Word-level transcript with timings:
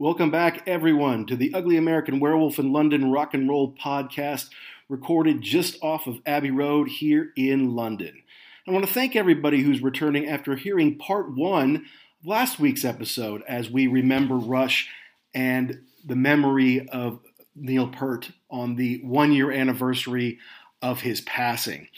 Welcome 0.00 0.30
back, 0.30 0.62
everyone, 0.64 1.26
to 1.26 1.34
the 1.34 1.52
Ugly 1.52 1.76
American 1.76 2.20
Werewolf 2.20 2.60
in 2.60 2.72
London 2.72 3.10
rock 3.10 3.34
and 3.34 3.48
roll 3.48 3.74
podcast, 3.74 4.48
recorded 4.88 5.42
just 5.42 5.76
off 5.82 6.06
of 6.06 6.20
Abbey 6.24 6.52
Road 6.52 6.86
here 6.86 7.32
in 7.34 7.74
London. 7.74 8.22
I 8.64 8.70
want 8.70 8.86
to 8.86 8.92
thank 8.92 9.16
everybody 9.16 9.62
who's 9.62 9.82
returning 9.82 10.28
after 10.28 10.54
hearing 10.54 10.98
part 10.98 11.34
one 11.34 11.86
last 12.24 12.60
week's 12.60 12.84
episode 12.84 13.42
as 13.48 13.70
we 13.70 13.88
remember 13.88 14.36
Rush 14.36 14.88
and 15.34 15.80
the 16.04 16.14
memory 16.14 16.88
of 16.90 17.18
Neil 17.56 17.88
Peart 17.88 18.30
on 18.48 18.76
the 18.76 19.00
one 19.02 19.32
year 19.32 19.50
anniversary 19.50 20.38
of 20.80 21.00
his 21.00 21.22
passing. 21.22 21.88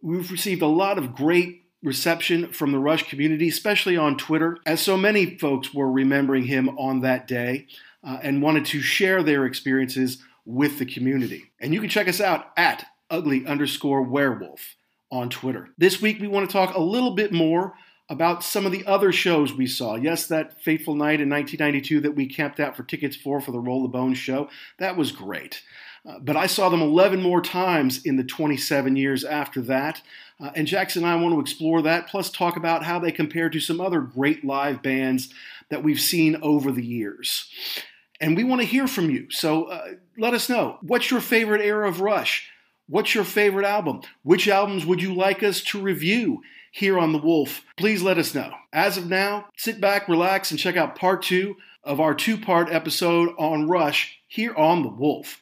We've 0.00 0.30
received 0.30 0.62
a 0.62 0.66
lot 0.66 0.96
of 0.96 1.14
great 1.14 1.61
reception 1.82 2.52
from 2.52 2.72
the 2.72 2.78
Rush 2.78 3.08
community, 3.08 3.48
especially 3.48 3.96
on 3.96 4.16
Twitter, 4.16 4.56
as 4.64 4.80
so 4.80 4.96
many 4.96 5.38
folks 5.38 5.74
were 5.74 5.90
remembering 5.90 6.44
him 6.44 6.68
on 6.78 7.00
that 7.00 7.26
day 7.26 7.66
uh, 8.04 8.18
and 8.22 8.42
wanted 8.42 8.64
to 8.66 8.80
share 8.80 9.22
their 9.22 9.46
experiences 9.46 10.18
with 10.44 10.78
the 10.78 10.86
community. 10.86 11.50
And 11.60 11.74
you 11.74 11.80
can 11.80 11.88
check 11.88 12.08
us 12.08 12.20
out 12.20 12.46
at 12.56 12.86
ugly 13.10 13.46
underscore 13.46 14.02
werewolf 14.02 14.76
on 15.10 15.28
Twitter. 15.28 15.68
This 15.76 16.00
week, 16.00 16.20
we 16.20 16.28
want 16.28 16.48
to 16.48 16.52
talk 16.52 16.74
a 16.74 16.80
little 16.80 17.14
bit 17.14 17.32
more 17.32 17.74
about 18.08 18.42
some 18.42 18.66
of 18.66 18.72
the 18.72 18.84
other 18.86 19.12
shows 19.12 19.52
we 19.54 19.66
saw. 19.66 19.94
Yes, 19.94 20.26
that 20.26 20.60
fateful 20.62 20.94
night 20.94 21.20
in 21.20 21.30
1992 21.30 22.00
that 22.00 22.14
we 22.14 22.26
camped 22.26 22.60
out 22.60 22.76
for 22.76 22.82
tickets 22.82 23.16
for 23.16 23.40
for 23.40 23.52
the 23.52 23.60
Roll 23.60 23.82
the 23.82 23.88
Bones 23.88 24.18
show, 24.18 24.48
that 24.78 24.96
was 24.96 25.12
great. 25.12 25.62
Uh, 26.04 26.18
but 26.20 26.36
I 26.36 26.46
saw 26.46 26.68
them 26.68 26.82
11 26.82 27.22
more 27.22 27.40
times 27.40 28.04
in 28.04 28.16
the 28.16 28.24
27 28.24 28.96
years 28.96 29.24
after 29.24 29.60
that. 29.62 30.02
Uh, 30.40 30.50
and 30.56 30.66
Jackson 30.66 31.04
and 31.04 31.12
I 31.12 31.16
want 31.16 31.34
to 31.34 31.40
explore 31.40 31.82
that, 31.82 32.08
plus 32.08 32.30
talk 32.30 32.56
about 32.56 32.84
how 32.84 32.98
they 32.98 33.12
compare 33.12 33.48
to 33.48 33.60
some 33.60 33.80
other 33.80 34.00
great 34.00 34.44
live 34.44 34.82
bands 34.82 35.32
that 35.68 35.84
we've 35.84 36.00
seen 36.00 36.36
over 36.42 36.72
the 36.72 36.84
years. 36.84 37.48
And 38.20 38.36
we 38.36 38.44
want 38.44 38.60
to 38.60 38.66
hear 38.66 38.86
from 38.86 39.10
you. 39.10 39.30
So 39.30 39.64
uh, 39.64 39.92
let 40.18 40.34
us 40.34 40.48
know. 40.48 40.78
What's 40.82 41.10
your 41.10 41.20
favorite 41.20 41.60
era 41.60 41.88
of 41.88 42.00
Rush? 42.00 42.48
What's 42.88 43.14
your 43.14 43.24
favorite 43.24 43.66
album? 43.66 44.02
Which 44.22 44.48
albums 44.48 44.84
would 44.84 45.00
you 45.00 45.14
like 45.14 45.42
us 45.42 45.62
to 45.64 45.80
review 45.80 46.42
here 46.72 46.98
on 46.98 47.12
The 47.12 47.18
Wolf? 47.18 47.62
Please 47.76 48.02
let 48.02 48.18
us 48.18 48.34
know. 48.34 48.52
As 48.72 48.96
of 48.96 49.08
now, 49.08 49.46
sit 49.56 49.80
back, 49.80 50.08
relax, 50.08 50.50
and 50.50 50.58
check 50.58 50.76
out 50.76 50.96
part 50.96 51.22
two 51.22 51.56
of 51.84 52.00
our 52.00 52.14
two 52.14 52.36
part 52.36 52.70
episode 52.70 53.34
on 53.38 53.68
Rush 53.68 54.18
here 54.26 54.54
on 54.56 54.82
The 54.82 54.88
Wolf. 54.88 55.41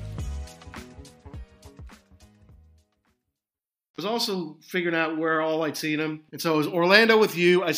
Was 4.01 4.05
also 4.09 4.57
figuring 4.63 4.95
out 4.95 5.19
where 5.19 5.41
all 5.41 5.63
I'd 5.63 5.77
seen 5.77 5.99
him, 5.99 6.23
and 6.31 6.41
so 6.41 6.55
it 6.55 6.57
was 6.57 6.67
Orlando 6.67 7.19
with 7.19 7.37
you. 7.37 7.61
I 7.61 7.69
uh, 7.69 7.73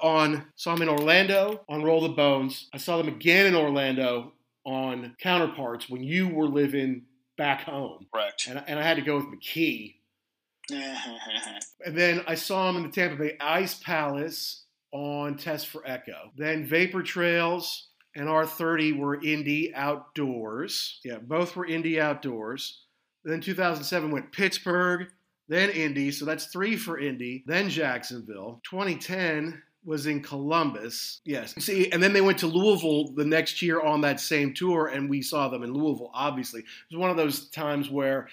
on 0.00 0.44
saw 0.54 0.74
him 0.74 0.82
in 0.82 0.88
Orlando 0.88 1.64
on 1.68 1.82
Roll 1.82 2.02
the 2.02 2.10
Bones. 2.10 2.68
I 2.72 2.76
saw 2.76 2.98
them 2.98 3.08
again 3.08 3.46
in 3.46 3.56
Orlando 3.56 4.32
on 4.64 5.16
Counterparts 5.18 5.90
when 5.90 6.04
you 6.04 6.28
were 6.28 6.46
living 6.46 7.02
back 7.36 7.62
home. 7.62 8.06
Correct. 8.14 8.46
And, 8.48 8.62
and 8.68 8.78
I 8.78 8.82
had 8.84 8.96
to 8.96 9.02
go 9.02 9.16
with 9.16 9.26
McKee. 9.26 9.96
and 10.70 11.98
then 11.98 12.22
I 12.28 12.36
saw 12.36 12.70
him 12.70 12.76
in 12.76 12.84
the 12.84 12.90
Tampa 12.90 13.16
Bay 13.16 13.36
Ice 13.40 13.74
Palace 13.74 14.66
on 14.92 15.36
Test 15.36 15.66
for 15.66 15.82
Echo. 15.84 16.30
Then 16.36 16.64
Vapor 16.64 17.02
Trails 17.02 17.88
and 18.14 18.28
R30 18.28 18.96
were 18.96 19.20
Indy 19.20 19.74
outdoors. 19.74 21.00
Yeah, 21.04 21.18
both 21.18 21.56
were 21.56 21.66
Indy 21.66 22.00
outdoors. 22.00 22.82
Then 23.24 23.40
2007 23.40 24.12
went 24.12 24.30
Pittsburgh, 24.30 25.08
then 25.48 25.70
Indy. 25.70 26.10
So 26.10 26.24
that's 26.24 26.46
three 26.46 26.76
for 26.76 26.98
Indy. 26.98 27.44
Then 27.46 27.68
Jacksonville. 27.68 28.60
2010 28.64 29.62
was 29.84 30.06
in 30.06 30.20
Columbus. 30.20 31.20
Yes. 31.24 31.54
See, 31.64 31.90
and 31.92 32.02
then 32.02 32.12
they 32.12 32.20
went 32.20 32.38
to 32.38 32.48
Louisville 32.48 33.12
the 33.14 33.24
next 33.24 33.62
year 33.62 33.80
on 33.80 34.00
that 34.00 34.18
same 34.18 34.52
tour, 34.52 34.88
and 34.88 35.08
we 35.08 35.22
saw 35.22 35.48
them 35.48 35.62
in 35.62 35.72
Louisville, 35.72 36.10
obviously. 36.12 36.60
It 36.60 36.66
was 36.90 36.98
one 36.98 37.10
of 37.10 37.16
those 37.16 37.48
times 37.50 37.88
where 37.88 38.28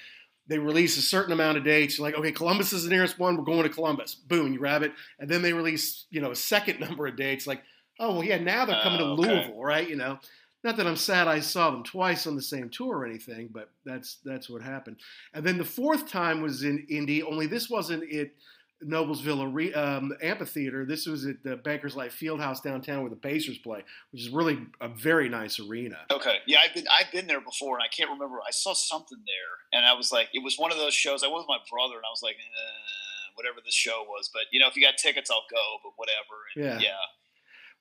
they 0.47 0.57
release 0.57 0.97
a 0.97 1.01
certain 1.01 1.31
amount 1.31 1.57
of 1.59 1.63
dates. 1.63 1.97
You're 1.97 2.07
like, 2.07 2.17
okay, 2.17 2.31
Columbus 2.31 2.73
is 2.73 2.83
the 2.83 2.89
nearest 2.89 3.19
one. 3.19 3.37
We're 3.37 3.43
going 3.43 3.63
to 3.63 3.69
Columbus. 3.69 4.15
Boom, 4.15 4.51
you 4.51 4.59
grab 4.59 4.81
it. 4.81 4.93
And 5.19 5.29
then 5.29 5.43
they 5.43 5.53
release, 5.53 6.05
you 6.09 6.21
know, 6.21 6.31
a 6.31 6.35
second 6.35 6.79
number 6.81 7.05
of 7.05 7.15
dates. 7.15 7.45
Like, 7.45 7.61
oh, 7.99 8.13
well, 8.13 8.23
yeah, 8.23 8.39
now 8.39 8.65
they're 8.65 8.81
coming 8.81 8.99
uh, 8.99 9.03
to 9.03 9.11
okay. 9.11 9.21
Louisville, 9.21 9.63
right? 9.63 9.87
You 9.87 9.95
know. 9.95 10.19
Not 10.63 10.77
that 10.77 10.87
I'm 10.87 10.95
sad 10.95 11.27
I 11.27 11.39
saw 11.39 11.71
them 11.71 11.83
twice 11.83 12.25
on 12.25 12.35
the 12.35 12.41
same 12.41 12.69
tour 12.69 12.99
or 12.99 13.05
anything, 13.05 13.49
but 13.51 13.69
that's 13.85 14.17
that's 14.23 14.49
what 14.49 14.61
happened. 14.61 14.97
And 15.33 15.45
then 15.45 15.57
the 15.57 15.65
fourth 15.65 16.07
time 16.07 16.41
was 16.41 16.63
in 16.63 16.85
Indy. 16.89 17.21
Only 17.21 17.47
this 17.47 17.69
wasn't 17.69 18.11
at 18.13 18.29
Noblesville 18.83 19.75
um, 19.77 20.13
Amphitheater. 20.21 20.85
This 20.85 21.05
was 21.05 21.25
at 21.25 21.43
the 21.43 21.57
Bankers 21.57 21.95
Life 21.95 22.17
Fieldhouse 22.19 22.61
downtown 22.63 23.01
where 23.01 23.09
the 23.09 23.15
Pacers 23.15 23.57
play, 23.57 23.83
which 24.11 24.21
is 24.21 24.29
really 24.29 24.59
a 24.81 24.87
very 24.87 25.29
nice 25.29 25.59
arena. 25.59 25.99
Okay, 26.11 26.37
yeah, 26.47 26.59
I've 26.65 26.73
been 26.73 26.85
I've 26.87 27.11
been 27.11 27.27
there 27.27 27.41
before, 27.41 27.75
and 27.75 27.83
I 27.83 27.87
can't 27.87 28.09
remember. 28.09 28.37
I 28.47 28.51
saw 28.51 28.73
something 28.73 29.19
there, 29.25 29.79
and 29.79 29.85
I 29.85 29.93
was 29.93 30.11
like, 30.11 30.29
it 30.33 30.43
was 30.43 30.57
one 30.57 30.71
of 30.71 30.77
those 30.77 30.93
shows. 30.93 31.23
I 31.23 31.27
was 31.27 31.41
with 31.41 31.49
my 31.49 31.59
brother, 31.69 31.95
and 31.95 32.05
I 32.05 32.11
was 32.11 32.21
like. 32.23 32.35
Eh 32.35 33.03
whatever 33.35 33.57
this 33.63 33.73
show 33.73 34.05
was. 34.07 34.29
But 34.31 34.43
you 34.51 34.59
know, 34.59 34.67
if 34.67 34.75
you 34.75 34.81
got 34.83 34.97
tickets, 34.97 35.31
I'll 35.31 35.45
go. 35.49 35.79
But 35.83 35.93
whatever. 35.95 36.37
And, 36.55 36.81
Yeah. 36.81 36.89
yeah. 36.89 37.05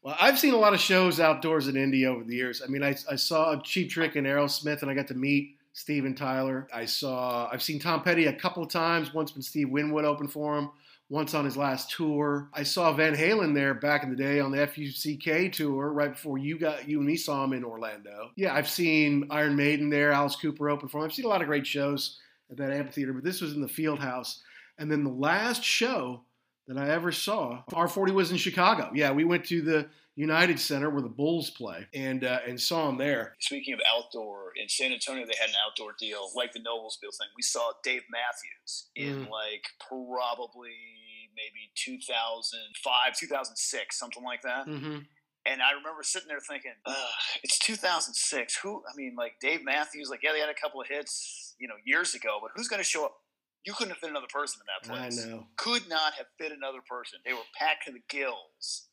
Well, 0.02 0.16
I've 0.20 0.38
seen 0.38 0.52
a 0.52 0.58
lot 0.58 0.74
of 0.74 0.80
shows 0.80 1.20
outdoors 1.20 1.68
in 1.68 1.76
Indy 1.76 2.06
over 2.06 2.24
the 2.24 2.34
years. 2.34 2.60
I 2.60 2.66
mean, 2.66 2.82
I, 2.82 2.96
I 3.08 3.14
saw 3.14 3.56
Cheap 3.60 3.88
Trick 3.90 4.16
and 4.16 4.26
Aerosmith, 4.26 4.82
and 4.82 4.90
I 4.90 4.94
got 4.94 5.06
to 5.08 5.14
meet 5.14 5.56
Steven 5.74 6.14
Tyler. 6.14 6.66
I 6.74 6.86
saw, 6.86 7.48
I've 7.52 7.62
seen 7.62 7.78
Tom 7.78 8.02
Petty 8.02 8.26
a 8.26 8.32
couple 8.32 8.64
of 8.64 8.68
times. 8.68 9.14
Once 9.14 9.34
when 9.34 9.42
Steve 9.42 9.70
Winwood 9.70 10.04
opened 10.04 10.32
for 10.32 10.58
him. 10.58 10.70
Once 11.08 11.34
on 11.34 11.44
his 11.44 11.56
last 11.56 11.90
tour. 11.90 12.48
I 12.54 12.62
saw 12.62 12.92
Van 12.92 13.14
Halen 13.14 13.54
there 13.54 13.74
back 13.74 14.02
in 14.02 14.10
the 14.10 14.16
day 14.16 14.40
on 14.40 14.50
the 14.50 14.66
FUCK 14.66 15.52
tour, 15.52 15.92
right 15.92 16.12
before 16.12 16.38
you 16.38 16.58
got 16.58 16.88
you 16.88 16.98
and 16.98 17.06
me 17.06 17.16
saw 17.16 17.44
him 17.44 17.52
in 17.52 17.64
Orlando. 17.64 18.30
Yeah, 18.34 18.54
I've 18.54 18.68
seen 18.68 19.26
Iron 19.30 19.54
Maiden 19.54 19.90
there. 19.90 20.10
Alice 20.10 20.36
Cooper 20.36 20.70
opened 20.70 20.90
for 20.90 20.98
him. 20.98 21.04
I've 21.04 21.12
seen 21.12 21.26
a 21.26 21.28
lot 21.28 21.42
of 21.42 21.48
great 21.48 21.66
shows 21.66 22.18
at 22.50 22.56
that 22.56 22.72
amphitheater, 22.72 23.12
but 23.12 23.24
this 23.24 23.42
was 23.42 23.52
in 23.52 23.60
the 23.60 23.68
Field 23.68 23.98
House. 23.98 24.40
And 24.78 24.90
then 24.90 25.04
the 25.04 25.10
last 25.10 25.62
show 25.62 26.22
that 26.68 26.78
I 26.78 26.88
ever 26.90 27.12
saw, 27.12 27.62
R40 27.72 28.10
was 28.12 28.30
in 28.30 28.36
Chicago. 28.36 28.90
Yeah, 28.94 29.12
we 29.12 29.24
went 29.24 29.44
to 29.46 29.62
the 29.62 29.88
United 30.14 30.60
Center 30.60 30.90
where 30.90 31.02
the 31.02 31.08
Bulls 31.08 31.50
play 31.50 31.86
and 31.94 32.22
uh, 32.24 32.40
and 32.46 32.60
saw 32.60 32.88
him 32.88 32.98
there. 32.98 33.34
Speaking 33.40 33.74
of 33.74 33.80
outdoor, 33.90 34.52
in 34.60 34.68
San 34.68 34.92
Antonio, 34.92 35.24
they 35.24 35.34
had 35.40 35.48
an 35.48 35.56
outdoor 35.66 35.94
deal 35.98 36.28
like 36.36 36.52
the 36.52 36.60
Noblesville 36.60 37.16
thing. 37.16 37.28
We 37.36 37.42
saw 37.42 37.72
Dave 37.82 38.02
Matthews 38.10 38.90
in 38.94 39.26
Mm. 39.26 39.30
like 39.30 39.64
probably 39.88 40.70
maybe 41.34 41.72
2005, 41.76 43.16
2006, 43.18 43.98
something 43.98 44.22
like 44.22 44.42
that. 44.42 44.66
Mm-hmm. 44.66 44.98
And 45.44 45.60
I 45.60 45.72
remember 45.72 46.02
sitting 46.02 46.28
there 46.28 46.38
thinking, 46.40 46.72
Ugh, 46.86 46.94
it's 47.42 47.58
2006. 47.58 48.58
Who, 48.62 48.82
I 48.86 48.96
mean, 48.96 49.14
like 49.16 49.34
Dave 49.40 49.64
Matthews, 49.64 50.08
like, 50.10 50.20
yeah, 50.22 50.32
they 50.32 50.40
had 50.40 50.50
a 50.50 50.60
couple 50.60 50.80
of 50.80 50.86
hits, 50.88 51.54
you 51.58 51.66
know, 51.68 51.74
years 51.84 52.14
ago, 52.14 52.38
but 52.40 52.50
who's 52.54 52.68
going 52.68 52.80
to 52.82 52.88
show 52.88 53.06
up? 53.06 53.14
You 53.64 53.72
couldn't 53.72 53.90
have 53.90 53.98
fit 53.98 54.10
another 54.10 54.26
person 54.32 54.60
in 54.60 54.66
that 54.66 55.00
place. 55.00 55.24
I 55.24 55.28
know. 55.28 55.46
Could 55.56 55.88
not 55.88 56.14
have 56.14 56.26
fit 56.38 56.52
another 56.52 56.80
person. 56.88 57.20
They 57.24 57.32
were 57.32 57.40
packed 57.56 57.86
to 57.86 57.92
the 57.92 58.02
gills. 58.08 58.88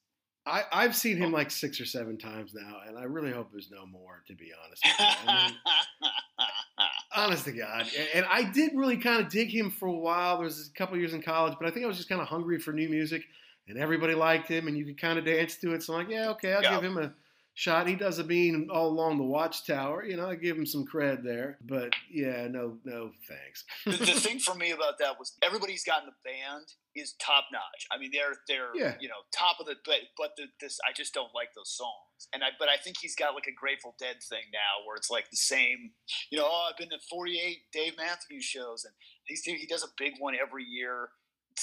I, 0.46 0.64
I've 0.72 0.96
seen 0.96 1.18
him 1.18 1.34
oh. 1.34 1.38
like 1.38 1.52
six 1.52 1.80
or 1.82 1.86
seven 1.86 2.18
times 2.18 2.54
now, 2.54 2.78
and 2.88 2.98
I 2.98 3.04
really 3.04 3.32
hope 3.32 3.52
there's 3.52 3.70
no 3.72 3.86
more. 3.86 4.24
To 4.28 4.34
be 4.36 4.52
honest, 4.64 4.84
with 4.84 4.96
you. 5.00 5.06
I 5.28 5.48
mean, 5.48 5.56
honest 7.16 7.46
to 7.46 7.52
God, 7.52 7.82
and, 7.98 8.08
and 8.16 8.26
I 8.32 8.44
did 8.50 8.72
really 8.76 8.98
kind 8.98 9.24
of 9.24 9.30
dig 9.30 9.50
him 9.50 9.70
for 9.70 9.88
a 9.88 9.94
while. 9.94 10.38
There 10.38 10.46
was 10.46 10.70
a 10.74 10.78
couple 10.78 10.98
years 10.98 11.14
in 11.14 11.22
college, 11.22 11.56
but 11.60 11.68
I 11.68 11.72
think 11.72 11.84
I 11.84 11.88
was 11.88 11.98
just 11.98 12.10
kind 12.10 12.22
of 12.22 12.28
hungry 12.28 12.60
for 12.60 12.72
new 12.72 12.90
music, 12.90 13.24
and 13.68 13.78
everybody 13.78 14.16
liked 14.16 14.48
him, 14.48 14.68
and 14.68 14.78
you 14.78 14.86
could 14.86 15.00
kind 15.00 15.20
of 15.20 15.26
dance 15.26 15.56
to 15.58 15.74
it. 15.74 15.84
So 15.84 15.94
I'm 15.94 16.00
like, 16.06 16.10
yeah, 16.10 16.30
okay, 16.30 16.54
I'll 16.54 16.64
Yeah. 16.64 16.76
give 16.76 16.84
him 16.84 16.98
a 16.98 17.14
shot. 17.60 17.88
He 17.88 17.96
does 17.96 18.20
a 18.20 18.24
bean 18.24 18.70
all 18.72 18.88
along 18.88 19.18
the 19.18 19.24
Watchtower, 19.26 20.06
you 20.06 20.16
know. 20.16 20.30
I 20.30 20.36
give 20.36 20.56
him 20.58 20.66
some 20.66 20.86
cred 20.86 21.24
there, 21.26 21.58
but 21.68 21.94
yeah, 22.10 22.48
no, 22.50 22.78
no, 22.86 23.12
thanks. 23.28 23.66
the, 23.86 23.92
the 24.14 24.20
thing 24.20 24.40
for 24.40 24.56
me 24.56 24.72
about 24.72 24.98
that 25.00 25.20
was 25.20 25.36
everybody's 25.44 25.84
got 25.84 26.04
in 26.04 26.08
the 26.08 26.16
band 26.24 26.66
is 26.96 27.16
top 27.20 27.46
notch. 27.52 27.86
I 27.92 27.98
mean, 28.00 28.12
they're 28.14 28.34
they're 28.48 28.72
Yeah. 28.74 28.96
you 29.02 29.10
know 29.10 29.22
top 29.36 29.58
of 29.60 29.66
the 29.66 29.76
but 29.86 30.00
but 30.18 30.32
the, 30.38 30.46
this 30.62 30.80
I 30.88 30.94
just 30.96 31.14
don't 31.14 31.36
like 31.36 31.50
those 31.54 31.76
songs. 31.76 32.30
And 32.34 32.44
I 32.44 32.48
but 32.58 32.70
I 32.70 32.78
think 32.78 32.96
he's 33.02 33.16
got 33.16 33.36
like 33.36 33.48
a 33.48 33.54
Grateful 33.54 33.94
Dead 34.00 34.18
thing 34.24 34.48
now 34.54 34.88
where 34.88 34.96
it's 34.96 35.10
like 35.12 35.30
the 35.30 35.38
same. 35.38 35.92
You 36.32 36.38
know, 36.40 36.48
oh, 36.50 36.70
I've 36.72 36.78
been 36.78 36.90
to 36.90 37.00
48 37.10 37.58
Dave 37.74 37.98
Matthews 37.98 38.46
shows, 38.46 38.86
and 38.86 38.94
he's 39.26 39.44
he 39.44 39.68
does 39.68 39.84
a 39.84 39.92
big 39.98 40.14
one 40.20 40.34
every 40.42 40.64
year 40.64 41.10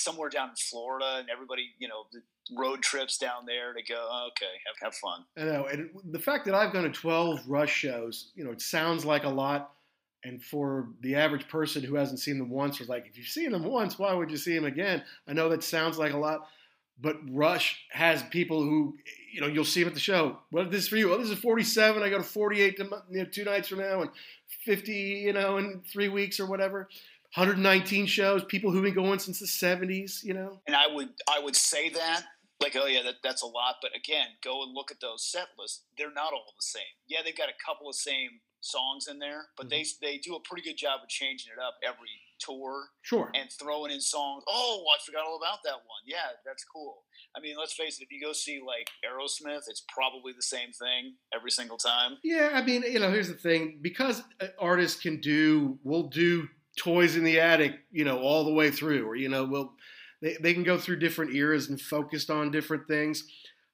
somewhere 0.07 0.31
down 0.31 0.51
in 0.51 0.57
Florida, 0.57 1.17
and 1.19 1.29
everybody 1.29 1.71
you 1.79 1.89
know 1.89 2.07
road 2.57 2.83
trips 2.83 3.19
down 3.19 3.45
there 3.45 3.73
to 3.73 3.83
go. 3.83 4.09
"Oh, 4.11 4.29
okay, 4.29 4.53
have 4.67 4.93
have 4.93 4.95
fun. 4.95 5.25
I 5.37 5.45
know, 5.45 5.67
and 5.67 5.91
the 6.13 6.19
fact 6.19 6.45
that 6.47 6.55
I've 6.55 6.73
gone 6.73 6.85
to 6.85 6.91
12 6.91 7.41
Rush 7.49 7.73
shows, 7.73 8.31
you 8.35 8.45
know, 8.45 8.53
it 8.53 8.63
sounds 8.63 9.05
like 9.05 9.25
a 9.25 9.29
lot. 9.29 9.73
And 10.25 10.43
for 10.43 10.89
the 11.03 11.15
average 11.15 11.47
person 11.47 11.85
who 11.85 11.95
hasn't 11.95 12.19
seen 12.19 12.39
them 12.39 12.51
once, 12.51 12.81
was 12.81 12.89
like, 12.89 13.07
if 13.07 13.17
you've 13.17 13.29
seen 13.29 13.53
them 13.53 13.63
once, 13.63 13.97
why 13.97 14.13
would 14.13 14.29
you 14.29 14.37
see 14.37 14.57
them 14.57 14.65
again? 14.65 15.05
I 15.29 15.35
know 15.35 15.49
that 15.51 15.63
sounds 15.63 15.99
like 15.99 16.15
a 16.15 16.19
lot, 16.19 16.49
but 17.01 17.17
Rush 17.31 17.85
has 17.91 18.23
people 18.25 18.63
who, 18.63 18.97
you 19.33 19.41
know, 19.41 19.47
you'll 19.47 19.65
see 19.65 19.81
them 19.81 19.89
at 19.89 19.95
the 19.95 20.01
show. 20.01 20.39
What 20.51 20.67
is 20.67 20.73
this 20.73 20.89
for 20.89 20.97
you? 20.97 21.13
Oh, 21.13 21.19
this 21.19 21.31
is 21.31 21.39
47. 21.39 22.03
I 22.03 22.09
go 22.09 22.19
to 22.19 22.25
48 22.25 22.77
to, 22.79 22.85
you 23.11 23.19
know, 23.19 23.25
two 23.27 23.45
nights 23.45 23.69
from 23.69 23.79
now, 23.79 24.01
and 24.01 24.11
50, 24.65 24.93
you 24.93 25.33
know, 25.33 25.59
in 25.59 25.83
three 25.93 26.09
weeks 26.09 26.41
or 26.41 26.47
whatever. 26.47 26.89
119 27.35 28.07
shows. 28.07 28.45
People 28.45 28.71
who've 28.71 28.83
been 28.85 28.95
going 28.95 29.19
since 29.19 29.41
the 29.41 29.47
70s, 29.47 30.23
you 30.23 30.35
know. 30.35 30.61
And 30.67 30.77
I 30.77 30.87
would 30.93 31.09
I 31.29 31.41
would 31.41 31.57
say 31.57 31.89
that 31.91 32.23
like 32.61 32.77
oh 32.81 32.87
yeah 32.87 33.03
that, 33.03 33.17
that's 33.23 33.43
a 33.43 33.47
lot, 33.47 33.77
but 33.83 33.91
again 33.97 34.29
go 34.43 34.63
and 34.63 34.73
look 34.75 34.91
at 34.91 35.01
those 35.01 35.25
set 35.25 35.49
lists. 35.59 35.83
They're 35.99 36.13
not 36.13 36.33
all 36.33 36.53
the 36.57 36.63
same. 36.63 36.83
Yeah, 37.07 37.19
they've 37.25 37.37
got 37.37 37.49
a 37.49 37.65
couple 37.65 37.89
of 37.89 37.95
same 37.97 38.41
songs 38.61 39.07
in 39.09 39.19
there, 39.19 39.47
but 39.57 39.69
they 39.71 39.85
they 40.01 40.19
do 40.19 40.35
a 40.37 40.41
pretty 40.41 40.63
good 40.69 40.77
job 40.79 41.01
of 41.03 41.09
changing 41.09 41.53
it 41.53 41.61
up 41.63 41.75
every 41.87 42.09
tour 42.39 42.89
Sure. 43.03 43.31
and 43.35 43.49
throwing 43.51 43.91
in 43.93 44.01
songs. 44.01 44.43
Oh, 44.49 44.85
I 44.95 44.97
forgot 45.05 45.25
all 45.27 45.37
about 45.37 45.59
that 45.65 45.75
one. 45.75 46.03
Yeah, 46.07 46.37
that's 46.45 46.65
cool. 46.65 47.05
I 47.37 47.41
mean, 47.41 47.57
let's 47.59 47.73
face 47.75 47.99
it. 48.01 48.05
If 48.05 48.13
you 48.13 48.21
go 48.21 48.33
see 48.33 48.61
like 48.67 48.89
Aerosmith, 49.05 49.69
it's 49.69 49.85
probably 49.89 50.33
the 50.33 50.43
same 50.43 50.73
thing 50.73 51.15
every 51.35 51.51
single 51.51 51.77
time. 51.79 52.17
Yeah, 52.25 52.51
I 52.55 52.63
mean, 52.63 52.83
you 52.83 52.99
know, 53.01 53.11
here's 53.11 53.29
the 53.29 53.35
thing: 53.35 53.79
because 53.83 54.23
uh, 54.41 54.47
artists 54.59 55.01
can 55.01 55.21
do, 55.21 55.79
we'll 55.85 56.09
do 56.09 56.49
toys 56.77 57.17
in 57.17 57.25
the 57.25 57.41
attic, 57.41 57.73
you 57.91 58.05
know, 58.05 58.19
all 58.19 58.45
the 58.45 58.53
way 58.53 58.71
through, 58.71 59.07
or 59.07 59.17
you 59.17 59.29
know, 59.29 59.45
will 59.45 59.73
they, 60.23 60.37
they 60.41 60.55
can 60.55 60.63
go 60.63 60.79
through 60.79 60.99
different 60.99 61.35
eras 61.35 61.69
and 61.69 61.81
focused 61.81 62.31
on 62.31 62.51
different 62.51 62.87
things. 62.87 63.25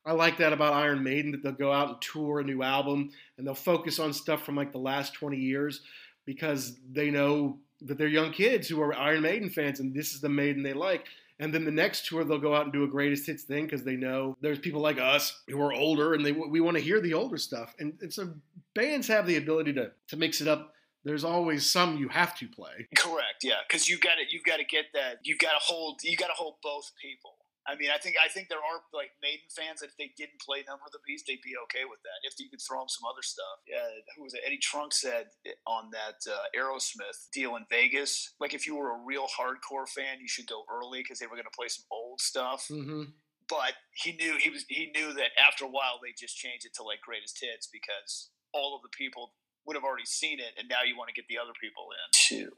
I 0.04 0.12
like 0.12 0.38
that 0.38 0.52
about 0.52 0.74
Iron 0.74 1.02
Maiden 1.02 1.30
that 1.32 1.42
they'll 1.42 1.52
go 1.52 1.72
out 1.72 1.88
and 1.88 2.00
tour 2.00 2.40
a 2.40 2.44
new 2.44 2.62
album 2.62 3.10
and 3.38 3.46
they'll 3.46 3.54
focus 3.54 4.00
on 4.00 4.12
stuff 4.12 4.44
from 4.44 4.56
like 4.56 4.72
the 4.72 4.78
last 4.78 5.14
20 5.14 5.36
years 5.36 5.82
because 6.24 6.76
they 6.90 7.10
know 7.10 7.58
that 7.82 7.98
they're 7.98 8.08
young 8.08 8.32
kids 8.32 8.68
who 8.68 8.80
are 8.80 8.94
Iron 8.94 9.22
Maiden 9.22 9.50
fans 9.50 9.80
and 9.80 9.94
this 9.94 10.12
is 10.12 10.20
the 10.20 10.28
Maiden 10.28 10.62
they 10.62 10.72
like. 10.72 11.06
And 11.38 11.52
then 11.52 11.64
the 11.64 11.72
next 11.72 12.06
tour, 12.06 12.24
they'll 12.24 12.38
go 12.38 12.54
out 12.54 12.64
and 12.64 12.72
do 12.72 12.84
a 12.84 12.88
greatest 12.88 13.26
hits 13.26 13.42
thing 13.42 13.64
because 13.64 13.82
they 13.82 13.96
know 13.96 14.36
there's 14.40 14.58
people 14.58 14.80
like 14.80 15.00
us 15.00 15.42
who 15.48 15.60
are 15.60 15.72
older 15.72 16.14
and 16.14 16.24
they 16.24 16.30
we 16.32 16.60
want 16.60 16.76
to 16.76 16.82
hear 16.82 17.00
the 17.00 17.14
older 17.14 17.36
stuff. 17.36 17.74
And, 17.78 17.94
and 18.00 18.12
so 18.12 18.32
bands 18.74 19.08
have 19.08 19.26
the 19.26 19.36
ability 19.36 19.72
to 19.74 19.90
to 20.08 20.16
mix 20.16 20.40
it 20.40 20.48
up. 20.48 20.74
There's 21.04 21.24
always 21.24 21.68
some 21.68 21.96
you 21.96 22.08
have 22.08 22.36
to 22.38 22.48
play. 22.48 22.88
Correct. 22.96 23.42
Yeah, 23.42 23.60
because 23.66 23.88
you 23.88 23.98
got 23.98 24.16
to 24.16 24.24
you've 24.30 24.44
got 24.44 24.58
to 24.58 24.64
get 24.64 24.86
that. 24.94 25.18
You've 25.24 25.38
got 25.38 25.50
to 25.50 25.60
hold. 25.60 26.00
You 26.02 26.16
got 26.16 26.28
to 26.28 26.36
hold 26.36 26.54
both 26.62 26.92
people. 27.00 27.34
I 27.66 27.76
mean, 27.76 27.90
I 27.94 27.98
think 27.98 28.16
I 28.18 28.26
think 28.26 28.48
there 28.48 28.58
are 28.58 28.82
like 28.90 29.14
Maiden 29.22 29.46
fans 29.54 29.80
that 29.80 29.94
if 29.94 29.96
they 29.96 30.10
didn't 30.18 30.42
play 30.42 30.66
Number 30.66 30.82
of 30.86 30.90
the 30.90 30.98
Beast, 31.06 31.26
they'd 31.26 31.42
be 31.42 31.54
okay 31.70 31.86
with 31.86 32.02
that. 32.02 32.18
If 32.26 32.34
you 32.38 32.50
could 32.50 32.58
throw 32.58 32.82
them 32.82 32.90
some 32.90 33.06
other 33.06 33.22
stuff. 33.22 33.62
Yeah, 33.66 33.86
who 34.16 34.26
was 34.26 34.34
it? 34.34 34.42
Eddie 34.44 34.58
Trunk 34.58 34.92
said 34.92 35.30
on 35.66 35.90
that 35.94 36.18
uh, 36.26 36.50
Aerosmith 36.54 37.30
deal 37.32 37.54
in 37.54 37.64
Vegas, 37.70 38.34
like 38.40 38.54
if 38.54 38.66
you 38.66 38.74
were 38.74 38.98
a 38.98 39.02
real 39.06 39.26
hardcore 39.30 39.86
fan, 39.86 40.18
you 40.18 40.26
should 40.26 40.50
go 40.50 40.66
early 40.66 41.02
because 41.02 41.18
they 41.18 41.26
were 41.26 41.38
going 41.38 41.50
to 41.50 41.56
play 41.56 41.68
some 41.68 41.86
old 41.90 42.20
stuff. 42.20 42.66
Mm-hmm. 42.70 43.14
But 43.48 43.78
he 43.94 44.12
knew 44.18 44.38
he 44.38 44.50
was 44.50 44.64
he 44.68 44.90
knew 44.94 45.12
that 45.14 45.30
after 45.38 45.64
a 45.64 45.70
while 45.70 46.02
they 46.02 46.14
just 46.18 46.36
changed 46.36 46.66
it 46.66 46.74
to 46.76 46.82
like 46.82 46.98
greatest 47.02 47.38
hits 47.38 47.68
because 47.70 48.30
all 48.52 48.74
of 48.74 48.82
the 48.82 48.90
people 48.90 49.34
would 49.66 49.76
have 49.76 49.84
already 49.84 50.06
seen 50.06 50.40
it, 50.40 50.58
and 50.58 50.68
now 50.68 50.82
you 50.86 50.96
want 50.96 51.08
to 51.08 51.14
get 51.14 51.26
the 51.28 51.38
other 51.38 51.52
people 51.60 51.84
in 51.90 52.10
too. 52.12 52.50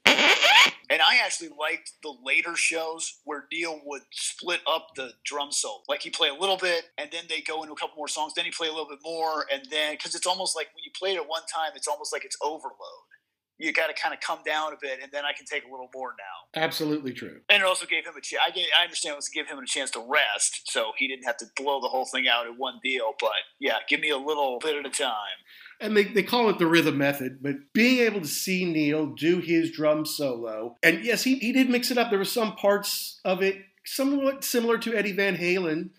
And 0.90 1.00
I 1.00 1.18
actually 1.24 1.50
liked 1.58 1.92
the 2.02 2.14
later 2.22 2.56
shows 2.56 3.20
where 3.24 3.46
Neil 3.50 3.80
would 3.84 4.02
split 4.12 4.60
up 4.70 4.88
the 4.96 5.12
drum 5.24 5.50
solo. 5.50 5.82
Like 5.88 6.02
he 6.02 6.10
play 6.10 6.28
a 6.28 6.34
little 6.34 6.58
bit, 6.58 6.84
and 6.98 7.10
then 7.10 7.24
they 7.28 7.40
go 7.40 7.62
into 7.62 7.72
a 7.72 7.76
couple 7.76 7.96
more 7.96 8.08
songs. 8.08 8.34
Then 8.34 8.44
he 8.44 8.50
play 8.50 8.68
a 8.68 8.72
little 8.72 8.88
bit 8.88 9.00
more, 9.02 9.46
and 9.52 9.62
then 9.70 9.94
because 9.94 10.14
it's 10.14 10.26
almost 10.26 10.54
like 10.54 10.68
when 10.74 10.84
you 10.84 10.90
play 10.98 11.14
it 11.14 11.16
at 11.16 11.28
one 11.28 11.42
time, 11.52 11.72
it's 11.74 11.88
almost 11.88 12.12
like 12.12 12.24
it's 12.24 12.36
overload. 12.42 13.08
You 13.56 13.72
got 13.72 13.86
to 13.86 13.94
kind 13.94 14.12
of 14.12 14.20
come 14.20 14.40
down 14.44 14.72
a 14.72 14.76
bit, 14.80 14.98
and 15.00 15.12
then 15.12 15.24
I 15.24 15.32
can 15.32 15.46
take 15.46 15.64
a 15.64 15.70
little 15.70 15.88
more 15.94 16.12
now. 16.18 16.60
Absolutely 16.60 17.12
true. 17.12 17.40
And 17.48 17.62
it 17.62 17.66
also 17.66 17.86
gave 17.86 18.04
him 18.04 18.14
a 18.18 18.20
chance. 18.20 18.42
I, 18.44 18.50
gave, 18.50 18.66
I 18.78 18.82
understand 18.82 19.12
it 19.12 19.16
was 19.16 19.26
to 19.26 19.32
give 19.32 19.46
him 19.46 19.58
a 19.58 19.64
chance 19.64 19.92
to 19.92 20.00
rest, 20.00 20.70
so 20.70 20.90
he 20.98 21.06
didn't 21.06 21.24
have 21.24 21.36
to 21.36 21.46
blow 21.56 21.80
the 21.80 21.86
whole 21.86 22.04
thing 22.04 22.26
out 22.26 22.46
in 22.46 22.54
one 22.54 22.80
deal. 22.82 23.12
But 23.20 23.30
yeah, 23.60 23.78
give 23.88 24.00
me 24.00 24.10
a 24.10 24.18
little 24.18 24.58
bit 24.58 24.74
at 24.76 24.84
a 24.84 24.90
time. 24.90 25.38
And 25.80 25.96
they, 25.96 26.04
they 26.04 26.22
call 26.22 26.48
it 26.48 26.58
the 26.58 26.66
rhythm 26.66 26.98
method, 26.98 27.42
but 27.42 27.56
being 27.72 27.98
able 28.00 28.20
to 28.20 28.28
see 28.28 28.64
Neil 28.64 29.06
do 29.06 29.40
his 29.40 29.70
drum 29.70 30.06
solo, 30.06 30.76
and 30.82 31.04
yes, 31.04 31.24
he, 31.24 31.34
he 31.36 31.52
did 31.52 31.68
mix 31.68 31.90
it 31.90 31.98
up. 31.98 32.10
There 32.10 32.18
were 32.18 32.24
some 32.24 32.54
parts 32.54 33.20
of 33.24 33.42
it 33.42 33.56
somewhat 33.84 34.44
similar 34.44 34.78
to 34.78 34.94
Eddie 34.94 35.12
Van 35.12 35.36
Halen 35.36 35.90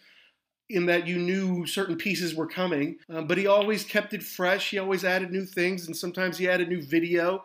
in 0.69 0.87
that 0.87 1.07
you 1.07 1.17
knew 1.17 1.65
certain 1.65 1.95
pieces 1.95 2.33
were 2.33 2.47
coming, 2.47 2.97
um, 3.09 3.27
but 3.27 3.37
he 3.37 3.45
always 3.45 3.83
kept 3.83 4.13
it 4.13 4.23
fresh. 4.23 4.71
He 4.71 4.79
always 4.79 5.03
added 5.03 5.31
new 5.31 5.45
things, 5.45 5.85
and 5.85 5.95
sometimes 5.95 6.37
he 6.37 6.49
added 6.49 6.69
new 6.69 6.81
video 6.81 7.43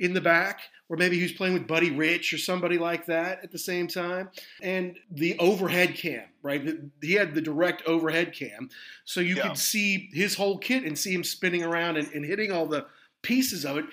in 0.00 0.14
the 0.14 0.20
back, 0.20 0.62
or 0.88 0.96
maybe 0.96 1.16
he 1.16 1.22
was 1.22 1.32
playing 1.32 1.54
with 1.54 1.66
Buddy 1.68 1.90
Rich 1.90 2.32
or 2.32 2.38
somebody 2.38 2.78
like 2.78 3.06
that 3.06 3.44
at 3.44 3.52
the 3.52 3.58
same 3.58 3.86
time. 3.86 4.30
And 4.62 4.96
the 5.10 5.38
overhead 5.38 5.94
cam, 5.94 6.24
right? 6.42 6.66
He 7.02 7.12
had 7.12 7.34
the 7.34 7.40
direct 7.42 7.82
overhead 7.86 8.32
cam, 8.32 8.70
so 9.04 9.20
you 9.20 9.36
Yeah. 9.36 9.48
could 9.48 9.58
see 9.58 10.08
his 10.12 10.34
whole 10.34 10.58
kit 10.58 10.84
and 10.84 10.98
see 10.98 11.12
him 11.14 11.22
spinning 11.22 11.62
around 11.62 11.98
and, 11.98 12.08
and 12.12 12.24
hitting 12.24 12.50
all 12.50 12.66
the 12.66 12.86
pieces 13.22 13.64
of 13.64 13.76
it. 13.76 13.84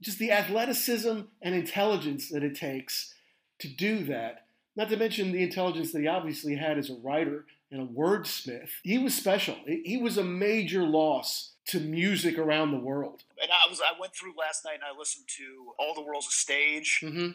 Just 0.00 0.18
the 0.18 0.32
athleticism 0.32 1.20
and 1.40 1.54
intelligence 1.54 2.28
that 2.30 2.42
it 2.42 2.56
takes 2.56 3.14
to 3.60 3.68
do 3.68 4.02
that. 4.04 4.46
Not 4.74 4.88
to 4.88 4.96
mention 4.96 5.30
the 5.32 5.42
intelligence 5.44 5.92
that 5.92 6.00
he 6.00 6.08
obviously 6.08 6.56
had 6.56 6.76
as 6.76 6.90
a 6.90 6.94
writer 6.94 7.44
and 7.70 7.80
a 7.80 7.86
wordsmith. 7.86 8.70
He 8.82 8.98
was 8.98 9.14
special. 9.14 9.56
He 9.66 9.82
he 9.84 9.96
was 9.96 10.18
a 10.18 10.24
major 10.24 10.82
loss 10.82 11.51
to 11.68 11.80
music 11.80 12.38
around 12.38 12.70
the 12.72 12.78
world. 12.78 13.22
And 13.40 13.50
I 13.50 13.68
was 13.68 13.80
I 13.80 13.98
went 13.98 14.14
through 14.14 14.34
last 14.38 14.64
night 14.64 14.74
and 14.74 14.84
I 14.84 14.96
listened 14.98 15.26
to 15.38 15.72
All 15.78 15.94
the 15.94 16.02
World's 16.02 16.28
a 16.28 16.30
Stage, 16.30 17.00
Mm-hmm. 17.02 17.28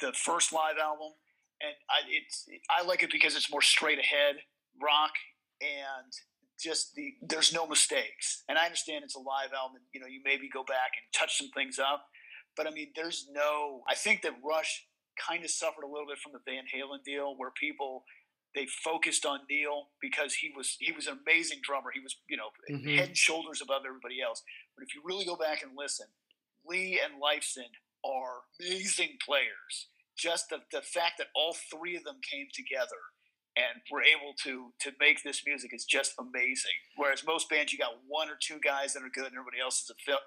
the 0.00 0.12
first 0.12 0.52
live 0.52 0.76
album, 0.82 1.12
and 1.60 1.72
I 1.90 1.98
it's 2.08 2.48
I 2.70 2.84
like 2.84 3.02
it 3.02 3.10
because 3.12 3.36
it's 3.36 3.50
more 3.50 3.62
straight 3.62 3.98
ahead 3.98 4.36
rock 4.80 5.12
and 5.60 6.12
just 6.60 6.94
the 6.94 7.14
there's 7.22 7.52
no 7.52 7.66
mistakes. 7.66 8.44
And 8.48 8.58
I 8.58 8.64
understand 8.66 9.04
it's 9.04 9.16
a 9.16 9.20
live 9.20 9.52
album. 9.52 9.76
And, 9.76 9.84
you 9.92 10.00
know, 10.00 10.06
you 10.06 10.20
maybe 10.24 10.48
go 10.48 10.62
back 10.64 10.92
and 10.96 11.04
touch 11.12 11.36
some 11.38 11.50
things 11.50 11.78
up, 11.78 12.06
but 12.56 12.66
I 12.66 12.70
mean, 12.70 12.88
there's 12.94 13.26
no. 13.32 13.82
I 13.88 13.94
think 13.94 14.22
that 14.22 14.32
Rush 14.44 14.86
kind 15.18 15.44
of 15.44 15.50
suffered 15.50 15.84
a 15.84 15.88
little 15.90 16.06
bit 16.06 16.18
from 16.18 16.32
the 16.32 16.40
Van 16.46 16.64
Halen 16.64 17.02
deal, 17.04 17.34
where 17.36 17.50
people 17.50 18.04
they 18.54 18.66
focused 18.66 19.24
on 19.24 19.40
Neil 19.48 19.88
because 20.00 20.34
he 20.34 20.52
was 20.56 20.76
he 20.78 20.92
was 20.92 21.06
an 21.06 21.18
amazing 21.26 21.60
drummer. 21.62 21.90
He 21.92 22.00
was 22.00 22.16
you 22.28 22.36
know 22.36 22.50
mm-hmm. 22.70 22.96
head 22.96 23.08
and 23.08 23.16
shoulders 23.16 23.60
above 23.62 23.82
everybody 23.86 24.20
else. 24.20 24.42
But 24.76 24.84
if 24.84 24.94
you 24.94 25.02
really 25.04 25.24
go 25.24 25.36
back 25.36 25.62
and 25.62 25.72
listen, 25.76 26.06
Lee 26.66 27.00
and 27.02 27.20
Lifeson 27.20 27.70
are 28.04 28.44
amazing 28.60 29.18
players. 29.24 29.88
Just 30.16 30.50
the, 30.50 30.58
the 30.70 30.82
fact 30.82 31.14
that 31.18 31.28
all 31.34 31.56
three 31.70 31.96
of 31.96 32.04
them 32.04 32.20
came 32.30 32.46
together 32.52 33.00
and 33.56 33.82
were 33.90 34.02
able 34.02 34.34
to 34.44 34.72
to 34.80 34.92
make 35.00 35.22
this 35.22 35.42
music 35.46 35.72
is 35.74 35.84
just 35.84 36.14
amazing. 36.18 36.78
Whereas 36.96 37.24
most 37.26 37.48
bands, 37.48 37.72
you 37.72 37.78
got 37.78 38.00
one 38.06 38.28
or 38.28 38.38
two 38.40 38.58
guys 38.60 38.94
that 38.94 39.02
are 39.02 39.12
good, 39.12 39.26
and 39.26 39.36
everybody 39.36 39.60
else 39.60 39.82
is 39.82 39.90
a 39.90 39.98
fit. 40.04 40.20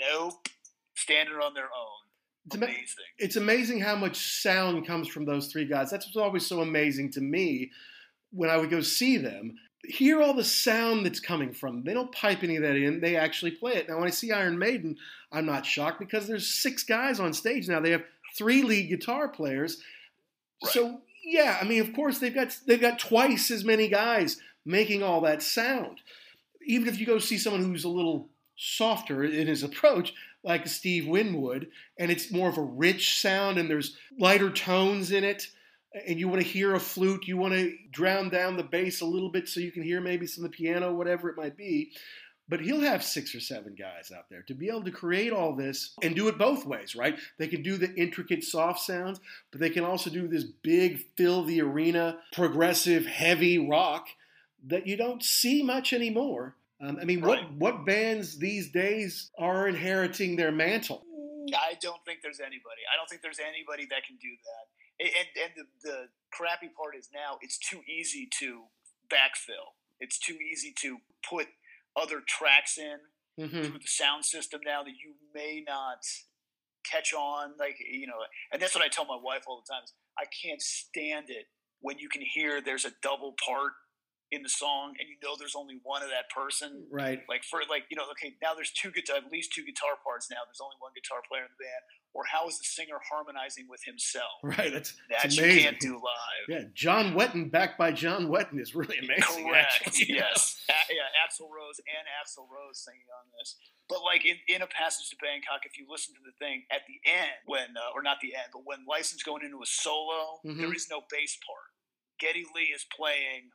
Nope, 0.00 0.48
standing 0.94 1.34
on 1.36 1.54
their 1.54 1.70
own. 1.70 2.02
It's 2.46 2.56
amazing. 2.56 2.84
It's 3.18 3.36
amazing 3.36 3.80
how 3.80 3.96
much 3.96 4.42
sound 4.42 4.86
comes 4.86 5.08
from 5.08 5.24
those 5.24 5.46
three 5.46 5.64
guys. 5.64 5.90
That's 5.90 6.06
what's 6.06 6.16
always 6.16 6.46
so 6.46 6.60
amazing 6.60 7.12
to 7.12 7.20
me 7.20 7.70
when 8.32 8.50
I 8.50 8.56
would 8.56 8.70
go 8.70 8.80
see 8.80 9.16
them. 9.16 9.56
Hear 9.84 10.22
all 10.22 10.34
the 10.34 10.44
sound 10.44 11.04
that's 11.04 11.20
coming 11.20 11.52
from. 11.52 11.76
Them. 11.76 11.84
They 11.84 11.94
don't 11.94 12.12
pipe 12.12 12.42
any 12.42 12.56
of 12.56 12.62
that 12.62 12.76
in. 12.76 13.00
They 13.00 13.16
actually 13.16 13.52
play 13.52 13.72
it. 13.74 13.88
Now, 13.88 13.96
when 13.96 14.06
I 14.06 14.10
see 14.10 14.30
Iron 14.30 14.58
Maiden, 14.58 14.96
I'm 15.32 15.46
not 15.46 15.66
shocked 15.66 15.98
because 15.98 16.26
there's 16.26 16.48
six 16.48 16.84
guys 16.84 17.18
on 17.18 17.32
stage 17.32 17.68
now. 17.68 17.80
They 17.80 17.90
have 17.90 18.04
three 18.36 18.62
lead 18.62 18.88
guitar 18.88 19.28
players. 19.28 19.82
Right. 20.62 20.72
So 20.72 21.00
yeah, 21.24 21.58
I 21.60 21.64
mean, 21.64 21.80
of 21.80 21.92
course 21.94 22.18
they've 22.18 22.34
got 22.34 22.56
they've 22.66 22.80
got 22.80 22.98
twice 22.98 23.50
as 23.50 23.64
many 23.64 23.88
guys 23.88 24.38
making 24.64 25.02
all 25.02 25.20
that 25.22 25.42
sound. 25.42 26.00
Even 26.64 26.88
if 26.88 26.98
you 26.98 27.06
go 27.06 27.18
see 27.18 27.38
someone 27.38 27.62
who's 27.62 27.84
a 27.84 27.88
little 27.88 28.28
softer 28.56 29.24
in 29.24 29.46
his 29.46 29.62
approach, 29.62 30.14
like 30.44 30.66
Steve 30.66 31.06
Winwood, 31.06 31.68
and 31.98 32.10
it's 32.10 32.32
more 32.32 32.48
of 32.48 32.58
a 32.58 32.62
rich 32.62 33.20
sound 33.20 33.58
and 33.58 33.70
there's 33.70 33.96
lighter 34.18 34.50
tones 34.50 35.12
in 35.12 35.24
it, 35.24 35.46
and 36.06 36.18
you 36.18 36.28
want 36.28 36.40
to 36.42 36.48
hear 36.48 36.74
a 36.74 36.80
flute, 36.80 37.26
you 37.26 37.36
want 37.36 37.54
to 37.54 37.76
drown 37.90 38.28
down 38.28 38.56
the 38.56 38.62
bass 38.62 39.00
a 39.00 39.06
little 39.06 39.30
bit 39.30 39.48
so 39.48 39.60
you 39.60 39.72
can 39.72 39.82
hear 39.82 40.00
maybe 40.00 40.26
some 40.26 40.44
of 40.44 40.50
the 40.50 40.56
piano, 40.56 40.92
whatever 40.92 41.28
it 41.28 41.36
might 41.36 41.56
be. 41.56 41.92
But 42.48 42.60
he'll 42.60 42.80
have 42.80 43.04
six 43.04 43.34
or 43.34 43.40
seven 43.40 43.74
guys 43.74 44.10
out 44.14 44.28
there 44.28 44.42
to 44.42 44.54
be 44.54 44.68
able 44.68 44.82
to 44.84 44.90
create 44.90 45.32
all 45.32 45.54
this 45.54 45.94
and 46.02 46.16
do 46.16 46.28
it 46.28 46.38
both 46.38 46.66
ways, 46.66 46.96
right? 46.96 47.16
They 47.38 47.46
can 47.46 47.62
do 47.62 47.76
the 47.76 47.94
intricate 47.94 48.42
soft 48.42 48.80
sounds, 48.80 49.20
but 49.50 49.60
they 49.60 49.70
can 49.70 49.84
also 49.84 50.10
do 50.10 50.26
this 50.26 50.44
big, 50.44 51.04
fill 51.16 51.44
the 51.44 51.62
arena, 51.62 52.18
progressive, 52.32 53.06
heavy 53.06 53.58
rock 53.58 54.08
that 54.66 54.86
you 54.86 54.96
don't 54.96 55.22
see 55.22 55.62
much 55.62 55.92
anymore. 55.92 56.56
Um, 56.82 56.98
I 57.00 57.04
mean, 57.04 57.20
right. 57.20 57.48
what 57.58 57.76
what 57.76 57.86
bands 57.86 58.38
these 58.38 58.72
days 58.72 59.30
are 59.38 59.68
inheriting 59.68 60.36
their 60.36 60.50
mantle? 60.50 61.04
I 61.54 61.74
don't 61.80 62.00
think 62.04 62.20
there's 62.22 62.40
anybody. 62.40 62.82
I 62.92 62.96
don't 62.96 63.08
think 63.08 63.22
there's 63.22 63.40
anybody 63.40 63.86
that 63.90 64.04
can 64.06 64.16
do 64.16 64.30
that. 64.30 64.64
And, 65.02 65.26
and 65.42 65.52
the, 65.56 65.88
the 65.88 65.98
crappy 66.32 66.70
part 66.76 66.96
is 66.96 67.08
now 67.12 67.38
it's 67.40 67.58
too 67.58 67.80
easy 67.88 68.28
to 68.40 68.62
backfill. 69.10 69.74
It's 70.00 70.18
too 70.18 70.34
easy 70.34 70.72
to 70.82 70.98
put 71.28 71.48
other 71.96 72.20
tracks 72.26 72.78
in 72.78 72.98
mm-hmm. 73.38 73.62
to 73.62 73.68
the 73.78 73.80
sound 73.84 74.24
system 74.24 74.60
now 74.64 74.82
that 74.82 74.90
you 74.90 75.14
may 75.34 75.62
not 75.66 76.04
catch 76.90 77.12
on. 77.12 77.52
Like 77.58 77.76
you 77.80 78.06
know, 78.06 78.18
and 78.52 78.60
that's 78.60 78.74
what 78.74 78.84
I 78.84 78.88
tell 78.88 79.04
my 79.04 79.18
wife 79.20 79.44
all 79.46 79.62
the 79.64 79.72
time. 79.72 79.82
Is 79.84 79.92
I 80.18 80.24
can't 80.42 80.60
stand 80.60 81.26
it 81.30 81.46
when 81.80 81.98
you 81.98 82.08
can 82.08 82.22
hear 82.22 82.60
there's 82.60 82.84
a 82.84 82.92
double 83.02 83.34
part 83.44 83.72
in 84.32 84.42
the 84.42 84.48
song 84.48 84.96
and 84.98 85.06
you 85.06 85.20
know 85.20 85.36
there's 85.38 85.54
only 85.54 85.78
one 85.84 86.02
of 86.02 86.08
that 86.08 86.32
person. 86.32 86.88
Right. 86.90 87.20
Like 87.28 87.44
for 87.44 87.60
like, 87.68 87.84
you 87.92 87.96
know, 87.96 88.08
okay, 88.16 88.34
now 88.40 88.56
there's 88.56 88.72
two 88.72 88.90
guitar 88.90 89.20
at 89.20 89.30
least 89.30 89.52
two 89.52 89.62
guitar 89.62 90.00
parts 90.00 90.32
now. 90.32 90.42
There's 90.48 90.64
only 90.64 90.80
one 90.80 90.96
guitar 90.96 91.20
player 91.28 91.44
in 91.44 91.52
the 91.52 91.60
band 91.60 91.84
or 92.14 92.24
how 92.28 92.46
is 92.48 92.58
the 92.58 92.64
singer 92.64 93.00
harmonizing 93.10 93.66
with 93.68 93.82
himself? 93.84 94.40
Right, 94.42 94.72
that's 94.72 94.92
that 95.08 95.24
that's 95.24 95.36
you 95.36 95.44
amazing. 95.44 95.64
can't 95.64 95.80
do 95.80 95.94
live. 95.96 96.44
Yeah, 96.48 96.64
John 96.74 97.14
Wetton 97.14 97.50
backed 97.50 97.78
by 97.78 97.92
John 97.92 98.28
Wetton 98.28 98.60
is 98.60 98.74
really 98.74 98.98
amazing. 98.98 99.48
Correct. 99.48 99.96
yes. 100.08 100.60
A- 100.68 100.92
yeah, 100.92 101.08
Axl 101.24 101.48
Rose 101.48 101.80
and 101.88 102.04
Axl 102.20 102.44
Rose 102.52 102.84
singing 102.84 103.08
on 103.08 103.32
this. 103.38 103.56
But 103.88 104.04
like 104.04 104.26
in, 104.26 104.36
in 104.48 104.60
a 104.60 104.66
passage 104.66 105.08
to 105.10 105.16
Bangkok, 105.24 105.64
if 105.64 105.78
you 105.78 105.86
listen 105.88 106.12
to 106.14 106.20
the 106.20 106.36
thing 106.36 106.64
at 106.70 106.82
the 106.84 107.00
end, 107.08 107.32
when 107.46 107.76
uh, 107.80 107.96
or 107.96 108.02
not 108.02 108.20
the 108.20 108.34
end, 108.34 108.52
but 108.52 108.62
when 108.64 108.84
Lifeson's 108.84 109.22
going 109.22 109.42
into 109.42 109.62
a 109.62 109.66
solo, 109.66 110.40
mm-hmm. 110.44 110.60
there 110.60 110.74
is 110.74 110.88
no 110.90 111.00
bass 111.08 111.38
part. 111.40 111.72
Geddy 112.20 112.44
Lee 112.54 112.74
is 112.74 112.84
playing. 112.94 113.50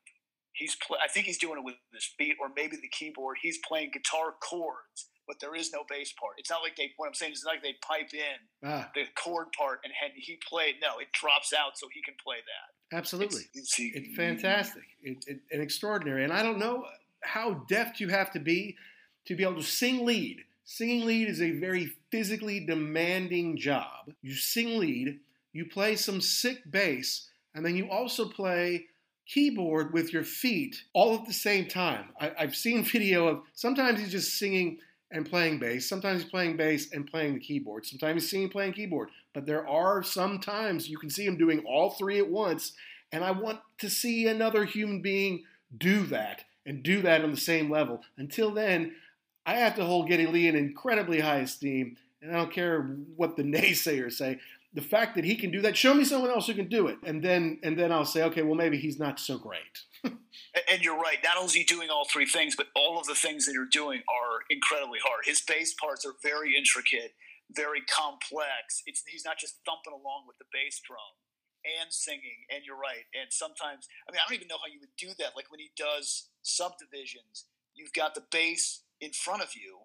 He's 0.57 0.75
pl- 0.75 0.97
I 1.03 1.07
think 1.07 1.25
he's 1.25 1.37
doing 1.37 1.59
it 1.59 1.63
with 1.63 1.75
his 1.93 2.05
feet 2.17 2.35
or 2.41 2.49
maybe 2.55 2.77
the 2.77 2.89
keyboard. 2.89 3.37
He's 3.41 3.59
playing 3.67 3.91
guitar 3.93 4.33
chords 4.41 5.07
but 5.27 5.39
there 5.41 5.53
is 5.53 5.71
no 5.73 5.83
bass 5.87 6.13
part. 6.13 6.35
It's 6.37 6.49
not 6.49 6.61
like 6.63 6.75
they. 6.77 6.93
What 6.95 7.07
I'm 7.07 7.13
saying 7.13 7.33
is, 7.33 7.43
like 7.45 7.61
they 7.61 7.75
pipe 7.81 8.13
in 8.13 8.67
ah. 8.67 8.89
the 8.95 9.03
chord 9.15 9.47
part, 9.51 9.81
and 9.83 9.93
he 10.15 10.39
played. 10.47 10.75
No, 10.81 10.99
it 10.99 11.11
drops 11.11 11.53
out 11.53 11.77
so 11.77 11.87
he 11.93 12.01
can 12.01 12.15
play 12.23 12.37
that. 12.37 12.97
Absolutely, 12.97 13.41
it's, 13.53 13.77
it's, 13.77 13.95
it's 13.95 14.15
fantastic. 14.15 14.83
It, 15.03 15.23
it, 15.27 15.39
and 15.51 15.61
extraordinary. 15.61 16.23
And 16.23 16.31
I 16.31 16.41
don't 16.41 16.57
know 16.57 16.85
how 17.21 17.65
deft 17.67 17.99
you 17.99 18.07
have 18.07 18.31
to 18.31 18.39
be 18.39 18.77
to 19.25 19.35
be 19.35 19.43
able 19.43 19.55
to 19.55 19.63
sing 19.63 20.05
lead. 20.05 20.37
Singing 20.63 21.05
lead 21.05 21.29
is 21.29 21.41
a 21.41 21.51
very 21.51 21.93
physically 22.11 22.65
demanding 22.65 23.57
job. 23.57 24.11
You 24.21 24.35
sing 24.35 24.79
lead, 24.79 25.19
you 25.53 25.65
play 25.65 25.95
some 25.95 26.21
sick 26.21 26.59
bass, 26.69 27.29
and 27.53 27.65
then 27.65 27.75
you 27.75 27.89
also 27.89 28.27
play 28.27 28.85
keyboard 29.27 29.93
with 29.93 30.13
your 30.13 30.23
feet 30.23 30.83
all 30.93 31.15
at 31.15 31.25
the 31.25 31.33
same 31.33 31.67
time. 31.67 32.05
I, 32.19 32.31
have 32.37 32.55
seen 32.55 32.83
video 32.83 33.27
of 33.27 33.41
sometimes 33.53 33.99
he's 33.99 34.11
just 34.11 34.37
singing 34.37 34.79
and 35.11 35.29
playing 35.29 35.59
bass. 35.59 35.87
Sometimes 35.87 36.21
he's 36.21 36.31
playing 36.31 36.57
bass 36.57 36.91
and 36.91 37.09
playing 37.09 37.35
the 37.35 37.39
keyboard. 37.39 37.85
Sometimes 37.85 38.23
he's 38.23 38.29
singing 38.29 38.49
playing 38.49 38.73
keyboard. 38.73 39.09
But 39.33 39.45
there 39.45 39.67
are 39.67 40.03
some 40.03 40.39
times 40.39 40.89
you 40.89 40.97
can 40.97 41.09
see 41.09 41.25
him 41.25 41.37
doing 41.37 41.63
all 41.65 41.91
three 41.91 42.19
at 42.19 42.29
once. 42.29 42.73
And 43.11 43.23
I 43.23 43.31
want 43.31 43.59
to 43.79 43.89
see 43.89 44.27
another 44.27 44.65
human 44.65 45.01
being 45.01 45.43
do 45.77 46.05
that 46.07 46.43
and 46.65 46.83
do 46.83 47.01
that 47.03 47.23
on 47.23 47.31
the 47.31 47.37
same 47.37 47.69
level. 47.69 48.01
Until 48.17 48.51
then, 48.51 48.95
I 49.45 49.55
have 49.55 49.75
to 49.75 49.85
hold 49.85 50.09
Geddy 50.09 50.27
Lee 50.27 50.47
in 50.47 50.55
incredibly 50.55 51.21
high 51.21 51.39
esteem. 51.39 51.95
And 52.21 52.31
I 52.31 52.35
don't 52.35 52.51
care 52.51 52.81
what 53.15 53.37
the 53.37 53.43
naysayers 53.43 54.13
say. 54.13 54.39
The 54.73 54.81
fact 54.81 55.15
that 55.15 55.23
he 55.23 55.35
can 55.35 55.49
do 55.49 55.61
that, 55.61 55.77
show 55.77 55.93
me 55.93 56.03
someone 56.03 56.29
else 56.29 56.47
who 56.47 56.53
can 56.53 56.67
do 56.67 56.87
it. 56.87 56.97
And 57.03 57.23
then 57.23 57.59
and 57.63 57.77
then 57.77 57.91
I'll 57.91 58.05
say, 58.05 58.23
okay, 58.23 58.41
well 58.43 58.55
maybe 58.55 58.77
he's 58.77 58.99
not 58.99 59.19
so 59.19 59.37
great. 59.37 59.61
and 60.03 60.81
you're 60.81 60.99
right. 60.99 61.17
Not 61.23 61.37
only 61.37 61.47
is 61.47 61.53
he 61.53 61.63
doing 61.63 61.89
all 61.89 62.05
three 62.05 62.25
things, 62.25 62.55
but 62.55 62.67
all 62.75 62.99
of 62.99 63.07
the 63.07 63.15
things 63.15 63.45
that 63.45 63.53
you're 63.53 63.65
doing 63.71 64.01
are 64.07 64.43
incredibly 64.49 64.99
hard. 65.03 65.25
His 65.25 65.41
bass 65.41 65.73
parts 65.73 66.05
are 66.05 66.13
very 66.21 66.55
intricate, 66.55 67.13
very 67.51 67.81
complex. 67.81 68.83
It's 68.85 69.03
he's 69.07 69.25
not 69.25 69.37
just 69.37 69.55
thumping 69.65 69.93
along 69.93 70.25
with 70.27 70.37
the 70.37 70.45
bass 70.51 70.81
drum 70.85 71.15
and 71.65 71.91
singing. 71.91 72.45
And 72.53 72.63
you're 72.65 72.77
right. 72.77 73.05
And 73.13 73.31
sometimes, 73.31 73.87
I 74.07 74.11
mean, 74.11 74.19
I 74.19 74.29
don't 74.29 74.35
even 74.35 74.47
know 74.47 74.59
how 74.61 74.71
you 74.71 74.79
would 74.79 74.95
do 74.97 75.09
that. 75.19 75.35
Like 75.35 75.51
when 75.51 75.59
he 75.59 75.71
does 75.75 76.29
subdivisions, 76.41 77.45
you've 77.75 77.93
got 77.93 78.15
the 78.15 78.23
bass 78.31 78.83
in 78.99 79.11
front 79.11 79.41
of 79.41 79.49
you, 79.55 79.79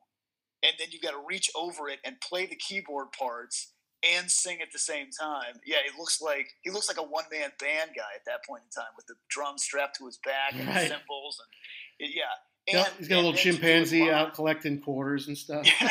and 0.62 0.72
then 0.78 0.88
you've 0.90 1.02
got 1.02 1.12
to 1.12 1.22
reach 1.26 1.50
over 1.54 1.88
it 1.88 1.98
and 2.04 2.20
play 2.20 2.46
the 2.46 2.56
keyboard 2.56 3.12
parts 3.12 3.72
and 4.02 4.30
sing 4.30 4.60
at 4.60 4.72
the 4.72 4.78
same 4.78 5.08
time. 5.10 5.60
Yeah, 5.64 5.78
he 5.84 5.98
looks 5.98 6.20
like 6.20 6.48
he 6.62 6.70
looks 6.70 6.88
like 6.88 6.98
a 6.98 7.02
one 7.02 7.24
man 7.30 7.50
band 7.60 7.90
guy 7.96 8.12
at 8.14 8.24
that 8.26 8.44
point 8.48 8.62
in 8.64 8.70
time 8.70 8.92
with 8.96 9.06
the 9.06 9.14
drums 9.28 9.64
strapped 9.64 9.96
to 9.98 10.06
his 10.06 10.18
back 10.24 10.54
and 10.54 10.66
right. 10.66 10.88
the 10.88 10.88
cymbals 10.88 11.40
and 11.40 12.08
it, 12.08 12.14
yeah. 12.14 12.34
And, 12.68 12.86
he's 12.96 13.08
got 13.08 13.16
a 13.16 13.26
little 13.26 13.34
chimpanzee 13.34 14.08
out 14.08 14.34
collecting 14.34 14.80
quarters 14.80 15.26
and 15.26 15.36
stuff. 15.36 15.66
but 15.80 15.90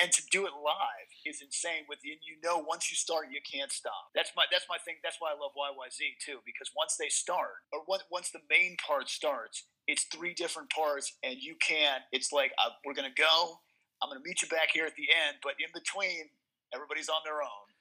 and 0.00 0.12
to 0.12 0.22
do 0.30 0.46
it 0.46 0.52
live 0.56 1.08
is 1.26 1.42
insane. 1.42 1.84
With 1.88 1.98
you, 2.02 2.16
you 2.24 2.36
know, 2.42 2.64
once 2.66 2.90
you 2.90 2.96
start, 2.96 3.26
you 3.30 3.40
can't 3.44 3.70
stop. 3.70 4.08
That's 4.14 4.32
my 4.34 4.44
that's 4.50 4.64
my 4.70 4.78
thing. 4.84 4.94
That's 5.02 5.16
why 5.18 5.28
I 5.28 5.38
love 5.38 5.52
YYZ 5.52 6.16
too, 6.24 6.38
because 6.46 6.70
once 6.74 6.96
they 6.98 7.10
start, 7.10 7.68
or 7.72 7.80
once 8.10 8.30
the 8.30 8.40
main 8.48 8.78
part 8.84 9.10
starts, 9.10 9.64
it's 9.86 10.04
three 10.04 10.32
different 10.32 10.70
parts, 10.70 11.18
and 11.22 11.36
you 11.38 11.56
can't. 11.60 12.02
It's 12.10 12.32
like 12.32 12.52
uh, 12.58 12.70
we're 12.86 12.94
gonna 12.94 13.10
go 13.16 13.60
I'm 14.02 14.08
going 14.08 14.20
to 14.20 14.28
meet 14.28 14.42
you 14.42 14.48
back 14.48 14.70
here 14.72 14.84
at 14.84 14.96
the 14.96 15.06
end, 15.26 15.36
but 15.42 15.52
in 15.58 15.70
between, 15.72 16.30
everybody's 16.74 17.08
on 17.08 17.20
their 17.24 17.40
own. 17.40 17.72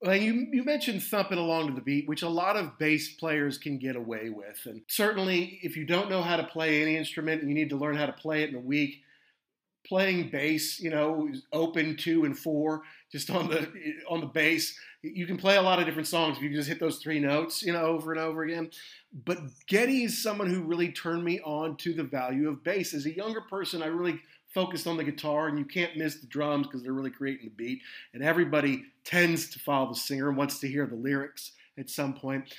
Well, 0.00 0.16
you, 0.16 0.46
you 0.52 0.62
mentioned 0.62 1.02
thumping 1.02 1.38
along 1.38 1.68
to 1.68 1.74
the 1.74 1.80
beat, 1.80 2.08
which 2.08 2.22
a 2.22 2.28
lot 2.28 2.56
of 2.56 2.78
bass 2.78 3.14
players 3.16 3.58
can 3.58 3.78
get 3.78 3.96
away 3.96 4.30
with. 4.30 4.60
And 4.64 4.82
certainly, 4.86 5.58
if 5.62 5.76
you 5.76 5.84
don't 5.84 6.08
know 6.08 6.22
how 6.22 6.36
to 6.36 6.44
play 6.44 6.82
any 6.82 6.96
instrument 6.96 7.42
and 7.42 7.50
you 7.50 7.54
need 7.54 7.70
to 7.70 7.76
learn 7.76 7.96
how 7.96 8.06
to 8.06 8.12
play 8.12 8.44
it 8.44 8.50
in 8.50 8.54
a 8.54 8.60
week, 8.60 9.02
playing 9.84 10.30
bass, 10.30 10.78
you 10.78 10.90
know, 10.90 11.28
open 11.52 11.96
two 11.96 12.24
and 12.24 12.38
four, 12.38 12.82
just 13.10 13.28
on 13.30 13.48
the 13.48 13.68
on 14.08 14.20
the 14.20 14.26
bass, 14.26 14.78
you 15.02 15.26
can 15.26 15.36
play 15.36 15.56
a 15.56 15.62
lot 15.62 15.80
of 15.80 15.86
different 15.86 16.06
songs 16.06 16.36
if 16.36 16.44
you 16.44 16.54
just 16.54 16.68
hit 16.68 16.78
those 16.78 16.98
three 16.98 17.18
notes, 17.18 17.62
you 17.62 17.72
know, 17.72 17.86
over 17.86 18.12
and 18.12 18.20
over 18.20 18.44
again. 18.44 18.70
But 19.24 19.38
Geddy 19.66 20.04
is 20.04 20.22
someone 20.22 20.48
who 20.48 20.62
really 20.62 20.92
turned 20.92 21.24
me 21.24 21.40
on 21.40 21.76
to 21.78 21.92
the 21.92 22.04
value 22.04 22.48
of 22.48 22.62
bass. 22.62 22.94
As 22.94 23.06
a 23.06 23.16
younger 23.16 23.40
person, 23.40 23.82
I 23.82 23.86
really 23.86 24.20
focused 24.48 24.86
on 24.86 24.96
the 24.96 25.04
guitar, 25.04 25.48
and 25.48 25.58
you 25.58 25.64
can't 25.64 25.96
miss 25.96 26.16
the 26.16 26.26
drums 26.26 26.66
because 26.66 26.82
they're 26.82 26.92
really 26.92 27.10
creating 27.10 27.46
the 27.46 27.64
beat. 27.64 27.82
And 28.14 28.22
everybody 28.22 28.84
tends 29.04 29.48
to 29.50 29.58
follow 29.58 29.88
the 29.88 29.98
singer 29.98 30.28
and 30.28 30.36
wants 30.36 30.58
to 30.60 30.68
hear 30.68 30.86
the 30.86 30.96
lyrics 30.96 31.52
at 31.78 31.90
some 31.90 32.14
point. 32.14 32.54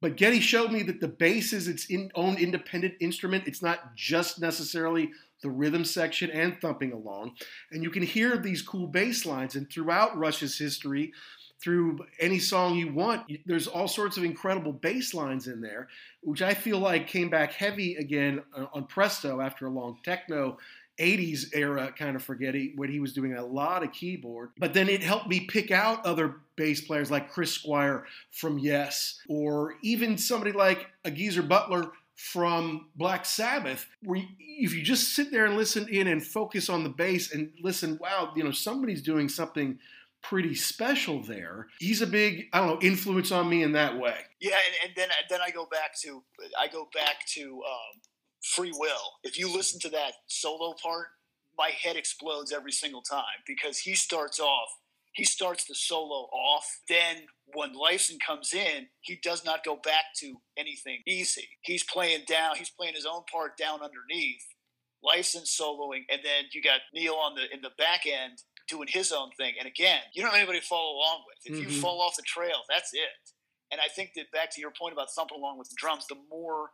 But 0.00 0.16
Geddy 0.16 0.40
showed 0.40 0.72
me 0.72 0.82
that 0.84 1.00
the 1.00 1.08
bass 1.08 1.52
is 1.52 1.68
its 1.68 1.86
in, 1.86 2.10
own 2.14 2.38
independent 2.38 2.94
instrument. 3.00 3.46
It's 3.46 3.62
not 3.62 3.94
just 3.94 4.40
necessarily 4.40 5.10
the 5.42 5.50
rhythm 5.50 5.84
section 5.84 6.30
and 6.30 6.58
thumping 6.60 6.92
along. 6.92 7.32
And 7.70 7.82
you 7.82 7.90
can 7.90 8.02
hear 8.02 8.36
these 8.36 8.62
cool 8.62 8.86
bass 8.86 9.26
lines. 9.26 9.56
And 9.56 9.70
throughout 9.70 10.16
Rush's 10.16 10.58
history, 10.58 11.12
through 11.60 11.98
any 12.18 12.38
song 12.38 12.76
you 12.76 12.92
want, 12.92 13.30
there's 13.44 13.66
all 13.66 13.88
sorts 13.88 14.16
of 14.16 14.24
incredible 14.24 14.72
bass 14.72 15.12
lines 15.12 15.46
in 15.46 15.60
there, 15.60 15.88
which 16.22 16.40
I 16.40 16.54
feel 16.54 16.78
like 16.78 17.06
came 17.06 17.28
back 17.28 17.52
heavy 17.52 17.96
again 17.96 18.42
uh, 18.56 18.66
on 18.72 18.84
Presto 18.84 19.40
after 19.40 19.66
a 19.66 19.70
long 19.70 19.98
techno 20.02 20.56
80s 21.00 21.54
era 21.54 21.92
kind 21.96 22.14
of 22.14 22.22
forgetting 22.22 22.74
when 22.76 22.90
he 22.90 23.00
was 23.00 23.12
doing 23.12 23.34
a 23.34 23.44
lot 23.44 23.82
of 23.82 23.92
keyboard. 23.92 24.50
But 24.58 24.74
then 24.74 24.88
it 24.88 25.02
helped 25.02 25.28
me 25.28 25.40
pick 25.40 25.70
out 25.70 26.04
other 26.04 26.36
bass 26.56 26.80
players 26.82 27.10
like 27.10 27.30
Chris 27.30 27.52
Squire 27.52 28.06
from 28.30 28.58
Yes, 28.58 29.18
or 29.28 29.74
even 29.82 30.18
somebody 30.18 30.52
like 30.52 30.86
a 31.04 31.10
Geezer 31.10 31.42
Butler 31.42 31.90
from 32.16 32.88
Black 32.96 33.24
Sabbath, 33.24 33.86
where 34.02 34.22
if 34.38 34.74
you 34.74 34.82
just 34.82 35.14
sit 35.14 35.30
there 35.30 35.46
and 35.46 35.56
listen 35.56 35.88
in 35.88 36.06
and 36.06 36.22
focus 36.22 36.68
on 36.68 36.84
the 36.84 36.90
bass 36.90 37.32
and 37.32 37.50
listen, 37.62 37.98
wow, 37.98 38.32
you 38.36 38.44
know, 38.44 38.50
somebody's 38.50 39.02
doing 39.02 39.26
something 39.28 39.78
pretty 40.22 40.54
special 40.54 41.22
there. 41.22 41.68
He's 41.78 42.02
a 42.02 42.06
big, 42.06 42.48
I 42.52 42.58
don't 42.58 42.68
know, 42.68 42.86
influence 42.86 43.32
on 43.32 43.48
me 43.48 43.62
in 43.62 43.72
that 43.72 43.98
way. 43.98 44.16
Yeah, 44.38 44.52
and, 44.52 44.90
and 44.90 44.92
then 44.96 45.08
then 45.30 45.40
I 45.40 45.50
go 45.50 45.66
back 45.66 45.98
to 46.02 46.22
I 46.58 46.68
go 46.68 46.88
back 46.94 47.26
to 47.34 47.42
um, 47.42 48.00
free 48.42 48.72
will. 48.76 49.18
If 49.22 49.38
you 49.38 49.52
listen 49.52 49.80
to 49.80 49.90
that 49.90 50.12
solo 50.26 50.74
part, 50.82 51.08
my 51.56 51.70
head 51.70 51.96
explodes 51.96 52.52
every 52.52 52.72
single 52.72 53.02
time 53.02 53.22
because 53.46 53.78
he 53.78 53.94
starts 53.94 54.40
off, 54.40 54.68
he 55.12 55.24
starts 55.24 55.64
the 55.64 55.74
solo 55.74 56.28
off. 56.32 56.66
Then 56.88 57.26
when 57.54 57.74
Lifeson 57.74 58.16
comes 58.24 58.54
in, 58.54 58.86
he 59.00 59.18
does 59.22 59.44
not 59.44 59.64
go 59.64 59.76
back 59.76 60.04
to 60.20 60.36
anything 60.56 61.00
easy. 61.06 61.48
He's 61.62 61.84
playing 61.84 62.24
down, 62.26 62.56
he's 62.56 62.70
playing 62.70 62.94
his 62.94 63.06
own 63.06 63.22
part 63.30 63.56
down 63.56 63.80
underneath. 63.82 64.44
Lifeson 65.04 65.44
soloing, 65.48 66.04
and 66.10 66.20
then 66.22 66.44
you 66.52 66.62
got 66.62 66.80
Neil 66.92 67.14
on 67.14 67.34
the 67.34 67.42
in 67.54 67.62
the 67.62 67.70
back 67.78 68.02
end 68.06 68.42
doing 68.68 68.86
his 68.86 69.12
own 69.12 69.30
thing. 69.36 69.54
And 69.58 69.66
again, 69.66 70.00
you 70.12 70.22
don't 70.22 70.30
have 70.30 70.40
anybody 70.40 70.60
to 70.60 70.66
follow 70.66 70.92
along 70.96 71.24
with. 71.26 71.38
If 71.44 71.58
mm-hmm. 71.58 71.70
you 71.72 71.80
fall 71.80 72.02
off 72.02 72.16
the 72.16 72.22
trail, 72.22 72.60
that's 72.68 72.92
it. 72.92 73.08
And 73.72 73.80
I 73.80 73.88
think 73.88 74.12
that 74.16 74.30
back 74.32 74.50
to 74.54 74.60
your 74.60 74.72
point 74.78 74.92
about 74.92 75.10
thumping 75.16 75.38
along 75.38 75.58
with 75.58 75.68
the 75.70 75.76
drums, 75.78 76.06
the 76.08 76.16
more 76.28 76.70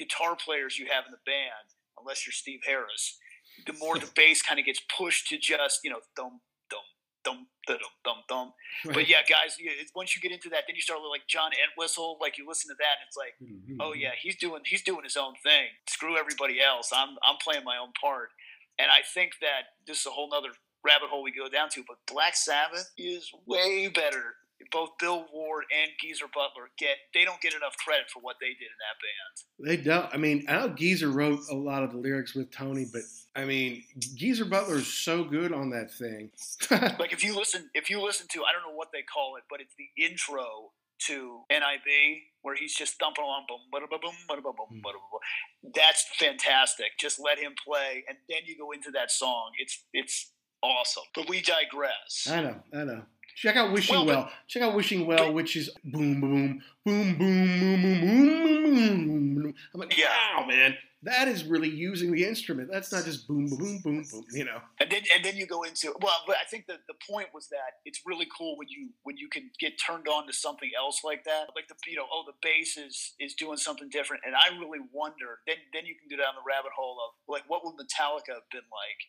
guitar 0.00 0.36
players 0.36 0.78
you 0.78 0.86
have 0.86 1.04
in 1.06 1.12
the 1.12 1.24
band, 1.26 1.76
unless 2.00 2.26
you're 2.26 2.32
Steve 2.32 2.60
Harris, 2.66 3.18
the 3.66 3.74
more 3.74 3.98
the 3.98 4.10
bass 4.16 4.40
kind 4.40 4.58
of 4.58 4.64
gets 4.64 4.80
pushed 4.96 5.28
to 5.28 5.38
just 5.38 5.80
you 5.84 5.90
know 5.90 6.00
dum 6.16 6.40
dum 6.70 6.86
dum 7.24 7.46
dum 7.66 7.78
dum 8.04 8.16
dum. 8.28 8.52
Right. 8.86 8.94
But 8.94 9.08
yeah, 9.08 9.22
guys, 9.28 9.56
once 9.94 10.16
you 10.16 10.22
get 10.22 10.32
into 10.32 10.48
that, 10.50 10.64
then 10.66 10.76
you 10.76 10.82
start 10.82 11.00
like 11.08 11.26
John 11.28 11.50
Entwistle. 11.52 12.16
Like 12.20 12.38
you 12.38 12.48
listen 12.48 12.68
to 12.70 12.78
that, 12.78 12.96
and 12.98 13.06
it's 13.06 13.16
like, 13.16 13.34
mm-hmm. 13.42 13.76
oh 13.80 13.92
yeah, 13.92 14.16
he's 14.20 14.36
doing 14.36 14.62
he's 14.64 14.82
doing 14.82 15.04
his 15.04 15.16
own 15.16 15.34
thing. 15.44 15.68
Screw 15.88 16.16
everybody 16.16 16.60
else. 16.60 16.90
I'm 16.94 17.16
I'm 17.26 17.36
playing 17.42 17.64
my 17.64 17.76
own 17.76 17.92
part. 18.00 18.30
And 18.78 18.90
I 18.90 19.04
think 19.12 19.32
that 19.42 19.76
this 19.86 20.00
is 20.00 20.06
a 20.06 20.10
whole 20.10 20.30
nother 20.30 20.48
rabbit 20.82 21.10
hole 21.10 21.22
we 21.22 21.32
go 21.32 21.50
down 21.50 21.68
to. 21.70 21.84
But 21.86 21.98
Black 22.10 22.34
Sabbath 22.34 22.90
is 22.96 23.30
way 23.46 23.88
better 23.88 24.36
both 24.72 24.90
Bill 24.98 25.26
Ward 25.32 25.64
and 25.70 25.90
Geezer 26.00 26.26
Butler 26.32 26.70
get 26.78 26.96
they 27.14 27.24
don't 27.24 27.40
get 27.40 27.54
enough 27.54 27.76
credit 27.84 28.10
for 28.12 28.20
what 28.20 28.36
they 28.40 28.48
did 28.48 28.68
in 28.68 28.78
that 28.80 28.96
band. 29.00 29.68
They 29.68 29.82
don't. 29.82 30.14
I 30.14 30.16
mean, 30.16 30.44
I 30.48 30.58
know 30.58 30.68
Geezer 30.68 31.10
wrote 31.10 31.40
a 31.50 31.54
lot 31.54 31.82
of 31.82 31.92
the 31.92 31.98
lyrics 31.98 32.34
with 32.34 32.50
Tony, 32.50 32.86
but 32.90 33.02
I 33.34 33.44
mean, 33.44 33.84
Geezer 33.98 34.44
Butler 34.44 34.76
is 34.76 34.92
so 34.92 35.24
good 35.24 35.52
on 35.52 35.70
that 35.70 35.92
thing. 35.92 36.30
like 36.98 37.12
if 37.12 37.24
you 37.24 37.36
listen, 37.36 37.70
if 37.74 37.90
you 37.90 38.00
listen 38.02 38.26
to, 38.30 38.44
I 38.44 38.52
don't 38.52 38.70
know 38.70 38.76
what 38.76 38.88
they 38.92 39.02
call 39.02 39.36
it, 39.36 39.44
but 39.48 39.60
it's 39.60 39.74
the 39.76 40.02
intro 40.02 40.72
to 41.06 41.40
NIB 41.50 42.20
where 42.42 42.54
he's 42.54 42.74
just 42.74 42.98
thumping 42.98 43.24
along, 43.24 43.46
boom, 43.48 43.60
boom, 43.70 43.88
boom, 43.90 44.00
boom, 44.00 44.42
boom, 44.42 44.54
boom, 44.56 44.82
boom. 44.82 45.72
That's 45.74 46.04
fantastic. 46.18 46.98
Just 46.98 47.20
let 47.20 47.38
him 47.38 47.54
play, 47.64 48.04
and 48.08 48.18
then 48.28 48.40
you 48.46 48.56
go 48.58 48.72
into 48.72 48.90
that 48.92 49.10
song. 49.10 49.52
It's 49.58 49.84
it's 49.92 50.32
awesome. 50.62 51.04
But 51.14 51.28
we 51.28 51.40
digress. 51.40 52.28
I 52.30 52.42
know, 52.42 52.56
I 52.74 52.84
know. 52.84 53.02
Check 53.36 53.56
out 53.56 53.72
Wishing 53.72 53.94
well, 53.96 54.06
Well. 54.06 54.30
Check 54.48 54.62
out 54.62 54.74
Wishing 54.74 55.06
Well, 55.06 55.26
but, 55.26 55.34
which 55.34 55.56
is 55.56 55.70
boom, 55.84 56.20
boom, 56.20 56.62
boom, 56.84 57.18
boom, 57.18 57.18
boom, 57.18 57.80
boom, 57.80 58.00
boom, 58.00 59.06
boom, 59.06 59.34
boom. 59.34 59.54
I'm 59.74 59.80
like, 59.80 59.96
yeah, 59.96 60.08
wow, 60.36 60.46
man, 60.46 60.76
that 61.02 61.28
is 61.28 61.44
really 61.44 61.68
using 61.68 62.12
the 62.12 62.24
instrument. 62.24 62.68
That's 62.70 62.92
not 62.92 63.04
just 63.04 63.26
boom, 63.26 63.48
boom, 63.48 63.80
boom, 63.82 64.04
boom, 64.10 64.24
you 64.32 64.44
know. 64.44 64.60
And 64.80 64.90
then 64.90 65.02
and 65.16 65.24
then 65.24 65.36
you 65.36 65.46
go 65.46 65.62
into 65.62 65.94
well, 66.00 66.20
but 66.26 66.36
I 66.36 66.44
think 66.44 66.66
that 66.66 66.80
the 66.88 66.94
point 67.08 67.28
was 67.32 67.48
that 67.48 67.80
it's 67.84 68.02
really 68.04 68.26
cool 68.36 68.56
when 68.58 68.68
you 68.68 68.90
when 69.04 69.16
you 69.16 69.28
can 69.28 69.50
get 69.58 69.80
turned 69.80 70.08
on 70.08 70.26
to 70.26 70.32
something 70.32 70.70
else 70.76 71.00
like 71.02 71.24
that, 71.24 71.48
like 71.56 71.68
the 71.68 71.74
you 71.88 71.96
know, 71.96 72.06
oh, 72.12 72.24
the 72.26 72.36
bass 72.42 72.76
is 72.76 73.14
is 73.18 73.34
doing 73.34 73.56
something 73.56 73.88
different, 73.88 74.22
and 74.26 74.34
I 74.34 74.52
really 74.58 74.80
wonder. 74.92 75.40
Then 75.46 75.56
then 75.72 75.86
you 75.86 75.94
can 75.96 76.08
go 76.10 76.22
down 76.22 76.34
the 76.36 76.44
rabbit 76.46 76.72
hole 76.76 76.98
of 77.00 77.16
like, 77.28 77.48
what 77.48 77.64
would 77.64 77.76
Metallica 77.80 78.36
have 78.36 78.48
been 78.52 78.68
like 78.68 79.00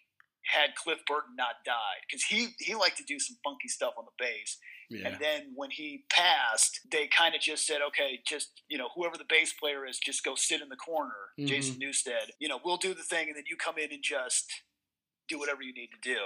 had 0.45 0.75
Cliff 0.75 0.99
Burton 1.07 1.35
not 1.37 1.63
died 1.65 2.01
because 2.07 2.23
he 2.23 2.49
he 2.59 2.75
liked 2.75 2.97
to 2.97 3.03
do 3.03 3.19
some 3.19 3.37
funky 3.43 3.67
stuff 3.67 3.93
on 3.97 4.05
the 4.05 4.23
bass. 4.23 4.57
Yeah. 4.89 5.07
And 5.07 5.19
then 5.19 5.53
when 5.55 5.71
he 5.71 6.03
passed, 6.09 6.81
they 6.91 7.07
kind 7.07 7.33
of 7.33 7.41
just 7.41 7.65
said, 7.65 7.79
okay, 7.87 8.19
just 8.27 8.61
you 8.67 8.77
know, 8.77 8.89
whoever 8.95 9.17
the 9.17 9.25
bass 9.29 9.53
player 9.53 9.85
is, 9.85 9.99
just 9.99 10.23
go 10.23 10.35
sit 10.35 10.61
in 10.61 10.69
the 10.69 10.75
corner, 10.75 11.31
mm-hmm. 11.39 11.47
Jason 11.47 11.79
Newsted. 11.79 12.31
You 12.39 12.49
know, 12.49 12.59
we'll 12.63 12.77
do 12.77 12.93
the 12.93 13.03
thing, 13.03 13.27
and 13.27 13.35
then 13.35 13.43
you 13.49 13.55
come 13.55 13.77
in 13.77 13.91
and 13.91 14.03
just 14.03 14.51
do 15.29 15.39
whatever 15.39 15.61
you 15.61 15.73
need 15.73 15.89
to 15.91 16.09
do. 16.09 16.19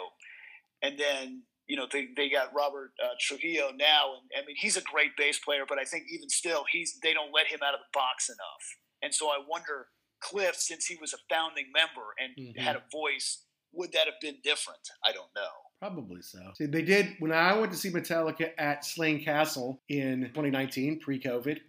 And 0.82 0.98
then 0.98 1.44
you 1.68 1.78
know 1.78 1.88
they, 1.92 2.08
they 2.16 2.30
got 2.30 2.54
Robert 2.56 2.92
uh, 3.04 3.16
Trujillo 3.20 3.72
now, 3.78 4.16
and 4.16 4.44
I 4.44 4.46
mean 4.46 4.56
he's 4.58 4.78
a 4.78 4.82
great 4.82 5.16
bass 5.18 5.40
player, 5.40 5.64
but 5.68 5.78
I 5.78 5.84
think 5.84 6.06
even 6.12 6.30
still 6.30 6.66
he's 6.72 6.98
they 7.04 7.14
don't 7.14 7.34
let 7.34 7.48
him 7.48 7.60
out 7.66 7.74
of 7.74 7.82
the 7.82 7.92
box 7.94 8.30
enough. 8.30 8.66
And 9.02 9.14
so 9.14 9.28
I 9.28 9.38
wonder 9.48 9.88
Cliff, 10.22 10.56
since 10.56 10.86
he 10.86 10.98
was 11.00 11.14
a 11.14 11.18
founding 11.30 11.68
member 11.74 12.16
and 12.18 12.34
mm-hmm. 12.36 12.60
had 12.60 12.76
a 12.76 12.84
voice 12.92 13.44
would 13.76 13.92
that 13.94 14.06
have 14.06 14.20
been 14.22 14.38
different? 14.44 14.80
I 15.04 15.12
don't 15.12 15.30
know. 15.36 15.42
Probably 15.80 16.22
so. 16.22 16.40
See, 16.58 16.66
they 16.66 16.82
did 16.82 17.16
when 17.20 17.32
I 17.32 17.58
went 17.58 17.72
to 17.72 17.78
see 17.78 17.92
Metallica 17.92 18.52
at 18.58 18.86
Slane 18.86 19.24
Castle 19.24 19.82
in 19.90 20.22
2019, 20.22 21.00
pre-COVID. 21.00 21.60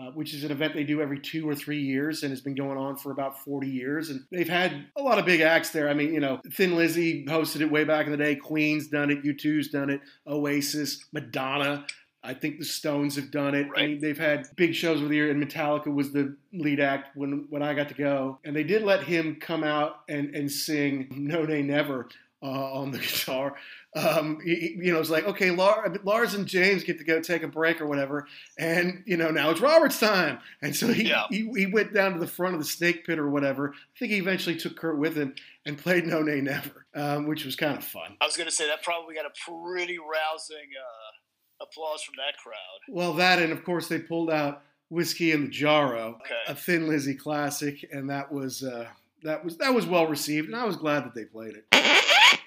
Uh, 0.00 0.12
which 0.12 0.32
is 0.32 0.44
an 0.44 0.52
event 0.52 0.74
they 0.74 0.84
do 0.84 1.02
every 1.02 1.18
two 1.18 1.48
or 1.48 1.56
three 1.56 1.82
years 1.82 2.22
and 2.22 2.30
has 2.30 2.40
been 2.40 2.54
going 2.54 2.78
on 2.78 2.96
for 2.96 3.10
about 3.10 3.36
40 3.42 3.66
years. 3.66 4.10
And 4.10 4.24
they've 4.30 4.48
had 4.48 4.86
a 4.96 5.02
lot 5.02 5.18
of 5.18 5.26
big 5.26 5.40
acts 5.40 5.70
there. 5.70 5.88
I 5.88 5.94
mean, 5.94 6.14
you 6.14 6.20
know, 6.20 6.40
Thin 6.52 6.76
Lizzy 6.76 7.26
hosted 7.26 7.62
it 7.62 7.70
way 7.72 7.82
back 7.82 8.06
in 8.06 8.12
the 8.12 8.16
day. 8.16 8.36
Queen's 8.36 8.86
done 8.86 9.10
it. 9.10 9.24
U2's 9.24 9.70
done 9.70 9.90
it. 9.90 10.00
Oasis, 10.24 11.04
Madonna. 11.12 11.84
I 12.22 12.34
think 12.34 12.58
the 12.58 12.64
Stones 12.64 13.16
have 13.16 13.30
done 13.30 13.54
it. 13.54 13.68
Right. 13.70 13.84
I 13.84 13.86
mean, 13.86 14.00
they've 14.00 14.18
had 14.18 14.48
big 14.56 14.74
shows 14.74 14.98
over 14.98 15.08
the 15.08 15.14
year, 15.14 15.30
and 15.30 15.42
Metallica 15.42 15.92
was 15.92 16.12
the 16.12 16.36
lead 16.52 16.80
act 16.80 17.16
when 17.16 17.46
when 17.48 17.62
I 17.62 17.74
got 17.74 17.88
to 17.88 17.94
go. 17.94 18.38
And 18.44 18.54
they 18.54 18.64
did 18.64 18.82
let 18.82 19.04
him 19.04 19.36
come 19.40 19.62
out 19.62 20.00
and, 20.08 20.34
and 20.34 20.50
sing 20.50 21.08
No 21.10 21.44
Nay 21.44 21.62
Never 21.62 22.08
uh, 22.42 22.72
on 22.72 22.90
the 22.90 22.98
guitar. 22.98 23.54
Um, 23.96 24.38
you, 24.44 24.54
you 24.82 24.92
know, 24.92 25.00
it's 25.00 25.10
like, 25.10 25.24
okay, 25.24 25.50
Lars 25.50 26.34
and 26.34 26.46
James 26.46 26.84
get 26.84 26.98
to 26.98 27.04
go 27.04 27.20
take 27.20 27.42
a 27.42 27.48
break 27.48 27.80
or 27.80 27.86
whatever. 27.86 28.26
And, 28.58 29.02
you 29.06 29.16
know, 29.16 29.30
now 29.30 29.50
it's 29.50 29.60
Robert's 29.60 29.98
time. 29.98 30.38
And 30.62 30.74
so 30.74 30.88
he, 30.88 31.08
yeah. 31.08 31.24
he, 31.30 31.50
he, 31.56 31.66
went 31.66 31.94
down 31.94 32.12
to 32.12 32.20
the 32.20 32.26
front 32.26 32.54
of 32.54 32.60
the 32.60 32.66
snake 32.66 33.06
pit 33.06 33.18
or 33.18 33.28
whatever. 33.28 33.72
I 33.72 33.98
think 33.98 34.12
he 34.12 34.18
eventually 34.18 34.56
took 34.56 34.76
Kirk 34.76 34.98
with 34.98 35.16
him 35.16 35.34
and 35.64 35.78
played 35.78 36.06
No 36.06 36.22
Nay 36.22 36.40
Never, 36.40 36.86
um, 36.94 37.26
which 37.26 37.44
was 37.44 37.56
kind 37.56 37.76
of 37.76 37.84
fun. 37.84 38.16
I 38.20 38.26
was 38.26 38.36
going 38.36 38.48
to 38.48 38.54
say 38.54 38.68
that 38.68 38.82
probably 38.82 39.14
got 39.14 39.24
a 39.24 39.50
pretty 39.50 39.98
rousing. 39.98 40.68
Uh 40.78 41.27
applause 41.60 42.02
from 42.02 42.14
that 42.16 42.36
crowd. 42.38 42.80
Well, 42.88 43.12
that 43.14 43.40
and 43.40 43.52
of 43.52 43.64
course 43.64 43.88
they 43.88 43.98
pulled 43.98 44.30
out 44.30 44.62
whiskey 44.90 45.32
in 45.32 45.44
the 45.44 45.50
Jarro, 45.50 46.18
okay. 46.20 46.34
a 46.46 46.54
Thin 46.54 46.88
Lizzy 46.88 47.14
classic, 47.14 47.88
and 47.92 48.08
that 48.10 48.32
was 48.32 48.62
uh, 48.62 48.86
that 49.22 49.44
was 49.44 49.56
that 49.58 49.74
was 49.74 49.86
well 49.86 50.06
received, 50.06 50.46
and 50.46 50.56
I 50.56 50.64
was 50.64 50.76
glad 50.76 51.04
that 51.04 51.14
they 51.14 51.24
played 51.24 51.54
it. 51.56 51.66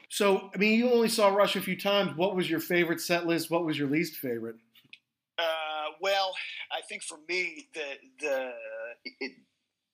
So, 0.10 0.52
I 0.54 0.58
mean, 0.58 0.78
you 0.78 0.92
only 0.92 1.08
saw 1.08 1.30
Rush 1.30 1.56
a 1.56 1.62
few 1.62 1.80
times. 1.80 2.18
What 2.18 2.36
was 2.36 2.50
your 2.50 2.60
favorite 2.60 3.00
set 3.00 3.26
list? 3.26 3.50
What 3.50 3.64
was 3.64 3.80
your 3.80 3.88
least 3.88 4.18
favorite? 4.18 4.58
Uh, 5.40 5.96
well, 6.02 6.34
I 6.70 6.82
think 6.82 7.02
for 7.02 7.18
me, 7.30 7.70
the 7.74 7.94
the 8.20 8.52
it, 9.22 9.32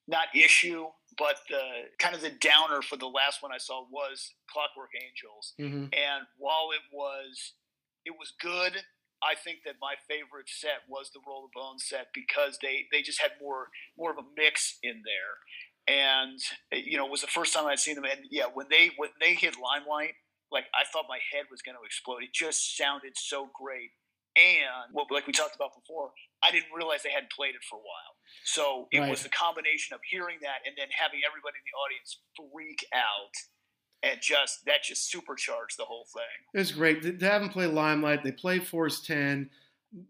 not 0.07 0.27
issue, 0.33 0.87
but 1.19 1.35
the 1.49 1.61
kind 1.99 2.15
of 2.15 2.21
the 2.21 2.31
downer 2.31 2.81
for 2.81 2.97
the 2.97 3.05
last 3.05 3.43
one 3.43 3.51
I 3.51 3.59
saw 3.59 3.85
was 3.91 4.33
Clockwork 4.51 4.89
Angels, 4.95 5.53
mm-hmm. 5.59 5.83
and 5.93 6.25
while 6.39 6.69
it 6.73 6.95
was 6.95 7.53
it 8.03 8.13
was 8.17 8.33
good 8.41 8.73
I 9.23 9.33
think 9.35 9.65
that 9.65 9.75
my 9.81 9.95
favorite 10.07 10.49
set 10.49 10.85
was 10.87 11.09
the 11.13 11.19
Roll 11.25 11.49
the 11.49 11.53
Bones 11.57 11.85
set 11.85 12.07
because 12.13 12.59
they, 12.61 12.85
they 12.91 13.01
just 13.01 13.21
had 13.21 13.31
more 13.41 13.69
more 13.97 14.11
of 14.11 14.17
a 14.17 14.27
mix 14.35 14.77
in 14.83 15.01
there, 15.03 15.33
and 15.89 16.39
you 16.71 16.97
know 16.97 17.05
it 17.05 17.11
was 17.11 17.21
the 17.21 17.33
first 17.33 17.53
time 17.53 17.65
I'd 17.65 17.79
seen 17.79 17.95
them. 17.95 18.05
And 18.05 18.25
yeah, 18.29 18.45
when 18.53 18.67
they 18.69 18.91
when 18.97 19.09
they 19.19 19.33
hit 19.33 19.55
Limelight, 19.57 20.13
like 20.51 20.65
I 20.73 20.85
thought 20.91 21.05
my 21.09 21.19
head 21.33 21.49
was 21.49 21.61
going 21.61 21.75
to 21.75 21.85
explode. 21.85 22.23
It 22.23 22.33
just 22.33 22.77
sounded 22.77 23.13
so 23.17 23.49
great, 23.57 23.91
and 24.37 24.93
well, 24.93 25.09
like 25.09 25.25
we 25.25 25.33
talked 25.33 25.55
about 25.55 25.73
before, 25.73 26.13
I 26.45 26.51
didn't 26.51 26.69
realize 26.75 27.01
they 27.01 27.13
hadn't 27.13 27.33
played 27.33 27.57
it 27.57 27.65
for 27.65 27.81
a 27.81 27.85
while. 27.85 28.13
So 28.45 28.85
it 28.93 29.01
right. 29.01 29.09
was 29.09 29.23
the 29.23 29.33
combination 29.33 29.97
of 29.97 30.01
hearing 30.05 30.37
that 30.45 30.61
and 30.61 30.77
then 30.77 30.93
having 30.93 31.25
everybody 31.25 31.57
in 31.57 31.65
the 31.65 31.75
audience 31.75 32.21
freak 32.37 32.85
out 32.93 33.33
and 34.03 34.19
just 34.21 34.65
that 34.65 34.83
just 34.83 35.09
supercharged 35.09 35.77
the 35.77 35.85
whole 35.85 36.05
thing. 36.13 36.23
It's 36.61 36.71
great 36.71 37.01
to 37.01 37.25
have 37.25 37.41
them 37.41 37.49
play 37.49 37.67
Limelight. 37.67 38.23
They 38.23 38.31
play 38.31 38.59
Force 38.59 39.01
Ten. 39.01 39.49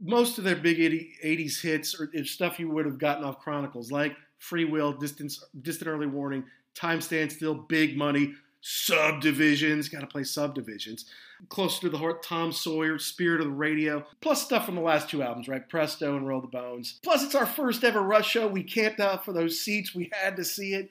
Most 0.02 0.38
of 0.38 0.44
their 0.44 0.56
big 0.56 0.80
80, 0.80 1.14
80s 1.24 1.62
hits 1.62 2.00
are 2.00 2.10
stuff 2.26 2.60
you 2.60 2.70
would 2.70 2.86
have 2.86 2.98
gotten 2.98 3.24
off 3.24 3.40
Chronicles, 3.40 3.92
like 3.92 4.16
Free 4.40 4.66
Will, 4.66 4.92
Distance, 4.92 5.44
Distant 5.62 5.90
Early 5.90 6.08
Warning, 6.08 6.44
Time 6.76 7.00
Stand 7.00 7.32
Still, 7.32 7.54
Big 7.54 7.96
Money, 7.96 8.34
Subdivisions. 8.62 9.88
Got 9.88 10.02
to 10.02 10.08
play 10.08 10.24
Subdivisions. 10.24 11.06
Closer 11.50 11.82
to 11.82 11.90
the 11.90 12.00
Heart, 12.00 12.24
Tom 12.24 12.52
Sawyer, 12.52 12.98
Spirit 12.98 13.42
of 13.42 13.48
the 13.48 13.54
Radio, 13.54 14.04
plus 14.22 14.44
stuff 14.44 14.66
from 14.66 14.74
the 14.74 14.82
last 14.82 15.08
two 15.08 15.22
albums, 15.22 15.48
right? 15.48 15.70
Presto 15.70 16.18
and 16.18 16.28
Roll 16.28 16.42
the 16.42 16.48
Bones. 16.48 17.00
Plus, 17.04 17.24
it's 17.24 17.36
our 17.36 17.46
first 17.46 17.84
ever 17.84 18.02
Rush 18.02 18.28
show. 18.28 18.48
We 18.48 18.64
camped 18.64 19.00
out 19.00 19.24
for 19.24 19.34
those 19.34 19.62
seats. 19.62 19.94
We 19.94 20.10
had 20.12 20.36
to 20.38 20.44
see 20.44 20.74
it 20.74 20.90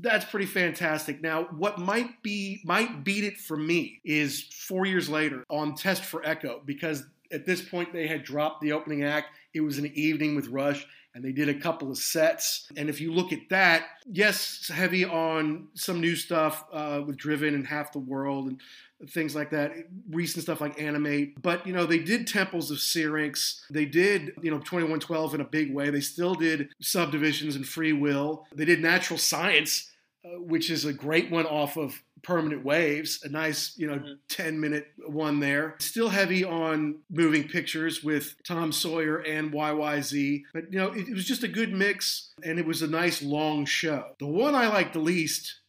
that's 0.00 0.24
pretty 0.24 0.46
fantastic. 0.46 1.20
Now, 1.20 1.44
what 1.44 1.78
might 1.78 2.22
be 2.22 2.60
might 2.64 3.04
beat 3.04 3.24
it 3.24 3.38
for 3.38 3.56
me 3.56 4.00
is 4.04 4.42
four 4.42 4.86
years 4.86 5.08
later 5.08 5.44
on 5.48 5.74
Test 5.74 6.04
for 6.04 6.24
Echo, 6.24 6.62
because 6.64 7.04
at 7.30 7.46
this 7.46 7.62
point 7.62 7.92
they 7.92 8.06
had 8.06 8.24
dropped 8.24 8.62
the 8.62 8.72
opening 8.72 9.04
act. 9.04 9.28
It 9.54 9.60
was 9.60 9.78
an 9.78 9.86
evening 9.94 10.34
with 10.34 10.48
Rush, 10.48 10.86
and 11.14 11.24
they 11.24 11.32
did 11.32 11.48
a 11.48 11.54
couple 11.54 11.90
of 11.90 11.98
sets. 11.98 12.66
And 12.76 12.88
if 12.88 13.00
you 13.00 13.12
look 13.12 13.32
at 13.32 13.48
that, 13.50 13.84
yes, 14.10 14.70
heavy 14.72 15.04
on 15.04 15.68
some 15.74 16.00
new 16.00 16.16
stuff 16.16 16.64
uh, 16.72 17.02
with 17.06 17.16
Driven 17.16 17.54
and 17.54 17.66
Half 17.66 17.92
the 17.92 17.98
World 17.98 18.48
and 18.48 18.60
things 19.10 19.34
like 19.34 19.50
that, 19.50 19.72
recent 20.10 20.44
stuff 20.44 20.60
like 20.60 20.80
Animate. 20.80 21.40
But, 21.42 21.66
you 21.66 21.72
know, 21.72 21.86
they 21.86 21.98
did 21.98 22.26
Temples 22.26 22.70
of 22.70 22.78
Syrinx. 22.78 23.64
They 23.68 23.84
did, 23.84 24.32
you 24.42 24.50
know, 24.50 24.58
2112 24.58 25.34
in 25.34 25.40
a 25.40 25.44
big 25.44 25.74
way. 25.74 25.90
They 25.90 26.00
still 26.00 26.34
did 26.34 26.70
Subdivisions 26.80 27.56
and 27.56 27.66
Free 27.66 27.92
Will. 27.92 28.46
They 28.54 28.64
did 28.64 28.80
Natural 28.80 29.18
Science, 29.18 29.90
uh, 30.24 30.40
which 30.40 30.70
is 30.70 30.84
a 30.84 30.92
great 30.92 31.30
one 31.30 31.46
off 31.46 31.76
of 31.76 32.00
Permanent 32.22 32.64
Waves, 32.64 33.22
a 33.24 33.28
nice, 33.28 33.76
you 33.76 33.86
know, 33.86 33.96
mm-hmm. 33.96 34.12
10 34.28 34.60
minute 34.60 34.88
one 35.06 35.40
there. 35.40 35.76
Still 35.80 36.08
heavy 36.08 36.44
on 36.44 37.00
moving 37.10 37.48
pictures 37.48 38.02
with 38.02 38.36
Tom 38.44 38.72
Sawyer 38.72 39.18
and 39.18 39.52
YYZ. 39.52 40.42
But, 40.52 40.72
you 40.72 40.78
know, 40.78 40.92
it, 40.92 41.08
it 41.08 41.14
was 41.14 41.24
just 41.24 41.42
a 41.42 41.48
good 41.48 41.72
mix 41.72 42.30
and 42.42 42.58
it 42.58 42.66
was 42.66 42.82
a 42.82 42.86
nice 42.88 43.22
long 43.22 43.64
show. 43.64 44.12
The 44.18 44.26
one 44.26 44.54
I 44.54 44.68
liked 44.68 44.92
the 44.92 45.00
least 45.00 45.60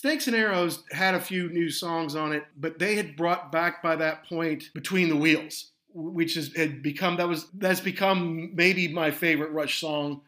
Snakes 0.00 0.28
and 0.28 0.36
Arrows 0.36 0.84
had 0.92 1.16
a 1.16 1.20
few 1.20 1.48
new 1.48 1.68
songs 1.70 2.14
on 2.14 2.32
it, 2.32 2.44
but 2.56 2.78
they 2.78 2.94
had 2.94 3.16
brought 3.16 3.50
back 3.50 3.82
by 3.82 3.96
that 3.96 4.28
point 4.28 4.70
Between 4.72 5.08
the 5.08 5.16
Wheels, 5.16 5.72
which 5.92 6.34
has 6.34 6.54
had 6.54 6.84
become 6.84 7.16
that 7.16 7.26
was 7.26 7.48
that's 7.54 7.80
become 7.80 8.54
maybe 8.54 8.86
my 8.86 9.10
favorite 9.10 9.50
Rush 9.50 9.80
song. 9.80 10.20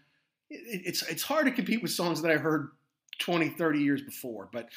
It, 0.48 0.82
it's 0.86 1.02
it's 1.08 1.22
hard 1.22 1.46
to 1.46 1.52
compete 1.52 1.82
with 1.82 1.92
songs 1.92 2.20
that 2.22 2.32
I 2.32 2.36
heard 2.36 2.70
20, 3.20 3.50
30 3.50 3.78
years 3.78 4.02
before, 4.02 4.48
but 4.52 4.68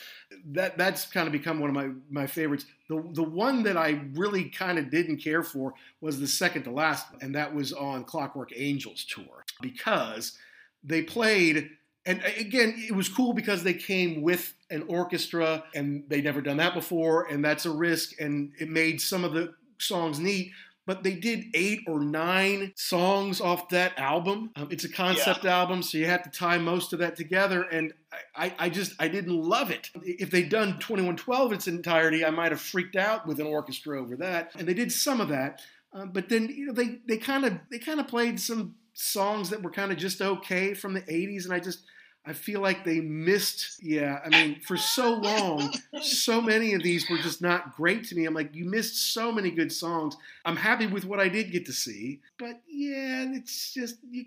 that 0.52 0.78
that's 0.78 1.06
kind 1.06 1.28
of 1.28 1.34
become 1.34 1.60
one 1.60 1.70
of 1.70 1.76
my 1.76 1.90
my 2.10 2.28
favorites. 2.28 2.66
The 2.90 3.04
the 3.14 3.24
one 3.24 3.64
that 3.64 3.78
I 3.78 4.02
really 4.14 4.50
kind 4.50 4.78
of 4.78 4.92
didn't 4.92 5.18
care 5.18 5.44
for 5.44 5.74
was 6.02 6.20
the 6.20 6.28
second 6.28 6.64
to 6.64 6.72
last, 6.72 7.08
and 7.22 7.34
that 7.36 7.54
was 7.54 7.74
on 7.74 8.04
Clockwork 8.04 8.52
Angels 8.56 9.06
tour 9.06 9.46
because 9.62 10.38
they 10.84 11.02
played 11.02 11.72
and 12.06 12.22
again, 12.38 12.76
it 12.78 12.94
was 12.94 13.08
cool 13.08 13.34
because 13.34 13.64
they 13.64 13.74
came 13.74 14.22
with 14.22 14.54
an 14.70 14.84
orchestra 14.88 15.64
and 15.74 16.04
they'd 16.10 16.26
never 16.26 16.42
done 16.42 16.58
that 16.58 16.74
before, 16.74 17.28
and 17.28 17.44
that's 17.44 17.66
a 17.66 17.72
risk, 17.72 18.20
and 18.20 18.52
it 18.60 18.70
made 18.70 19.00
some 19.00 19.24
of 19.24 19.34
the 19.34 19.54
songs 19.78 20.20
neat. 20.20 20.52
But 20.86 21.04
they 21.04 21.16
did 21.16 21.46
eight 21.54 21.82
or 21.88 22.02
nine 22.02 22.74
songs 22.76 23.40
off 23.40 23.70
that 23.70 23.98
album. 23.98 24.52
Um, 24.56 24.68
it's 24.70 24.84
a 24.84 24.90
concept 24.90 25.46
yeah. 25.46 25.58
album, 25.58 25.82
so 25.82 25.98
you 25.98 26.08
have 26.08 26.24
to 26.24 26.30
tie 26.30 26.58
most 26.58 26.92
of 26.92 27.00
that 27.00 27.16
together. 27.16 27.64
And 27.64 27.94
I, 28.36 28.54
I, 28.60 28.70
just 28.70 28.94
I 29.00 29.08
didn't 29.08 29.36
love 29.36 29.72
it. 29.72 29.90
If 30.04 30.30
they'd 30.30 30.50
done 30.50 30.80
2112 30.80 31.52
in 31.52 31.56
its 31.56 31.68
entirety, 31.68 32.26
I 32.26 32.32
might 32.32 32.52
have 32.52 32.60
freaked 32.60 32.98
out 32.98 33.26
with 33.26 33.40
an 33.40 33.48
orchestra 33.48 34.02
over 34.02 34.18
that. 34.18 34.52
And 34.58 34.68
they 34.68 34.74
did 34.74 34.92
some 34.92 35.22
of 35.22 35.30
that, 35.30 35.62
um, 35.94 36.12
but 36.12 36.28
then 36.30 36.50
you 36.50 36.66
know 36.66 36.74
they 36.74 37.00
they 37.08 37.18
kind 37.18 37.46
of 37.46 37.54
they 37.72 37.80
kind 37.80 38.00
of 38.00 38.08
played 38.08 38.40
some 38.40 38.76
songs 38.94 39.50
that 39.50 39.62
were 39.62 39.72
kind 39.72 39.92
of 39.92 39.98
just 39.98 40.22
okay 40.22 40.74
from 40.74 40.94
the 40.94 41.02
80s 41.02 41.46
and 41.46 41.54
I 41.54 41.60
just 41.60 41.84
I 42.26 42.32
feel 42.34 42.62
like 42.62 42.86
they 42.86 43.02
missed 43.02 43.84
yeah, 43.84 44.20
I 44.24 44.30
mean 44.30 44.60
for 44.62 44.78
so 44.78 45.14
long 45.14 45.74
so 46.02 46.42
many 46.42 46.74
of 46.74 46.82
these 46.82 47.10
were 47.10 47.18
just 47.18 47.42
not 47.42 47.76
great 47.76 48.06
to 48.06 48.16
me. 48.16 48.26
I'm 48.26 48.34
like 48.34 48.56
you 48.56 48.66
missed 48.66 49.14
so 49.14 49.32
many 49.32 49.52
good 49.52 49.72
songs. 49.72 50.16
I'm 50.46 50.56
happy 50.56 50.88
with 50.88 51.06
what 51.06 51.20
I 51.20 51.28
did 51.28 51.52
get 51.52 51.66
to 51.66 51.74
see, 51.74 52.22
but 52.38 52.62
yeah, 52.68 53.26
it's 53.30 53.74
just 53.74 53.98
you, 54.10 54.26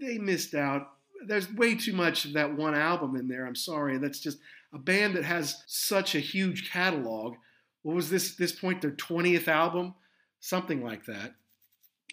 they 0.00 0.18
missed 0.18 0.54
out. 0.54 0.92
There's 1.26 1.52
way 1.52 1.74
too 1.74 1.92
much 1.92 2.24
of 2.24 2.32
that 2.34 2.56
one 2.56 2.74
album 2.74 3.16
in 3.16 3.28
there. 3.28 3.46
I'm 3.46 3.56
sorry. 3.56 3.98
That's 3.98 4.20
just 4.20 4.38
a 4.72 4.78
band 4.78 5.16
that 5.16 5.24
has 5.24 5.62
such 5.66 6.14
a 6.14 6.20
huge 6.20 6.70
catalog. 6.70 7.34
What 7.82 7.96
was 7.96 8.10
this 8.10 8.36
this 8.36 8.52
point 8.52 8.82
their 8.82 8.92
20th 8.92 9.48
album? 9.48 9.94
Something 10.40 10.82
like 10.82 11.06
that. 11.06 11.34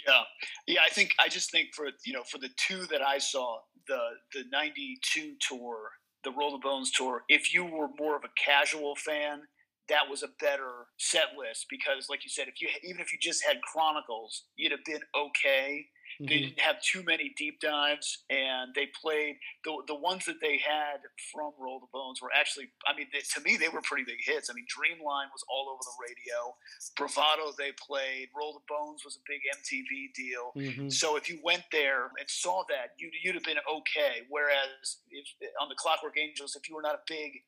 Yeah, 0.08 0.22
yeah. 0.68 0.80
I 0.86 0.90
think 0.90 1.14
I 1.20 1.28
just 1.28 1.52
think 1.52 1.74
for 1.74 1.90
you 2.06 2.14
know 2.14 2.24
for 2.24 2.38
the 2.38 2.50
two 2.56 2.86
that 2.88 3.02
I 3.02 3.18
saw, 3.18 3.60
the 3.90 4.00
the 4.34 4.46
'92 4.52 5.36
tour, 5.42 5.78
the 6.24 6.32
Roll 6.32 6.52
the 6.54 6.60
Bones 6.60 6.92
tour. 6.92 7.24
If 7.30 7.54
you 7.54 7.66
were 7.66 7.90
more 8.00 8.16
of 8.16 8.24
a 8.24 8.30
casual 8.44 8.96
fan, 8.96 9.42
that 9.90 10.10
was 10.10 10.24
a 10.24 10.30
better 10.40 10.88
set 10.98 11.36
list 11.38 11.66
because, 11.70 12.08
like 12.10 12.24
you 12.24 12.30
said, 12.30 12.48
if 12.48 12.62
you 12.62 12.70
even 12.84 13.02
if 13.02 13.12
you 13.12 13.20
just 13.22 13.44
had 13.46 13.62
Chronicles, 13.62 14.46
you'd 14.56 14.72
have 14.72 14.86
been 14.86 15.02
okay. 15.18 15.88
Mm-hmm. 16.20 16.28
They 16.28 16.40
didn't 16.40 16.60
have 16.60 16.82
too 16.82 17.02
many 17.04 17.34
deep 17.38 17.62
dives, 17.62 18.24
and 18.30 18.76
they 18.76 18.88
played 19.02 19.38
the 19.64 19.72
the 19.88 19.96
ones 19.96 20.26
that 20.26 20.42
they 20.42 20.58
had 20.58 21.00
from 21.32 21.54
Roll 21.58 21.80
the 21.80 21.88
Bones 21.94 22.22
were 22.22 22.30
actually, 22.36 22.68
I 22.86 22.96
mean, 22.96 23.08
they, 23.14 23.20
to 23.20 23.42
me, 23.42 23.56
they 23.56 23.70
were 23.70 23.82
pretty 23.82 24.04
big 24.04 24.20
hits. 24.20 24.50
I 24.50 24.54
mean, 24.54 24.66
Dreamline 24.68 25.32
was 25.32 25.46
all 25.50 25.70
over 25.70 25.80
the 25.80 25.96
radio. 26.04 26.56
Bravado 26.98 27.56
they 27.58 27.72
played. 27.72 28.30
Roll 28.36 28.52
the 28.52 28.66
Bones 28.68 29.06
was 29.06 29.16
a 29.16 29.24
big 29.28 29.40
MTV 29.48 30.14
deal. 30.14 30.52
Mm-hmm. 30.58 30.90
So 30.90 31.16
if 31.16 31.30
you 31.30 31.40
went 31.42 31.64
there 31.72 32.12
and 32.20 32.28
saw 32.28 32.64
that, 32.68 32.96
you'd 32.98 33.14
you'd 33.24 33.36
have 33.36 33.46
been 33.46 33.64
okay. 33.72 34.28
Whereas 34.28 35.00
if, 35.10 35.26
on 35.62 35.70
the 35.70 35.76
Clockwork 35.76 36.18
Angels, 36.20 36.58
if 36.60 36.68
you 36.68 36.76
were 36.76 36.82
not 36.82 36.96
a 36.96 37.04
big 37.08 37.44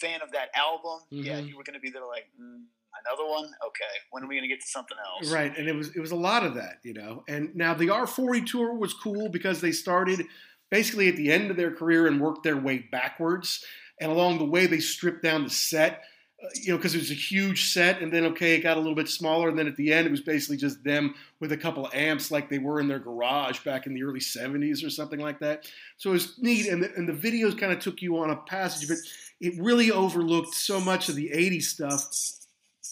fan 0.00 0.22
of 0.22 0.32
that 0.32 0.48
album, 0.56 1.04
mm-hmm. 1.12 1.24
yeah, 1.24 1.38
you 1.38 1.56
were 1.56 1.64
going 1.64 1.76
to 1.76 1.80
be 1.80 1.90
there 1.90 2.06
like. 2.06 2.24
Mm, 2.40 2.64
another 3.04 3.28
one? 3.28 3.46
Okay. 3.66 3.84
When 4.10 4.22
are 4.22 4.26
we 4.26 4.36
going 4.36 4.48
to 4.48 4.48
get 4.48 4.60
to 4.60 4.68
something 4.68 4.96
else? 5.04 5.32
Right 5.32 5.56
and 5.56 5.68
it 5.68 5.74
was 5.74 5.94
it 5.94 6.00
was 6.00 6.10
a 6.10 6.16
lot 6.16 6.44
of 6.44 6.54
that 6.54 6.78
you 6.82 6.94
know? 6.94 7.24
And 7.28 7.54
now 7.54 7.74
the 7.74 7.88
r40 7.88 8.46
tour 8.46 8.74
was 8.74 8.94
cool 8.94 9.28
because 9.28 9.60
they 9.60 9.72
started 9.72 10.26
basically 10.70 11.08
at 11.08 11.16
the 11.16 11.30
end 11.30 11.50
of 11.50 11.56
their 11.56 11.70
career 11.70 12.06
and 12.06 12.20
worked 12.20 12.42
their 12.42 12.56
way 12.56 12.78
backwards. 12.90 13.64
And 14.00 14.10
along 14.10 14.38
the 14.38 14.44
way 14.44 14.66
they 14.66 14.80
stripped 14.80 15.22
down 15.22 15.44
the 15.44 15.50
set 15.50 16.02
uh, 16.42 16.48
you 16.54 16.72
know 16.72 16.76
because 16.76 16.94
it 16.94 16.98
was 16.98 17.12
a 17.12 17.14
huge 17.14 17.72
set 17.72 18.02
and 18.02 18.12
then 18.12 18.24
okay 18.24 18.56
it 18.56 18.60
got 18.60 18.76
a 18.76 18.80
little 18.80 18.96
bit 18.96 19.08
smaller 19.08 19.48
and 19.48 19.56
then 19.56 19.68
at 19.68 19.76
the 19.76 19.92
end 19.92 20.04
it 20.04 20.10
was 20.10 20.20
basically 20.20 20.56
just 20.56 20.82
them 20.82 21.14
with 21.38 21.52
a 21.52 21.56
couple 21.56 21.88
amps 21.94 22.32
like 22.32 22.50
they 22.50 22.58
were 22.58 22.80
in 22.80 22.88
their 22.88 22.98
garage 22.98 23.60
back 23.60 23.86
in 23.86 23.94
the 23.94 24.02
early 24.02 24.18
70s 24.18 24.84
or 24.84 24.90
something 24.90 25.20
like 25.20 25.38
that. 25.38 25.70
So 25.96 26.10
it 26.10 26.14
was 26.14 26.36
neat 26.40 26.66
and 26.66 26.82
the, 26.82 26.92
and 26.96 27.08
the 27.08 27.12
videos 27.12 27.58
kind 27.58 27.72
of 27.72 27.78
took 27.78 28.02
you 28.02 28.18
on 28.18 28.30
a 28.30 28.36
passage 28.36 28.88
but 28.88 28.98
it 29.40 29.54
really 29.62 29.92
overlooked 29.92 30.54
so 30.54 30.80
much 30.80 31.08
of 31.08 31.14
the 31.14 31.30
80s 31.32 31.62
stuff 31.64 32.43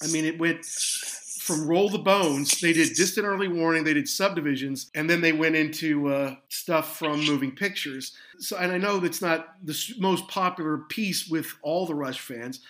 I 0.03 0.07
mean, 0.09 0.25
it 0.25 0.39
went 0.39 0.65
from 1.43 1.67
Roll 1.67 1.89
the 1.89 1.99
Bones. 1.99 2.61
They 2.61 2.73
did 2.73 2.95
Distant 2.95 3.27
Early 3.27 3.49
Warning. 3.49 3.83
They 3.83 3.95
did 3.95 4.09
Subdivisions, 4.09 4.91
and 4.95 5.11
then 5.11 5.21
they 5.21 5.33
went 5.33 5.57
into 5.57 6.09
uh, 6.09 6.37
stuff 6.49 6.97
from 6.97 7.25
Moving 7.25 7.51
Pictures. 7.51 8.17
So, 8.39 8.57
and 8.57 8.71
I 8.71 8.79
know 8.79 8.99
that's 8.99 9.21
not 9.21 9.57
the 9.65 9.77
most 9.99 10.29
popular 10.29 10.79
piece 10.79 11.29
with 11.29 11.53
all 11.63 11.85
the 11.87 11.95
Rush 11.95 12.21
fans, 12.21 12.61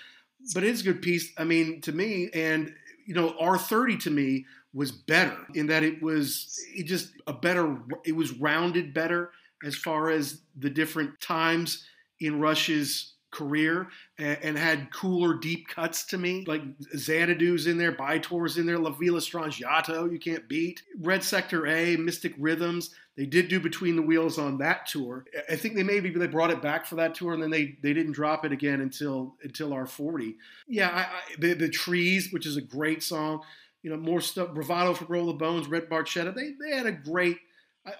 but 0.55 0.65
it's 0.65 0.81
a 0.81 0.85
good 0.85 1.03
piece. 1.03 1.33
I 1.37 1.45
mean, 1.45 1.83
to 1.83 1.93
me, 1.93 2.31
and 2.33 2.75
you 3.07 3.15
know, 3.15 3.35
R30 3.41 4.01
to 4.05 4.11
me 4.11 4.47
was 4.73 4.91
better 4.91 5.37
in 5.55 5.67
that 5.67 5.83
it 5.83 6.03
was 6.03 6.59
it 6.75 6.85
just 6.85 7.11
a 7.27 7.33
better. 7.33 7.79
It 8.05 8.17
was 8.17 8.33
rounded 8.33 8.95
better 8.95 9.33
as 9.63 9.77
far 9.77 10.11
as 10.11 10.41
the 10.57 10.71
different 10.71 11.21
times 11.21 11.87
in 12.21 12.41
Rush's 12.41 13.13
career 13.33 13.89
and, 14.19 14.39
and, 14.43 14.59
had 14.59 14.93
cooler 14.93 15.35
deep 15.35 15.67
cuts 15.67 16.05
to 16.05 16.19
me. 16.19 16.45
Like 16.47 16.63
Xanadu's 16.95 17.67
in 17.67 17.79
there, 17.79 17.93
By-Tor's 17.93 18.59
in 18.59 18.67
there, 18.67 18.79
La 18.79 18.91
Villa 18.91 19.19
Strangiato, 19.19 20.11
you 20.13 20.21
can't 20.21 20.49
beat. 20.49 20.83
Red 21.01 21.25
Sector 21.25 21.67
A, 21.67 21.97
Mystic 21.97 22.35
Rhythms. 22.39 22.95
They 23.17 23.27
did 23.27 23.49
do 23.49 23.59
Between 23.59 23.97
the 23.97 24.03
Wheels 24.03 24.39
on 24.39 24.59
that 24.59 24.87
tour. 24.87 25.25
I 25.51 25.57
think 25.57 25.75
they 25.75 25.83
maybe 25.83 26.11
they 26.11 26.27
brought 26.29 26.51
it 26.51 26.63
back 26.63 26.87
for 26.87 26.95
that 26.97 27.15
tour 27.15 27.33
and 27.33 27.43
then 27.43 27.51
they, 27.51 27.77
they 27.83 27.93
didn't 27.93 28.13
drop 28.13 28.45
it 28.45 28.53
again 28.53 28.81
until 28.81 29.35
until 29.43 29.71
R40. 29.71 30.37
Yeah, 30.69 30.89
I, 30.89 31.01
I, 31.01 31.21
the, 31.39 31.55
the 31.55 31.69
Trees, 31.69 32.33
which 32.33 32.47
is 32.47 32.57
a 32.57 32.63
great 32.63 33.03
song. 33.03 33.43
You 33.83 33.91
know, 33.91 33.97
more 33.97 34.21
stuff. 34.21 34.55
Bravado 34.55 34.95
for 34.95 35.07
Roll 35.07 35.27
the 35.27 35.33
Bones, 35.33 35.67
Red 35.67 35.91
Barchetta. 35.91 36.35
They, 36.35 36.53
they 36.53 36.77
had 36.77 36.87
a 36.87 36.93
great– 36.93 37.39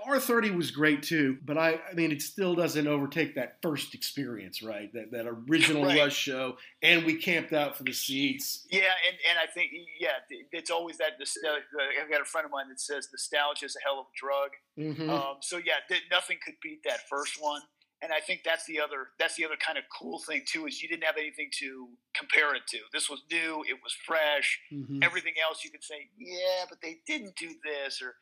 R30 0.07 0.57
was 0.57 0.71
great 0.71 1.03
too, 1.03 1.39
but 1.45 1.59
I, 1.59 1.81
I 1.91 1.95
mean, 1.95 2.13
it 2.13 2.23
still 2.23 2.55
doesn't 2.55 2.87
overtake 2.87 3.35
that 3.35 3.57
first 3.63 3.95
experience, 3.95 4.63
right? 4.63 4.93
That 4.93 5.11
that 5.11 5.27
original 5.27 5.85
right. 5.85 5.99
Rush 5.99 6.17
show, 6.17 6.57
and 6.83 7.05
we 7.05 7.17
camped 7.17 7.53
out 7.53 7.77
for 7.77 7.83
the 7.83 7.93
seats. 7.93 8.65
Yeah, 8.71 8.83
and, 9.09 9.17
and 9.29 9.39
I 9.43 9.51
think 9.53 9.73
yeah, 9.99 10.11
it's 10.53 10.71
always 10.71 10.99
that. 10.99 11.13
I've 11.19 12.11
got 12.11 12.21
a 12.21 12.25
friend 12.25 12.45
of 12.45 12.53
mine 12.53 12.69
that 12.69 12.81
says 12.81 13.09
nostalgia 13.11 13.67
is 13.67 13.77
a 13.77 13.83
hell 13.85 13.99
of 13.99 14.07
a 14.07 14.17
drug. 14.17 14.51
Mm-hmm. 14.79 15.11
Um, 15.11 15.37
so 15.41 15.57
yeah, 15.57 15.97
nothing 16.13 16.39
could 16.45 16.55
beat 16.63 16.85
that 16.85 17.09
first 17.09 17.43
one. 17.43 17.63
and 18.03 18.13
I 18.13 18.19
think 18.19 18.43
that's 18.45 18.67
the 18.67 18.81
other 18.81 19.09
that's 19.19 19.37
the 19.37 19.45
other 19.45 19.57
kind 19.65 19.79
of 19.79 19.85
cool 19.97 20.19
thing 20.19 20.43
too 20.47 20.67
is 20.67 20.83
you 20.83 20.89
didn't 20.89 21.05
have 21.05 21.17
anything 21.17 21.51
to 21.61 21.89
compare 22.15 22.55
it 22.55 22.63
to. 22.69 22.79
This 22.93 23.09
was 23.09 23.23
new, 23.31 23.63
it 23.69 23.79
was 23.83 23.95
fresh. 24.05 24.59
Mm-hmm. 24.73 25.03
Everything 25.03 25.35
else 25.43 25.65
you 25.65 25.71
could 25.71 25.85
say, 25.85 26.11
yeah, 26.19 26.65
but 26.69 26.81
they 26.83 26.99
didn't 27.07 27.37
do 27.37 27.51
this, 27.65 28.03
or 28.03 28.17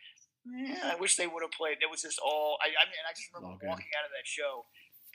yeah, 0.46 0.92
I 0.92 0.96
wish 0.96 1.16
they 1.16 1.26
would 1.26 1.42
have 1.42 1.52
played. 1.52 1.78
It 1.80 1.90
was 1.90 2.02
just 2.02 2.18
all. 2.18 2.56
I, 2.62 2.68
I 2.68 2.84
mean, 2.88 3.04
I 3.04 3.12
just 3.12 3.28
remember 3.32 3.60
walking 3.60 3.92
out 3.96 4.04
of 4.08 4.12
that 4.16 4.24
show 4.24 4.64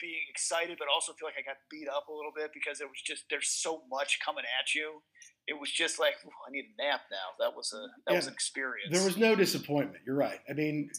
being 0.00 0.22
excited, 0.30 0.76
but 0.78 0.88
also 0.92 1.12
feel 1.12 1.28
like 1.28 1.38
I 1.38 1.42
got 1.42 1.56
beat 1.70 1.88
up 1.88 2.08
a 2.08 2.12
little 2.12 2.32
bit 2.34 2.50
because 2.52 2.80
it 2.80 2.84
was 2.84 3.00
just 3.02 3.24
there's 3.30 3.48
so 3.48 3.82
much 3.90 4.18
coming 4.24 4.44
at 4.44 4.74
you. 4.74 5.02
It 5.46 5.58
was 5.58 5.70
just 5.70 5.98
like 5.98 6.14
I 6.22 6.50
need 6.50 6.66
a 6.78 6.82
nap 6.82 7.02
now. 7.10 7.34
That 7.38 7.56
was 7.56 7.72
a 7.72 7.82
that 8.06 8.12
yeah, 8.12 8.16
was 8.16 8.26
an 8.26 8.32
experience. 8.32 8.92
There 8.92 9.04
was 9.04 9.16
no 9.16 9.34
disappointment. 9.34 10.04
You're 10.06 10.16
right. 10.16 10.40
I 10.48 10.52
mean, 10.52 10.90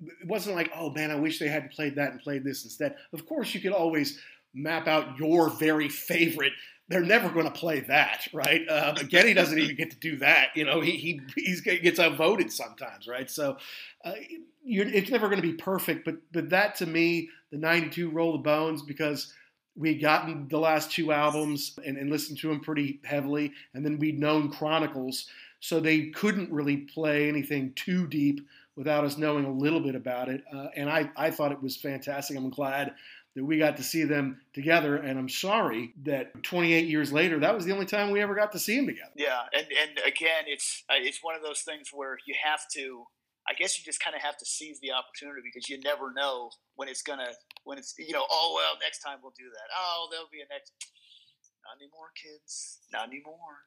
it 0.00 0.26
wasn't 0.26 0.56
like, 0.56 0.70
oh 0.74 0.90
man, 0.90 1.10
I 1.10 1.16
wish 1.16 1.38
they 1.38 1.48
hadn't 1.48 1.72
played 1.72 1.96
that 1.96 2.12
and 2.12 2.20
played 2.20 2.44
this 2.44 2.64
instead. 2.64 2.96
Of 3.12 3.26
course, 3.26 3.54
you 3.54 3.60
could 3.60 3.72
always 3.72 4.18
map 4.54 4.86
out 4.88 5.18
your 5.18 5.50
very 5.50 5.88
favorite. 5.88 6.52
They're 6.88 7.02
never 7.02 7.28
going 7.30 7.46
to 7.46 7.52
play 7.52 7.80
that, 7.80 8.28
right? 8.32 8.62
Uh, 8.68 8.94
Geddy 9.08 9.34
doesn't 9.34 9.58
even 9.58 9.74
get 9.74 9.90
to 9.90 9.96
do 9.96 10.16
that. 10.18 10.50
You 10.54 10.64
know, 10.64 10.80
he, 10.80 10.92
he 10.92 11.20
he 11.34 11.78
gets 11.78 11.98
outvoted 11.98 12.52
sometimes, 12.52 13.08
right? 13.08 13.28
So 13.28 13.56
uh, 14.04 14.12
it's 14.64 15.10
never 15.10 15.28
going 15.28 15.42
to 15.42 15.46
be 15.46 15.54
perfect. 15.54 16.04
But 16.04 16.16
but 16.32 16.50
that 16.50 16.76
to 16.76 16.86
me, 16.86 17.30
the 17.50 17.58
'92 17.58 18.10
Roll 18.10 18.32
the 18.32 18.38
Bones, 18.38 18.82
because 18.82 19.32
we'd 19.74 20.00
gotten 20.00 20.48
the 20.48 20.58
last 20.58 20.90
two 20.90 21.12
albums 21.12 21.78
and, 21.84 21.96
and 21.98 22.08
listened 22.08 22.38
to 22.38 22.48
them 22.48 22.60
pretty 22.60 23.00
heavily, 23.04 23.52
and 23.74 23.84
then 23.84 23.98
we'd 23.98 24.18
known 24.18 24.50
Chronicles, 24.50 25.26
so 25.60 25.80
they 25.80 26.06
couldn't 26.10 26.52
really 26.52 26.78
play 26.78 27.28
anything 27.28 27.72
too 27.74 28.06
deep 28.06 28.46
without 28.76 29.04
us 29.04 29.16
knowing 29.16 29.44
a 29.44 29.50
little 29.50 29.80
bit 29.80 29.94
about 29.94 30.28
it. 30.28 30.44
Uh, 30.54 30.68
and 30.76 30.90
I, 30.90 31.10
I 31.16 31.30
thought 31.30 31.52
it 31.52 31.62
was 31.62 31.76
fantastic. 31.76 32.36
I'm 32.36 32.50
glad 32.50 32.94
that 33.36 33.44
we 33.44 33.58
got 33.58 33.76
to 33.76 33.84
see 33.84 34.02
them 34.02 34.40
together. 34.54 34.96
And 34.96 35.18
I'm 35.18 35.28
sorry 35.28 35.92
that 36.04 36.42
28 36.42 36.88
years 36.88 37.12
later, 37.12 37.38
that 37.40 37.54
was 37.54 37.64
the 37.64 37.72
only 37.72 37.86
time 37.86 38.10
we 38.10 38.20
ever 38.20 38.34
got 38.34 38.50
to 38.52 38.58
see 38.58 38.76
them 38.76 38.86
together. 38.86 39.12
Yeah, 39.14 39.44
and 39.52 39.66
and 39.70 39.90
again, 40.04 40.48
it's 40.48 40.82
it's 40.90 41.22
one 41.22 41.36
of 41.36 41.42
those 41.42 41.60
things 41.60 41.90
where 41.92 42.18
you 42.26 42.34
have 42.42 42.60
to. 42.74 43.04
I 43.46 43.54
guess 43.54 43.78
you 43.78 43.84
just 43.86 44.02
kind 44.02 44.16
of 44.16 44.22
have 44.22 44.36
to 44.42 44.44
seize 44.44 44.80
the 44.82 44.90
opportunity 44.90 45.38
because 45.46 45.70
you 45.70 45.78
never 45.78 46.10
know 46.10 46.50
when 46.74 46.88
it's 46.88 47.02
gonna 47.02 47.30
when 47.62 47.78
it's 47.78 47.94
you 47.94 48.10
know 48.10 48.26
oh 48.26 48.58
well 48.58 48.74
next 48.82 49.06
time 49.06 49.22
we'll 49.22 49.38
do 49.38 49.46
that 49.46 49.68
oh 49.70 50.08
there'll 50.10 50.26
be 50.34 50.42
a 50.42 50.50
next 50.50 50.74
not 51.62 51.78
anymore 51.78 52.10
kids 52.18 52.82
not 52.90 53.06
anymore 53.06 53.62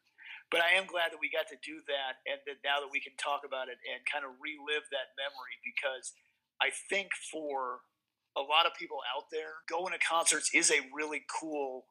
but 0.51 0.65
I 0.65 0.73
am 0.75 0.89
glad 0.89 1.13
that 1.13 1.21
we 1.21 1.29
got 1.29 1.45
to 1.53 1.57
do 1.61 1.77
that, 1.85 2.25
and 2.25 2.41
that 2.49 2.65
now 2.65 2.81
that 2.81 2.89
we 2.89 2.97
can 2.97 3.13
talk 3.21 3.45
about 3.45 3.69
it 3.69 3.77
and 3.85 4.01
kind 4.09 4.25
of 4.25 4.33
relive 4.41 4.89
that 4.89 5.13
memory 5.13 5.55
because 5.61 6.17
I 6.57 6.73
think 6.73 7.13
for 7.29 7.85
a 8.37 8.41
lot 8.41 8.65
of 8.65 8.73
people 8.77 8.99
out 9.15 9.25
there, 9.31 9.65
going 9.69 9.93
to 9.93 9.99
concerts 9.99 10.51
is 10.53 10.71
a 10.71 10.85
really 10.93 11.23
cool 11.39 11.85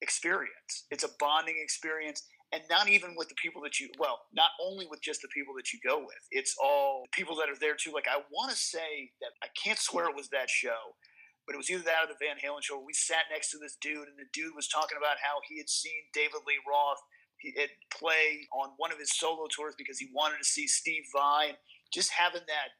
experience. 0.00 0.86
It's 0.90 1.04
a 1.04 1.10
bonding 1.18 1.56
experience. 1.62 2.22
And 2.52 2.62
not 2.70 2.88
even 2.88 3.12
with 3.16 3.28
the 3.28 3.36
people 3.36 3.60
that 3.62 3.78
you, 3.78 3.90
well, 3.98 4.20
not 4.32 4.50
only 4.56 4.86
with 4.88 5.02
just 5.02 5.20
the 5.20 5.28
people 5.28 5.52
that 5.56 5.72
you 5.72 5.78
go 5.84 5.98
with, 5.98 6.24
it's 6.30 6.56
all 6.56 7.04
people 7.12 7.36
that 7.36 7.50
are 7.50 7.60
there 7.60 7.76
too. 7.76 7.92
Like, 7.92 8.08
I 8.08 8.24
want 8.32 8.50
to 8.50 8.56
say 8.56 9.12
that 9.20 9.36
I 9.44 9.48
can't 9.52 9.78
swear 9.78 10.08
it 10.08 10.16
was 10.16 10.30
that 10.30 10.48
show, 10.48 10.96
but 11.44 11.52
it 11.52 11.60
was 11.60 11.68
either 11.68 11.84
that 11.84 12.08
or 12.08 12.08
the 12.08 12.16
Van 12.16 12.40
Halen 12.40 12.64
show. 12.64 12.80
We 12.80 12.96
sat 12.96 13.28
next 13.28 13.52
to 13.52 13.58
this 13.60 13.76
dude, 13.76 14.08
and 14.08 14.16
the 14.16 14.32
dude 14.32 14.56
was 14.56 14.66
talking 14.66 14.96
about 14.96 15.20
how 15.20 15.44
he 15.44 15.60
had 15.60 15.68
seen 15.68 16.08
David 16.16 16.40
Lee 16.48 16.56
Roth 16.64 17.04
he 17.38 17.54
had 17.56 17.70
play 17.90 18.48
on 18.52 18.70
one 18.76 18.92
of 18.92 18.98
his 18.98 19.14
solo 19.14 19.46
tours 19.46 19.74
because 19.78 19.98
he 19.98 20.10
wanted 20.12 20.38
to 20.38 20.44
see 20.44 20.66
Steve 20.66 21.04
Vai. 21.14 21.54
Just 21.92 22.10
having 22.10 22.42
that, 22.46 22.74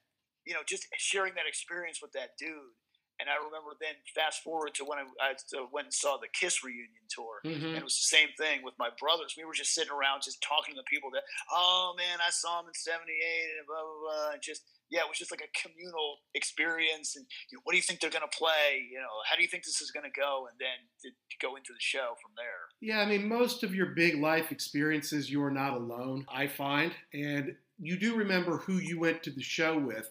you 0.44 0.53
know, 0.53 0.61
just 0.66 0.87
sharing 0.99 1.35
that 1.35 1.47
experience 1.47 2.01
with 2.03 2.12
that 2.12 2.37
dude. 2.38 2.75
And 3.18 3.26
I 3.26 3.37
remember 3.42 3.74
then 3.83 3.98
fast 4.14 4.46
forward 4.46 4.74
to 4.78 4.87
when 4.87 4.98
I, 5.02 5.07
I 5.18 5.35
went 5.74 5.90
and 5.90 5.94
saw 5.94 6.16
the 6.16 6.31
Kiss 6.31 6.62
reunion 6.62 7.07
tour, 7.11 7.42
mm-hmm. 7.42 7.74
and 7.74 7.78
it 7.78 7.85
was 7.85 7.98
the 7.98 8.14
same 8.14 8.31
thing 8.38 8.62
with 8.62 8.78
my 8.78 8.90
brothers. 8.94 9.35
We 9.37 9.44
were 9.44 9.59
just 9.59 9.74
sitting 9.74 9.90
around, 9.90 10.22
just 10.22 10.38
talking 10.40 10.74
to 10.74 10.81
the 10.81 10.87
people 10.87 11.11
that, 11.18 11.26
oh 11.50 11.94
man, 11.98 12.22
I 12.22 12.31
saw 12.31 12.61
him 12.62 12.70
in 12.70 12.74
'78, 12.78 13.11
and 13.59 13.66
blah 13.66 13.83
blah 13.83 13.98
blah, 13.98 14.38
and 14.38 14.42
just 14.42 14.62
yeah, 14.90 15.00
it 15.00 15.09
was 15.09 15.18
just 15.18 15.31
like 15.31 15.42
a 15.42 15.52
communal 15.57 16.22
experience. 16.35 17.16
And 17.16 17.26
you 17.50 17.59
know, 17.59 17.62
what 17.64 17.72
do 17.72 17.76
you 17.76 17.83
think 17.83 18.00
they're 18.00 18.11
going 18.11 18.28
to 18.28 18.37
play? 18.37 18.87
You 18.90 18.98
know, 18.98 19.12
how 19.28 19.37
do 19.37 19.42
you 19.42 19.48
think 19.48 19.64
this 19.64 19.81
is 19.81 19.90
going 19.90 20.07
to 20.07 20.14
go? 20.14 20.48
And 20.50 20.57
then 20.59 20.78
to, 21.02 21.11
to 21.11 21.37
go 21.40 21.57
into 21.57 21.72
the 21.72 21.81
show 21.81 22.16
from 22.22 22.33
there. 22.37 22.70
Yeah, 22.81 23.00
I 23.00 23.07
mean, 23.07 23.28
most 23.28 23.62
of 23.62 23.74
your 23.74 23.87
big 23.87 24.20
life 24.20 24.50
experiences, 24.50 25.31
you 25.31 25.42
are 25.42 25.50
not 25.50 25.74
alone. 25.74 26.26
I 26.28 26.46
find, 26.46 26.92
and 27.12 27.54
you 27.78 27.98
do 27.98 28.16
remember 28.16 28.59
who 28.59 28.74
you 28.74 28.98
went 28.98 29.22
to 29.24 29.31
the 29.31 29.42
show 29.42 29.78
with. 29.78 30.11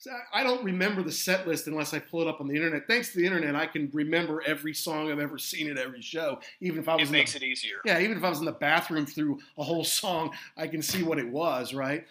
So 0.00 0.12
I 0.32 0.44
don't 0.44 0.62
remember 0.62 1.02
the 1.02 1.10
set 1.10 1.48
list 1.48 1.66
unless 1.66 1.92
I 1.92 1.98
pull 1.98 2.22
it 2.22 2.28
up 2.28 2.40
on 2.40 2.46
the 2.46 2.54
internet. 2.54 2.86
Thanks 2.86 3.10
to 3.10 3.18
the 3.18 3.26
internet, 3.26 3.56
I 3.56 3.66
can 3.66 3.90
remember 3.92 4.40
every 4.46 4.72
song 4.72 5.10
I've 5.10 5.18
ever 5.18 5.38
seen 5.38 5.68
at 5.68 5.76
every 5.76 6.02
show, 6.02 6.38
even 6.60 6.78
if 6.78 6.88
I 6.88 6.94
was. 6.94 7.08
It 7.08 7.12
makes 7.12 7.32
the, 7.32 7.38
it 7.38 7.42
easier. 7.42 7.78
Yeah, 7.84 7.98
even 7.98 8.16
if 8.16 8.22
I 8.22 8.28
was 8.28 8.38
in 8.38 8.44
the 8.44 8.52
bathroom 8.52 9.06
through 9.06 9.40
a 9.58 9.64
whole 9.64 9.82
song, 9.82 10.30
I 10.56 10.68
can 10.68 10.82
see 10.82 11.02
what 11.02 11.18
it 11.18 11.28
was, 11.28 11.74
right? 11.74 12.06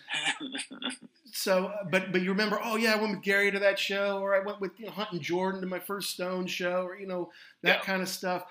so, 1.32 1.68
uh, 1.68 1.86
but 1.90 2.12
but 2.12 2.22
you 2.22 2.30
remember? 2.30 2.60
Oh 2.62 2.76
yeah, 2.76 2.94
I 2.94 2.98
went 2.98 3.12
with 3.12 3.24
Gary 3.24 3.52
to 3.52 3.60
that 3.60 3.80
show, 3.80 4.20
or 4.20 4.36
I 4.36 4.46
went 4.46 4.60
with 4.60 4.78
you 4.78 4.88
know, 4.88 4.92
Hunt 4.92 5.14
and 5.14 5.22
Jordan 5.22 5.62
to 5.62 5.68
my 5.68 5.80
first 5.80 6.10
Stone 6.10 6.48
show, 6.48 6.82
or 6.82 6.98
you 6.98 7.08
know 7.08 7.32
that 7.62 7.78
yeah. 7.78 7.84
kind 7.84 8.02
of 8.02 8.10
stuff. 8.10 8.44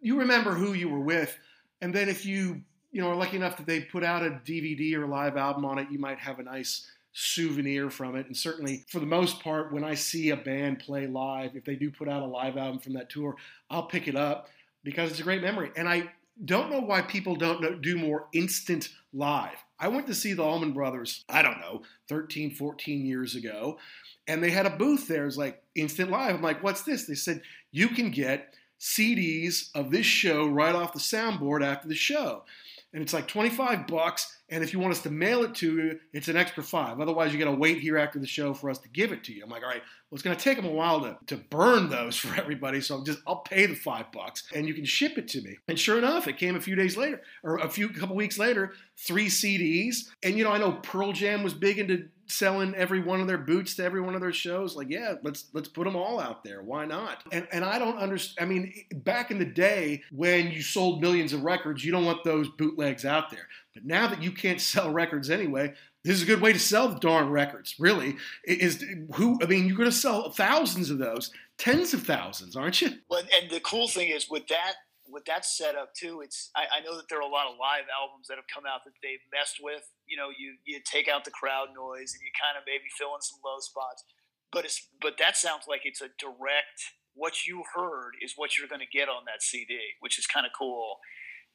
You 0.00 0.18
remember 0.18 0.54
who 0.54 0.72
you 0.72 0.88
were 0.88 1.00
with, 1.00 1.38
and 1.82 1.94
then 1.94 2.08
if 2.08 2.26
you 2.26 2.62
you 2.90 3.00
know 3.00 3.10
are 3.10 3.16
lucky 3.16 3.36
enough 3.36 3.56
that 3.58 3.66
they 3.66 3.82
put 3.82 4.02
out 4.02 4.24
a 4.24 4.40
DVD 4.44 4.94
or 4.94 5.06
live 5.06 5.36
album 5.36 5.64
on 5.64 5.78
it, 5.78 5.86
you 5.88 6.00
might 6.00 6.18
have 6.18 6.40
a 6.40 6.42
nice 6.42 6.88
souvenir 7.12 7.90
from 7.90 8.16
it. 8.16 8.26
And 8.26 8.36
certainly, 8.36 8.84
for 8.88 8.98
the 8.98 9.06
most 9.06 9.40
part, 9.40 9.72
when 9.72 9.84
I 9.84 9.94
see 9.94 10.30
a 10.30 10.36
band 10.36 10.78
play 10.78 11.06
live, 11.06 11.56
if 11.56 11.64
they 11.64 11.76
do 11.76 11.90
put 11.90 12.08
out 12.08 12.22
a 12.22 12.26
live 12.26 12.56
album 12.56 12.80
from 12.80 12.94
that 12.94 13.10
tour, 13.10 13.36
I'll 13.70 13.86
pick 13.86 14.08
it 14.08 14.16
up 14.16 14.48
because 14.84 15.10
it's 15.10 15.20
a 15.20 15.24
great 15.24 15.42
memory. 15.42 15.70
And 15.76 15.88
I 15.88 16.10
don't 16.44 16.70
know 16.70 16.80
why 16.80 17.02
people 17.02 17.36
don't 17.36 17.82
do 17.82 17.98
more 17.98 18.28
instant 18.32 18.88
live. 19.12 19.56
I 19.78 19.88
went 19.88 20.06
to 20.06 20.14
see 20.14 20.32
the 20.32 20.42
Allman 20.42 20.72
Brothers, 20.72 21.24
I 21.28 21.42
don't 21.42 21.60
know, 21.60 21.82
13, 22.08 22.52
14 22.52 23.04
years 23.04 23.34
ago, 23.34 23.78
and 24.26 24.42
they 24.42 24.50
had 24.50 24.66
a 24.66 24.70
booth 24.70 25.08
there. 25.08 25.24
It 25.24 25.26
was 25.26 25.38
like 25.38 25.62
instant 25.74 26.10
live. 26.10 26.34
I'm 26.34 26.42
like, 26.42 26.62
what's 26.62 26.82
this? 26.82 27.04
They 27.04 27.14
said, 27.14 27.42
you 27.70 27.88
can 27.88 28.10
get 28.10 28.54
CDs 28.80 29.70
of 29.74 29.90
this 29.90 30.06
show 30.06 30.46
right 30.46 30.74
off 30.74 30.92
the 30.92 30.98
soundboard 30.98 31.64
after 31.64 31.88
the 31.88 31.94
show. 31.94 32.44
And 32.92 33.02
it's 33.02 33.12
like 33.12 33.28
25 33.28 33.86
bucks 33.86 34.42
and 34.52 34.62
if 34.62 34.74
you 34.74 34.80
want 34.80 34.92
us 34.92 35.00
to 35.04 35.10
mail 35.10 35.44
it 35.44 35.54
to 35.56 35.74
you, 35.74 36.00
it's 36.12 36.28
an 36.28 36.36
extra 36.36 36.62
five. 36.62 37.00
Otherwise, 37.00 37.32
you 37.32 37.38
got 37.38 37.50
to 37.50 37.56
wait 37.56 37.78
here 37.78 37.96
after 37.96 38.18
the 38.18 38.26
show 38.26 38.52
for 38.52 38.68
us 38.68 38.76
to 38.80 38.88
give 38.90 39.10
it 39.10 39.24
to 39.24 39.32
you. 39.32 39.42
I'm 39.42 39.48
like, 39.48 39.62
all 39.62 39.70
right, 39.70 39.80
well, 39.80 40.16
it's 40.16 40.22
going 40.22 40.36
to 40.36 40.44
take 40.44 40.58
them 40.58 40.66
a 40.66 40.70
while 40.70 41.00
to, 41.00 41.16
to 41.28 41.38
burn 41.38 41.88
those 41.88 42.16
for 42.18 42.38
everybody. 42.38 42.82
So 42.82 43.02
just 43.02 43.20
I'll 43.26 43.36
pay 43.36 43.64
the 43.64 43.74
five 43.74 44.12
bucks 44.12 44.44
and 44.54 44.68
you 44.68 44.74
can 44.74 44.84
ship 44.84 45.16
it 45.16 45.26
to 45.28 45.40
me. 45.40 45.56
And 45.68 45.78
sure 45.78 45.96
enough, 45.96 46.28
it 46.28 46.36
came 46.36 46.54
a 46.54 46.60
few 46.60 46.76
days 46.76 46.98
later 46.98 47.22
or 47.42 47.56
a 47.56 47.68
few 47.70 47.88
couple 47.88 48.14
weeks 48.14 48.38
later, 48.38 48.74
three 48.98 49.28
CDs. 49.28 50.10
And 50.22 50.36
you 50.36 50.44
know, 50.44 50.52
I 50.52 50.58
know 50.58 50.72
Pearl 50.72 51.14
Jam 51.14 51.42
was 51.42 51.54
big 51.54 51.78
into 51.78 52.08
selling 52.32 52.74
every 52.74 53.00
one 53.00 53.20
of 53.20 53.26
their 53.26 53.38
boots 53.38 53.76
to 53.76 53.84
every 53.84 54.00
one 54.00 54.14
of 54.14 54.20
their 54.20 54.32
shows. 54.32 54.74
Like, 54.76 54.88
yeah, 54.90 55.14
let's 55.22 55.46
let's 55.52 55.68
put 55.68 55.84
them 55.84 55.96
all 55.96 56.18
out 56.18 56.44
there. 56.44 56.62
Why 56.62 56.84
not? 56.84 57.22
And 57.32 57.46
and 57.52 57.64
I 57.64 57.78
don't 57.78 57.98
understand. 57.98 58.46
I 58.46 58.52
mean, 58.52 58.72
back 59.04 59.30
in 59.30 59.38
the 59.38 59.44
day 59.44 60.02
when 60.10 60.50
you 60.50 60.62
sold 60.62 61.00
millions 61.00 61.32
of 61.32 61.42
records, 61.42 61.84
you 61.84 61.92
don't 61.92 62.04
want 62.04 62.24
those 62.24 62.48
bootlegs 62.48 63.04
out 63.04 63.30
there. 63.30 63.48
But 63.74 63.84
now 63.84 64.08
that 64.08 64.22
you 64.22 64.32
can't 64.32 64.60
sell 64.72 64.92
records 64.92 65.30
anyway, 65.30 65.74
this 66.04 66.16
is 66.16 66.22
a 66.22 66.26
good 66.26 66.40
way 66.40 66.52
to 66.52 66.58
sell 66.58 66.88
the 66.88 66.98
darn 66.98 67.30
records. 67.30 67.76
Really, 67.78 68.16
is 68.44 68.84
who? 69.14 69.38
I 69.42 69.46
mean, 69.46 69.66
you're 69.66 69.76
going 69.76 69.90
to 69.90 69.96
sell 69.96 70.30
thousands 70.30 70.90
of 70.90 70.98
those, 70.98 71.30
tens 71.58 71.94
of 71.94 72.02
thousands, 72.02 72.56
aren't 72.56 72.80
you? 72.80 72.90
Well, 73.08 73.22
and 73.40 73.50
the 73.50 73.60
cool 73.60 73.88
thing 73.88 74.08
is 74.08 74.28
with 74.28 74.48
that 74.48 74.74
with 75.12 75.24
that 75.26 75.44
setup 75.44 75.94
too, 75.94 76.22
it's 76.22 76.50
I, 76.56 76.78
I, 76.78 76.80
know 76.80 76.96
that 76.96 77.08
there 77.08 77.18
are 77.18 77.22
a 77.22 77.26
lot 77.28 77.46
of 77.46 77.58
live 77.60 77.84
albums 78.00 78.28
that 78.28 78.36
have 78.36 78.46
come 78.52 78.64
out 78.66 78.80
that 78.84 78.94
they've 79.02 79.20
messed 79.32 79.58
with. 79.62 79.88
You 80.12 80.20
know, 80.20 80.28
you 80.28 80.60
you 80.68 80.76
take 80.84 81.08
out 81.08 81.24
the 81.24 81.32
crowd 81.32 81.72
noise 81.72 82.12
and 82.12 82.20
you 82.20 82.28
kind 82.36 82.60
of 82.60 82.68
maybe 82.68 82.92
fill 82.92 83.16
in 83.16 83.24
some 83.24 83.40
low 83.40 83.64
spots, 83.64 84.04
but 84.52 84.68
it's 84.68 84.92
but 85.00 85.16
that 85.16 85.40
sounds 85.40 85.64
like 85.64 85.88
it's 85.88 86.04
a 86.04 86.12
direct. 86.20 87.00
What 87.14 87.46
you 87.48 87.64
heard 87.76 88.12
is 88.20 88.34
what 88.36 88.56
you're 88.56 88.68
going 88.68 88.84
to 88.84 88.98
get 88.98 89.08
on 89.08 89.24
that 89.24 89.40
CD, 89.40 89.76
which 90.00 90.18
is 90.18 90.26
kind 90.28 90.44
of 90.44 90.52
cool 90.56 91.00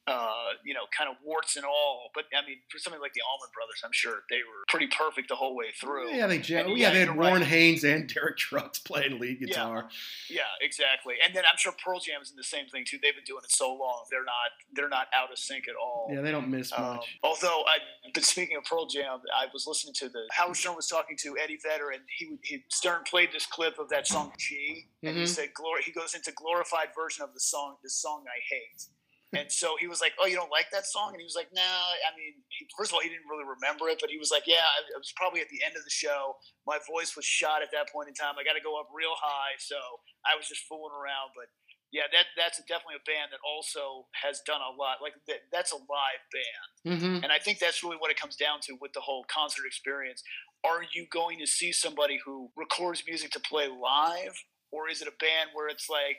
uh, 0.06 0.56
you 0.64 0.74
know, 0.74 0.88
kind 0.96 1.10
of 1.10 1.16
warts 1.24 1.56
and 1.56 1.64
all. 1.64 2.10
But 2.14 2.24
I 2.32 2.46
mean, 2.46 2.58
for 2.70 2.78
something 2.78 3.00
like 3.00 3.12
the 3.12 3.20
Allman 3.20 3.50
Brothers, 3.52 3.82
I'm 3.84 3.92
sure 3.92 4.24
they 4.30 4.40
were 4.40 4.64
pretty 4.68 4.88
perfect 4.88 5.28
the 5.28 5.36
whole 5.36 5.56
way 5.56 5.66
through. 5.78 6.14
Yeah, 6.14 6.26
they 6.26 6.38
yeah, 6.38 6.66
yeah 6.66 6.90
they 6.92 7.00
had 7.00 7.16
Warren 7.16 7.42
right. 7.42 7.44
Haynes 7.44 7.84
and 7.84 8.08
Derek 8.08 8.36
Trucks 8.36 8.78
playing 8.78 9.18
lead 9.18 9.40
guitar. 9.40 9.88
Yeah. 10.30 10.40
yeah, 10.40 10.66
exactly. 10.66 11.14
And 11.24 11.34
then 11.34 11.44
I'm 11.50 11.58
sure 11.58 11.72
Pearl 11.84 12.00
Jam 12.00 12.22
is 12.22 12.30
in 12.30 12.36
the 12.36 12.44
same 12.44 12.66
thing 12.68 12.84
too. 12.86 12.98
They've 13.02 13.14
been 13.14 13.24
doing 13.24 13.42
it 13.44 13.52
so 13.52 13.74
long, 13.74 14.04
they're 14.10 14.24
not 14.24 14.50
they're 14.72 14.88
not 14.88 15.08
out 15.14 15.32
of 15.32 15.38
sync 15.38 15.68
at 15.68 15.74
all. 15.76 16.08
Yeah, 16.10 16.20
they 16.20 16.30
don't 16.30 16.48
miss 16.48 16.72
um, 16.76 16.96
much. 16.96 17.18
Although, 17.22 17.64
I, 17.66 17.78
but 18.14 18.24
speaking 18.24 18.56
of 18.56 18.64
Pearl 18.64 18.86
Jam, 18.86 19.20
I 19.36 19.46
was 19.52 19.66
listening 19.66 19.94
to 19.94 20.08
the 20.08 20.26
Howard 20.32 20.56
Stern 20.56 20.76
was 20.76 20.86
talking 20.86 21.16
to 21.18 21.36
Eddie 21.42 21.58
Vedder, 21.62 21.90
and 21.90 22.02
he, 22.16 22.38
he 22.42 22.64
Stern 22.68 23.02
played 23.08 23.30
this 23.32 23.46
clip 23.46 23.78
of 23.78 23.88
that 23.90 24.06
song 24.06 24.32
G, 24.38 24.86
and 25.02 25.12
mm-hmm. 25.12 25.20
he 25.20 25.26
said, 25.26 25.52
"Glory." 25.54 25.82
He 25.82 25.92
goes 25.92 26.14
into 26.14 26.32
glorified 26.32 26.88
version 26.96 27.24
of 27.24 27.34
the 27.34 27.40
song, 27.40 27.76
"The 27.82 27.90
Song 27.90 28.24
I 28.26 28.40
Hate." 28.48 28.86
And 29.36 29.52
so 29.52 29.76
he 29.76 29.84
was 29.86 30.00
like, 30.00 30.16
"Oh, 30.16 30.24
you 30.24 30.36
don't 30.40 30.50
like 30.50 30.72
that 30.72 30.86
song?" 30.88 31.12
And 31.12 31.20
he 31.20 31.28
was 31.28 31.36
like, 31.36 31.52
"No." 31.52 31.60
I 31.60 32.10
mean, 32.16 32.40
he, 32.48 32.64
first 32.76 32.90
of 32.90 32.94
all, 32.96 33.04
he 33.04 33.12
didn't 33.12 33.28
really 33.28 33.44
remember 33.44 33.88
it, 33.92 34.00
but 34.00 34.08
he 34.08 34.16
was 34.16 34.32
like, 34.32 34.48
"Yeah, 34.48 34.64
it 34.88 34.96
was 34.96 35.12
probably 35.16 35.44
at 35.44 35.52
the 35.52 35.60
end 35.60 35.76
of 35.76 35.84
the 35.84 35.92
show. 35.92 36.36
My 36.64 36.78
voice 36.88 37.12
was 37.14 37.28
shot 37.28 37.60
at 37.60 37.68
that 37.76 37.92
point 37.92 38.08
in 38.08 38.14
time. 38.16 38.40
I 38.40 38.44
got 38.44 38.56
to 38.56 38.64
go 38.64 38.80
up 38.80 38.88
real 38.88 39.12
high, 39.20 39.60
so 39.60 39.76
I 40.24 40.32
was 40.36 40.48
just 40.48 40.64
fooling 40.64 40.96
around." 40.96 41.36
But 41.36 41.52
yeah, 41.92 42.08
that 42.12 42.32
that's 42.40 42.56
definitely 42.64 43.00
a 43.00 43.04
band 43.04 43.28
that 43.36 43.40
also 43.44 44.08
has 44.16 44.40
done 44.48 44.64
a 44.64 44.72
lot. 44.72 45.04
Like 45.04 45.16
that, 45.28 45.44
that's 45.52 45.72
a 45.72 45.80
live 45.80 46.24
band, 46.32 46.68
Mm-hmm. 46.96 47.24
and 47.24 47.28
I 47.32 47.38
think 47.38 47.58
that's 47.60 47.84
really 47.84 48.00
what 48.00 48.10
it 48.10 48.16
comes 48.20 48.36
down 48.36 48.60
to 48.64 48.76
with 48.80 48.92
the 48.96 49.04
whole 49.04 49.24
concert 49.28 49.68
experience. 49.68 50.22
Are 50.64 50.82
you 50.92 51.06
going 51.12 51.38
to 51.38 51.46
see 51.46 51.72
somebody 51.72 52.18
who 52.24 52.50
records 52.56 53.04
music 53.06 53.30
to 53.32 53.40
play 53.40 53.68
live, 53.68 54.40
or 54.72 54.88
is 54.88 55.00
it 55.00 55.08
a 55.08 55.16
band 55.20 55.50
where 55.54 55.68
it's 55.68 55.88
like, 55.88 56.16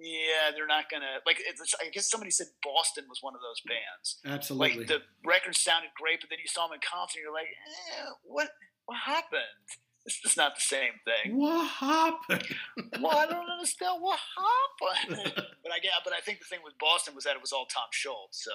yeah, 0.00 0.52
they're 0.54 0.68
not 0.68 0.90
gonna 0.90 1.24
like? 1.26 1.40
It's, 1.40 1.74
I 1.80 1.88
guess 1.88 2.10
somebody 2.10 2.30
said 2.30 2.48
Boston 2.62 3.04
was 3.08 3.18
one 3.22 3.34
of 3.34 3.40
those 3.40 3.60
bands. 3.64 4.20
Absolutely. 4.26 4.84
Like 4.84 4.88
the 4.88 5.00
record 5.24 5.56
sounded 5.56 5.90
great, 5.96 6.20
but 6.20 6.30
then 6.30 6.38
you 6.42 6.48
saw 6.48 6.68
them 6.68 6.74
in 6.74 6.84
concert, 6.84 7.20
and 7.20 7.24
you're 7.24 7.32
like, 7.32 7.48
eh, 7.48 8.12
what 8.22 8.48
what 8.86 8.98
happened? 8.98 9.64
It's 10.04 10.20
just 10.20 10.36
not 10.36 10.54
the 10.54 10.60
same 10.60 11.00
thing. 11.08 11.32
what 11.36 11.64
happened? 11.64 12.44
well, 13.00 13.16
I 13.16 13.24
don't 13.24 13.48
understand 13.48 14.02
what 14.04 14.20
happened. 14.20 15.32
but 15.64 15.72
I 15.72 15.80
get, 15.80 15.96
but 16.04 16.12
I 16.12 16.20
think 16.20 16.40
the 16.40 16.44
thing 16.44 16.60
with 16.62 16.76
Boston 16.76 17.14
was 17.14 17.24
that 17.24 17.36
it 17.36 17.40
was 17.40 17.52
all 17.52 17.64
Tom 17.64 17.88
Scholz. 17.88 18.36
So, 18.36 18.52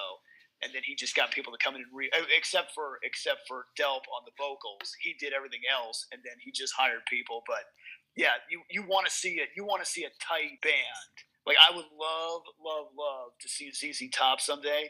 and 0.61 0.69
then 0.77 0.85
he 0.85 0.93
just 0.93 1.15
got 1.15 1.31
people 1.31 1.49
to 1.51 1.57
come 1.57 1.73
in 1.73 1.81
and 1.81 1.89
re, 1.89 2.11
except 2.37 2.77
for 2.77 3.01
except 3.01 3.49
for 3.49 3.65
Delp 3.73 4.05
on 4.13 4.29
the 4.29 4.35
vocals, 4.37 4.93
he 5.01 5.17
did 5.17 5.33
everything 5.33 5.65
else, 5.65 6.05
and 6.13 6.21
then 6.21 6.37
he 6.37 6.51
just 6.51 6.77
hired 6.77 7.01
people. 7.09 7.41
But 7.49 7.65
yeah, 8.15 8.37
you 8.49 8.61
you 8.69 8.83
want 8.83 9.07
to 9.07 9.11
see 9.11 9.35
it. 9.35 9.49
You 9.55 9.65
want 9.65 9.83
to 9.83 9.89
see 9.89 10.03
a 10.03 10.09
tight 10.21 10.61
band. 10.61 11.09
Like 11.45 11.57
I 11.57 11.75
would 11.75 11.85
love, 11.97 12.41
love, 12.63 12.87
love 12.97 13.31
to 13.41 13.49
see 13.49 13.71
ZZ 13.71 14.09
Top 14.13 14.39
someday, 14.41 14.89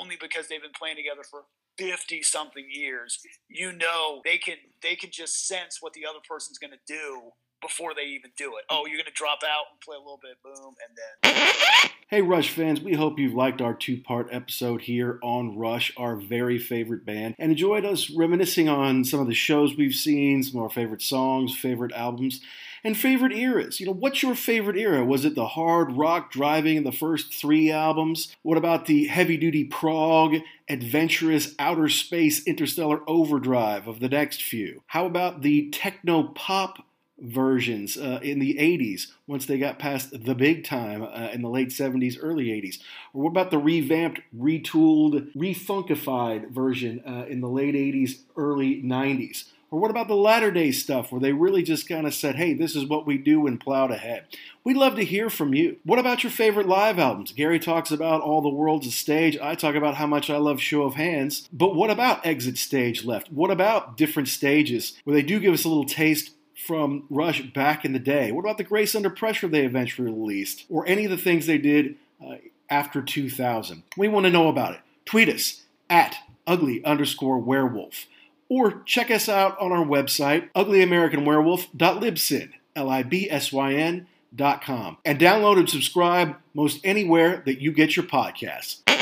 only 0.00 0.16
because 0.20 0.48
they've 0.48 0.62
been 0.62 0.70
playing 0.78 0.96
together 0.96 1.22
for 1.28 1.44
fifty 1.76 2.22
something 2.22 2.66
years. 2.70 3.18
You 3.48 3.72
know 3.72 4.20
they 4.24 4.38
can 4.38 4.56
they 4.82 4.94
can 4.94 5.10
just 5.10 5.46
sense 5.46 5.78
what 5.80 5.92
the 5.92 6.06
other 6.08 6.20
person's 6.28 6.58
going 6.58 6.72
to 6.72 6.92
do 6.92 7.32
before 7.60 7.94
they 7.94 8.02
even 8.02 8.30
do 8.36 8.56
it. 8.56 8.64
Oh, 8.68 8.86
you're 8.86 8.96
going 8.96 9.04
to 9.04 9.12
drop 9.12 9.40
out 9.44 9.66
and 9.70 9.80
play 9.80 9.96
a 9.96 9.98
little 9.98 10.20
bit, 10.22 10.42
boom, 10.42 10.74
and 10.86 10.96
then 10.96 11.90
Hey, 12.10 12.22
Rush 12.22 12.50
fans, 12.50 12.80
we 12.80 12.94
hope 12.94 13.20
you've 13.20 13.34
liked 13.34 13.62
our 13.62 13.72
two 13.72 13.96
part 13.96 14.26
episode 14.32 14.80
here 14.80 15.20
on 15.22 15.56
Rush, 15.56 15.92
our 15.96 16.16
very 16.16 16.58
favorite 16.58 17.06
band, 17.06 17.36
and 17.38 17.52
enjoyed 17.52 17.84
us 17.84 18.10
reminiscing 18.10 18.68
on 18.68 19.04
some 19.04 19.20
of 19.20 19.28
the 19.28 19.32
shows 19.32 19.76
we've 19.76 19.94
seen, 19.94 20.42
some 20.42 20.58
of 20.58 20.64
our 20.64 20.70
favorite 20.70 21.02
songs, 21.02 21.56
favorite 21.56 21.92
albums, 21.92 22.40
and 22.82 22.96
favorite 22.96 23.32
eras. 23.32 23.78
You 23.78 23.86
know, 23.86 23.92
what's 23.92 24.24
your 24.24 24.34
favorite 24.34 24.76
era? 24.76 25.04
Was 25.04 25.24
it 25.24 25.36
the 25.36 25.46
hard 25.46 25.92
rock 25.92 26.32
driving 26.32 26.76
in 26.76 26.82
the 26.82 26.90
first 26.90 27.32
three 27.32 27.70
albums? 27.70 28.34
What 28.42 28.58
about 28.58 28.86
the 28.86 29.06
heavy 29.06 29.36
duty 29.36 29.62
prog, 29.62 30.34
adventurous 30.68 31.54
outer 31.60 31.88
space 31.88 32.44
interstellar 32.44 33.08
overdrive 33.08 33.86
of 33.86 34.00
the 34.00 34.08
next 34.08 34.42
few? 34.42 34.82
How 34.88 35.06
about 35.06 35.42
the 35.42 35.70
techno 35.70 36.24
pop 36.24 36.84
versions 37.20 37.96
uh, 37.96 38.20
in 38.22 38.38
the 38.38 38.56
80s 38.56 39.08
once 39.26 39.46
they 39.46 39.58
got 39.58 39.78
past 39.78 40.24
the 40.24 40.34
big 40.34 40.64
time 40.64 41.02
uh, 41.02 41.30
in 41.32 41.42
the 41.42 41.48
late 41.48 41.68
70s, 41.68 42.16
early 42.20 42.46
80s? 42.46 42.78
Or 43.12 43.22
what 43.22 43.30
about 43.30 43.50
the 43.50 43.58
revamped, 43.58 44.20
retooled, 44.36 45.34
refunkified 45.34 46.50
version 46.50 47.02
uh, 47.06 47.26
in 47.28 47.40
the 47.40 47.48
late 47.48 47.74
80s, 47.74 48.20
early 48.36 48.82
90s? 48.82 49.44
Or 49.70 49.78
what 49.78 49.90
about 49.90 50.08
the 50.08 50.16
latter 50.16 50.50
day 50.50 50.72
stuff 50.72 51.12
where 51.12 51.20
they 51.20 51.32
really 51.32 51.62
just 51.62 51.88
kind 51.88 52.06
of 52.06 52.12
said, 52.12 52.34
hey, 52.34 52.54
this 52.54 52.74
is 52.74 52.86
what 52.86 53.06
we 53.06 53.16
do 53.16 53.46
and 53.46 53.60
plowed 53.60 53.92
ahead? 53.92 54.24
We'd 54.64 54.76
love 54.76 54.96
to 54.96 55.04
hear 55.04 55.30
from 55.30 55.54
you. 55.54 55.76
What 55.84 56.00
about 56.00 56.24
your 56.24 56.32
favorite 56.32 56.66
live 56.66 56.98
albums? 56.98 57.32
Gary 57.32 57.60
talks 57.60 57.92
about 57.92 58.20
All 58.20 58.42
the 58.42 58.48
World's 58.48 58.88
a 58.88 58.90
Stage. 58.90 59.38
I 59.38 59.54
talk 59.54 59.76
about 59.76 59.94
how 59.94 60.08
much 60.08 60.28
I 60.28 60.38
love 60.38 60.60
Show 60.60 60.82
of 60.82 60.94
Hands. 60.94 61.48
But 61.52 61.76
what 61.76 61.88
about 61.88 62.26
Exit 62.26 62.58
Stage 62.58 63.04
Left? 63.04 63.30
What 63.30 63.52
about 63.52 63.96
different 63.96 64.28
stages 64.28 64.98
where 65.04 65.14
they 65.14 65.22
do 65.22 65.38
give 65.38 65.54
us 65.54 65.64
a 65.64 65.68
little 65.68 65.84
taste 65.84 66.32
from 66.66 67.04
Rush 67.10 67.42
back 67.52 67.84
in 67.84 67.92
the 67.92 67.98
day? 67.98 68.32
What 68.32 68.42
about 68.42 68.58
the 68.58 68.64
Grace 68.64 68.94
Under 68.94 69.10
Pressure 69.10 69.48
they 69.48 69.64
eventually 69.64 70.10
released? 70.10 70.64
Or 70.68 70.86
any 70.86 71.04
of 71.04 71.10
the 71.10 71.16
things 71.16 71.46
they 71.46 71.58
did 71.58 71.96
uh, 72.24 72.36
after 72.68 73.02
2000? 73.02 73.82
We 73.96 74.08
want 74.08 74.26
to 74.26 74.30
know 74.32 74.48
about 74.48 74.74
it. 74.74 74.80
Tweet 75.04 75.28
us 75.28 75.62
at 75.88 76.16
ugly 76.46 76.84
underscore 76.84 77.38
werewolf. 77.38 78.06
Or 78.48 78.82
check 78.84 79.10
us 79.10 79.28
out 79.28 79.58
on 79.60 79.70
our 79.72 79.84
website, 79.84 80.50
uglyamericanwerewolf.libsyn, 80.54 82.50
L-I-B-S-Y-N 82.74 84.06
dot 84.34 84.62
com. 84.62 84.96
And 85.04 85.18
download 85.18 85.58
and 85.58 85.68
subscribe 85.68 86.36
most 86.54 86.80
anywhere 86.84 87.42
that 87.46 87.60
you 87.60 87.72
get 87.72 87.96
your 87.96 88.04
podcasts. 88.04 88.78
and 88.86 88.98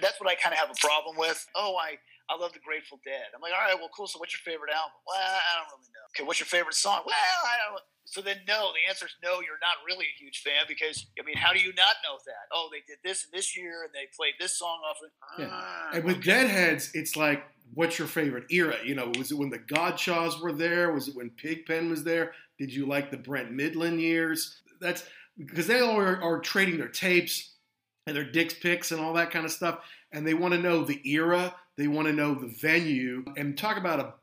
that's 0.00 0.20
what 0.20 0.28
I 0.28 0.34
kind 0.34 0.52
of 0.52 0.58
have 0.58 0.70
a 0.70 0.74
problem 0.80 1.16
with. 1.16 1.46
Oh, 1.54 1.76
I 1.76 1.98
I 2.28 2.36
love 2.36 2.52
the 2.52 2.58
Grateful 2.58 2.98
Dead. 3.04 3.30
I'm 3.34 3.40
like, 3.40 3.52
all 3.52 3.62
right, 3.62 3.78
well, 3.78 3.90
cool. 3.94 4.06
So, 4.06 4.18
what's 4.18 4.34
your 4.34 4.42
favorite 4.42 4.72
album? 4.74 4.98
Well, 5.06 5.16
I 5.18 5.62
don't 5.62 5.70
really 5.78 5.90
know. 5.94 6.06
Okay, 6.14 6.26
what's 6.26 6.40
your 6.40 6.50
favorite 6.50 6.74
song? 6.74 7.02
Well, 7.06 7.14
I 7.14 7.70
don't. 7.70 7.80
So 8.04 8.20
then, 8.20 8.38
no. 8.46 8.70
The 8.72 8.88
answer 8.88 9.06
is 9.06 9.14
no. 9.22 9.40
You're 9.40 9.62
not 9.62 9.82
really 9.86 10.06
a 10.06 10.16
huge 10.22 10.42
fan 10.42 10.64
because 10.66 11.06
I 11.20 11.24
mean, 11.24 11.36
how 11.36 11.52
do 11.52 11.58
you 11.60 11.72
not 11.74 11.96
know 12.02 12.18
that? 12.26 12.50
Oh, 12.52 12.68
they 12.70 12.82
did 12.86 12.98
this 13.04 13.24
and 13.24 13.32
this 13.32 13.56
year, 13.56 13.82
and 13.82 13.92
they 13.94 14.08
played 14.16 14.34
this 14.40 14.58
song 14.58 14.80
off. 14.88 14.96
Of, 15.02 15.10
Yeah. 15.40 15.48
Ah, 15.50 15.90
And 15.94 16.04
with 16.04 16.22
Deadheads, 16.22 16.90
it's 16.94 17.16
like, 17.16 17.44
what's 17.74 17.98
your 17.98 18.08
favorite 18.08 18.44
era? 18.50 18.76
You 18.84 18.94
know, 18.94 19.12
was 19.18 19.30
it 19.30 19.38
when 19.38 19.50
the 19.50 19.58
Godchauxs 19.58 20.40
were 20.40 20.52
there? 20.52 20.92
Was 20.92 21.08
it 21.08 21.16
when 21.16 21.30
Pigpen 21.30 21.90
was 21.90 22.04
there? 22.04 22.32
Did 22.58 22.72
you 22.72 22.86
like 22.86 23.10
the 23.10 23.16
Brent 23.18 23.52
Mydland 23.52 24.00
years? 24.00 24.62
That's 24.80 25.04
because 25.38 25.66
they 25.66 25.80
all 25.80 25.98
are, 25.98 26.20
are 26.22 26.40
trading 26.40 26.78
their 26.78 26.88
tapes 26.88 27.54
and 28.06 28.16
their 28.16 28.24
Dick's 28.24 28.54
picks 28.54 28.92
and 28.92 29.00
all 29.00 29.12
that 29.14 29.30
kind 29.30 29.44
of 29.44 29.50
stuff, 29.50 29.80
and 30.12 30.26
they 30.26 30.34
want 30.34 30.54
to 30.54 30.60
know 30.60 30.84
the 30.84 31.00
era. 31.08 31.54
They 31.76 31.88
want 31.88 32.08
to 32.08 32.12
know 32.12 32.34
the 32.34 32.46
venue 32.46 33.24
and 33.36 33.56
talk 33.56 33.76
about 33.76 34.00
a 34.00 34.14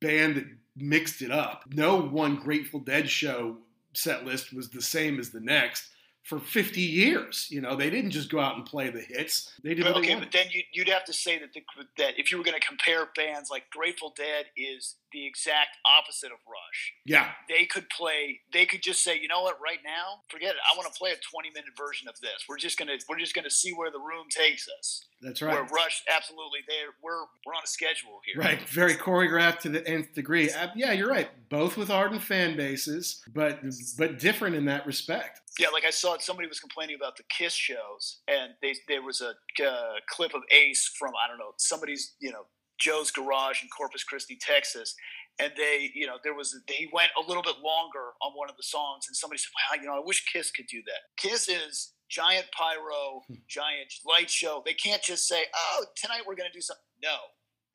band 0.00 0.36
that 0.36 0.46
mixed 0.76 1.22
it 1.22 1.30
up. 1.30 1.64
No 1.72 2.00
one 2.00 2.36
Grateful 2.36 2.80
Dead 2.80 3.08
show 3.08 3.56
set 3.92 4.24
list 4.24 4.52
was 4.52 4.68
the 4.68 4.82
same 4.82 5.18
as 5.18 5.30
the 5.30 5.40
next 5.40 5.90
for 6.22 6.38
50 6.38 6.80
years. 6.80 7.48
You 7.50 7.60
know, 7.60 7.76
they 7.76 7.90
didn't 7.90 8.10
just 8.10 8.30
go 8.30 8.40
out 8.40 8.56
and 8.56 8.64
play 8.64 8.90
the 8.90 9.00
hits. 9.00 9.52
They 9.62 9.74
did 9.74 9.86
they 9.86 9.90
okay, 9.90 10.14
but 10.14 10.32
then 10.32 10.46
you, 10.50 10.62
you'd 10.72 10.88
have 10.88 11.04
to 11.04 11.12
say 11.12 11.38
that 11.38 11.52
the, 11.52 11.62
that 11.98 12.18
if 12.18 12.30
you 12.30 12.38
were 12.38 12.44
going 12.44 12.58
to 12.58 12.66
compare 12.66 13.08
bands 13.16 13.50
like 13.50 13.70
Grateful 13.70 14.12
Dead 14.16 14.46
is 14.56 14.96
the 15.12 15.26
exact 15.26 15.76
opposite 15.84 16.30
of 16.30 16.38
Rush. 16.46 16.92
Yeah, 17.04 17.30
They 17.48 17.64
could 17.64 17.88
play. 17.90 18.40
They 18.52 18.66
could 18.66 18.82
just 18.82 19.02
say, 19.02 19.18
you 19.18 19.28
know 19.28 19.42
what, 19.42 19.60
right 19.60 19.80
now, 19.84 20.20
forget 20.28 20.50
it. 20.50 20.60
I 20.70 20.76
want 20.76 20.92
to 20.92 20.98
play 20.98 21.10
a 21.10 21.16
20 21.16 21.50
minute 21.50 21.70
version 21.76 22.08
of 22.08 22.20
this. 22.20 22.44
We're 22.48 22.58
just 22.58 22.78
gonna 22.78 22.96
we're 23.08 23.18
just 23.18 23.34
gonna 23.34 23.50
see 23.50 23.72
where 23.72 23.90
the 23.90 23.98
room 23.98 24.26
takes 24.30 24.68
us. 24.78 25.06
that's 25.20 25.42
right. 25.42 25.54
Where. 25.54 25.64
Rush, 25.64 26.02
absolutely, 26.14 26.60
they 26.68 26.74
we're 27.02 27.24
we're 27.44 27.54
on 27.54 27.62
a 27.64 27.66
schedule 27.68 28.20
here. 28.24 28.40
Right, 28.40 28.60
very 28.68 28.94
choreographed 28.94 29.60
to 29.60 29.68
the 29.68 29.86
nth 29.86 30.14
degree. 30.14 30.50
Uh, 30.50 30.68
yeah, 30.76 30.92
you're 30.92 31.10
right. 31.10 31.28
Both 31.48 31.76
with 31.76 31.90
ardent 31.90 32.22
fan 32.22 32.56
bases, 32.56 33.22
but 33.34 33.60
but 33.98 34.18
different 34.18 34.56
in 34.56 34.66
that 34.66 34.86
respect. 34.86 35.40
Yeah, 35.60 35.68
like 35.74 35.84
I 35.84 35.90
saw 35.90 36.16
somebody 36.18 36.48
was 36.48 36.58
complaining 36.58 36.96
about 36.96 37.18
the 37.18 37.24
Kiss 37.28 37.52
shows, 37.52 38.22
and 38.28 38.52
they 38.62 38.74
there 38.88 39.02
was 39.02 39.20
a 39.20 39.34
uh, 39.62 39.94
clip 40.08 40.32
of 40.34 40.40
Ace 40.50 40.90
from 40.98 41.12
I 41.22 41.28
don't 41.28 41.36
know 41.36 41.52
somebody's 41.58 42.14
you 42.18 42.32
know 42.32 42.44
Joe's 42.80 43.10
Garage 43.10 43.62
in 43.62 43.68
Corpus 43.68 44.02
Christi, 44.02 44.38
Texas, 44.40 44.94
and 45.38 45.52
they 45.58 45.90
you 45.94 46.06
know 46.06 46.16
there 46.24 46.32
was 46.32 46.58
he 46.66 46.88
went 46.94 47.10
a 47.22 47.28
little 47.28 47.42
bit 47.42 47.56
longer 47.62 48.16
on 48.22 48.32
one 48.36 48.48
of 48.48 48.56
the 48.56 48.62
songs, 48.62 49.04
and 49.06 49.14
somebody 49.14 49.36
said, 49.38 49.50
"Wow, 49.54 49.82
you 49.82 49.86
know, 49.86 49.96
I 49.96 50.02
wish 50.02 50.24
Kiss 50.32 50.50
could 50.50 50.66
do 50.66 50.80
that." 50.86 51.02
Kiss 51.18 51.46
is 51.50 51.92
giant 52.10 52.46
pyro, 52.56 53.20
giant 53.50 53.92
light 54.06 54.30
show. 54.30 54.62
They 54.64 54.72
can't 54.74 55.02
just 55.02 55.28
say, 55.28 55.44
"Oh, 55.54 55.84
tonight 55.94 56.22
we're 56.26 56.36
going 56.36 56.50
to 56.50 56.58
do 56.58 56.62
something." 56.62 56.84
No. 57.02 57.16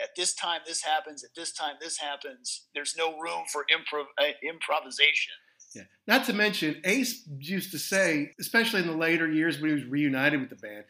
At 0.01 0.09
this 0.17 0.33
time, 0.33 0.61
this 0.67 0.83
happens. 0.83 1.23
At 1.23 1.31
this 1.37 1.53
time, 1.53 1.75
this 1.79 1.97
happens. 1.99 2.67
There's 2.73 2.95
no 2.97 3.17
room 3.17 3.43
for 3.53 3.63
improv- 3.71 4.11
uh, 4.19 4.33
improvisation. 4.43 5.35
Yeah. 5.75 5.83
Not 6.07 6.25
to 6.25 6.33
mention, 6.33 6.81
Ace 6.83 7.27
used 7.39 7.71
to 7.71 7.79
say, 7.79 8.31
especially 8.39 8.81
in 8.81 8.87
the 8.87 8.95
later 8.95 9.29
years 9.29 9.59
when 9.59 9.69
he 9.69 9.75
was 9.75 9.85
reunited 9.85 10.39
with 10.39 10.49
the 10.49 10.55
band, 10.55 10.85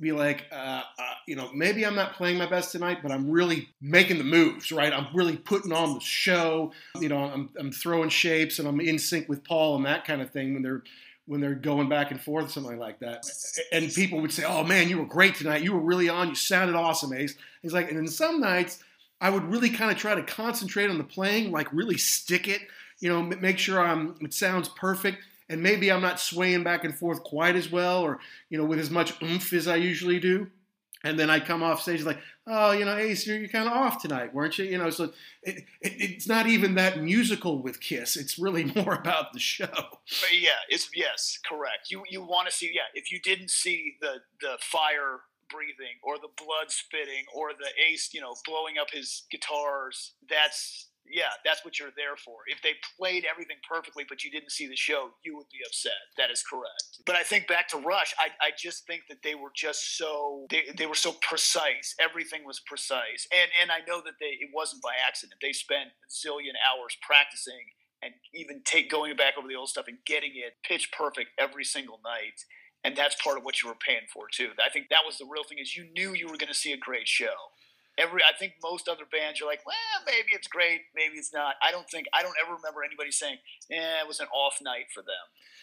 be 0.00 0.12
like, 0.12 0.44
uh, 0.52 0.82
uh, 0.98 1.14
you 1.26 1.36
know, 1.36 1.50
maybe 1.54 1.86
I'm 1.86 1.94
not 1.94 2.12
playing 2.14 2.36
my 2.36 2.48
best 2.48 2.70
tonight, 2.72 2.98
but 3.02 3.10
I'm 3.10 3.30
really 3.30 3.68
making 3.80 4.18
the 4.18 4.24
moves, 4.24 4.70
right? 4.70 4.92
I'm 4.92 5.06
really 5.14 5.36
putting 5.36 5.72
on 5.72 5.94
the 5.94 6.00
show. 6.00 6.72
You 7.00 7.08
know, 7.08 7.18
I'm, 7.18 7.48
I'm 7.58 7.72
throwing 7.72 8.10
shapes 8.10 8.58
and 8.58 8.68
I'm 8.68 8.80
in 8.80 8.98
sync 8.98 9.28
with 9.28 9.42
Paul 9.42 9.76
and 9.76 9.86
that 9.86 10.04
kind 10.04 10.20
of 10.20 10.30
thing 10.30 10.54
when 10.54 10.62
they're 10.62 10.82
when 11.26 11.40
they're 11.40 11.54
going 11.54 11.88
back 11.88 12.10
and 12.10 12.20
forth, 12.20 12.50
something 12.50 12.78
like 12.78 12.98
that. 12.98 13.24
And 13.70 13.92
people 13.94 14.20
would 14.20 14.32
say, 14.32 14.42
"Oh 14.44 14.64
man, 14.64 14.88
you 14.88 14.98
were 14.98 15.06
great 15.06 15.36
tonight. 15.36 15.62
You 15.62 15.72
were 15.72 15.80
really 15.80 16.08
on. 16.08 16.28
You 16.28 16.34
sounded 16.34 16.74
awesome, 16.74 17.12
Ace." 17.12 17.36
He's 17.62 17.72
like, 17.72 17.88
and 17.88 17.96
then 17.96 18.08
some 18.08 18.40
nights 18.40 18.82
I 19.20 19.30
would 19.30 19.44
really 19.44 19.70
kind 19.70 19.90
of 19.90 19.98
try 19.98 20.14
to 20.14 20.22
concentrate 20.22 20.88
on 20.88 20.98
the 20.98 21.04
playing, 21.04 21.52
like 21.52 21.72
really 21.72 21.98
stick 21.98 22.48
it 22.48 22.62
you 23.00 23.08
know, 23.08 23.22
make 23.22 23.58
sure 23.58 23.80
I'm, 23.80 24.16
it 24.20 24.34
sounds 24.34 24.68
perfect. 24.68 25.18
And 25.48 25.62
maybe 25.62 25.90
I'm 25.90 26.02
not 26.02 26.20
swaying 26.20 26.62
back 26.62 26.84
and 26.84 26.96
forth 26.96 27.24
quite 27.24 27.56
as 27.56 27.72
well 27.72 28.02
or, 28.02 28.20
you 28.50 28.58
know, 28.58 28.64
with 28.64 28.78
as 28.78 28.90
much 28.90 29.20
oomph 29.20 29.52
as 29.52 29.66
I 29.66 29.76
usually 29.76 30.20
do. 30.20 30.48
And 31.02 31.18
then 31.18 31.30
I 31.30 31.40
come 31.40 31.62
off 31.62 31.82
stage 31.82 32.02
like, 32.02 32.18
oh, 32.46 32.72
you 32.72 32.84
know, 32.84 32.96
Ace, 32.96 33.26
you're, 33.26 33.38
you're 33.38 33.48
kind 33.48 33.66
of 33.66 33.72
off 33.72 34.02
tonight, 34.02 34.34
weren't 34.34 34.58
you? 34.58 34.66
You 34.66 34.78
know, 34.78 34.90
so 34.90 35.12
it, 35.42 35.64
it, 35.80 35.92
it's 35.98 36.28
not 36.28 36.46
even 36.46 36.74
that 36.74 37.02
musical 37.02 37.62
with 37.62 37.80
Kiss. 37.80 38.16
It's 38.16 38.38
really 38.38 38.64
more 38.76 38.94
about 38.94 39.32
the 39.32 39.38
show. 39.38 39.66
But 39.72 40.38
yeah, 40.38 40.60
it's 40.68 40.90
yes, 40.94 41.38
correct. 41.48 41.90
You 41.90 42.02
you 42.10 42.20
want 42.22 42.48
to 42.48 42.54
see 42.54 42.70
yeah. 42.72 42.82
If 42.94 43.10
you 43.10 43.18
didn't 43.18 43.50
see 43.50 43.96
the 44.02 44.16
the 44.42 44.58
fire 44.60 45.20
breathing 45.48 45.98
or 46.02 46.16
the 46.16 46.28
blood 46.36 46.70
spitting 46.70 47.24
or 47.34 47.50
the 47.52 47.70
Ace, 47.90 48.10
you 48.12 48.20
know, 48.20 48.34
blowing 48.46 48.74
up 48.80 48.90
his 48.90 49.22
guitars, 49.30 50.12
that's 50.28 50.89
yeah, 51.10 51.34
that's 51.44 51.64
what 51.64 51.78
you're 51.78 51.94
there 51.96 52.16
for. 52.16 52.46
If 52.46 52.62
they 52.62 52.74
played 52.96 53.26
everything 53.28 53.56
perfectly, 53.68 54.04
but 54.08 54.24
you 54.24 54.30
didn't 54.30 54.52
see 54.52 54.66
the 54.66 54.76
show, 54.76 55.10
you 55.24 55.36
would 55.36 55.48
be 55.50 55.58
upset. 55.66 55.98
That 56.16 56.30
is 56.30 56.42
correct. 56.42 57.02
But 57.06 57.16
I 57.16 57.22
think 57.22 57.48
back 57.48 57.68
to 57.68 57.78
Rush, 57.78 58.14
I, 58.18 58.28
I 58.40 58.50
just 58.56 58.86
think 58.86 59.02
that 59.08 59.22
they 59.22 59.34
were 59.34 59.52
just 59.54 59.96
so 59.96 60.46
they, 60.50 60.64
they 60.76 60.86
were 60.86 60.94
so 60.94 61.12
precise. 61.20 61.94
Everything 62.00 62.44
was 62.44 62.60
precise, 62.60 63.26
and 63.32 63.50
and 63.60 63.70
I 63.70 63.80
know 63.86 64.00
that 64.04 64.14
they 64.20 64.38
it 64.40 64.50
wasn't 64.54 64.82
by 64.82 64.94
accident. 65.06 65.40
They 65.42 65.52
spent 65.52 65.90
a 65.90 66.08
zillion 66.08 66.54
hours 66.62 66.96
practicing 67.02 67.74
and 68.02 68.14
even 68.32 68.62
take 68.64 68.90
going 68.90 69.16
back 69.16 69.34
over 69.38 69.48
the 69.48 69.56
old 69.56 69.68
stuff 69.68 69.86
and 69.88 69.98
getting 70.06 70.32
it 70.34 70.54
pitch 70.64 70.90
perfect 70.96 71.30
every 71.38 71.64
single 71.64 72.00
night. 72.02 72.44
And 72.82 72.96
that's 72.96 73.20
part 73.22 73.36
of 73.36 73.44
what 73.44 73.62
you 73.62 73.68
were 73.68 73.76
paying 73.86 74.08
for 74.12 74.24
too. 74.32 74.50
I 74.64 74.70
think 74.70 74.88
that 74.88 75.04
was 75.04 75.18
the 75.18 75.28
real 75.30 75.44
thing 75.44 75.58
is 75.58 75.76
you 75.76 75.84
knew 75.92 76.14
you 76.14 76.26
were 76.26 76.38
going 76.38 76.48
to 76.48 76.54
see 76.54 76.72
a 76.72 76.78
great 76.78 77.06
show 77.06 77.52
every 78.00 78.22
I 78.22 78.36
think 78.36 78.54
most 78.62 78.88
other 78.88 79.04
bands 79.10 79.40
are 79.40 79.46
like, 79.46 79.60
well, 79.66 79.76
maybe 80.06 80.28
it's 80.32 80.48
great, 80.48 80.82
maybe 80.94 81.16
it's 81.16 81.32
not. 81.32 81.54
I 81.62 81.70
don't 81.70 81.88
think 81.88 82.06
I 82.14 82.22
don't 82.22 82.34
ever 82.44 82.56
remember 82.56 82.82
anybody 82.84 83.10
saying, 83.10 83.38
"Yeah, 83.68 84.00
it 84.00 84.08
was 84.08 84.20
an 84.20 84.26
off 84.34 84.58
night 84.62 84.86
for 84.92 85.02
them." 85.02 85.14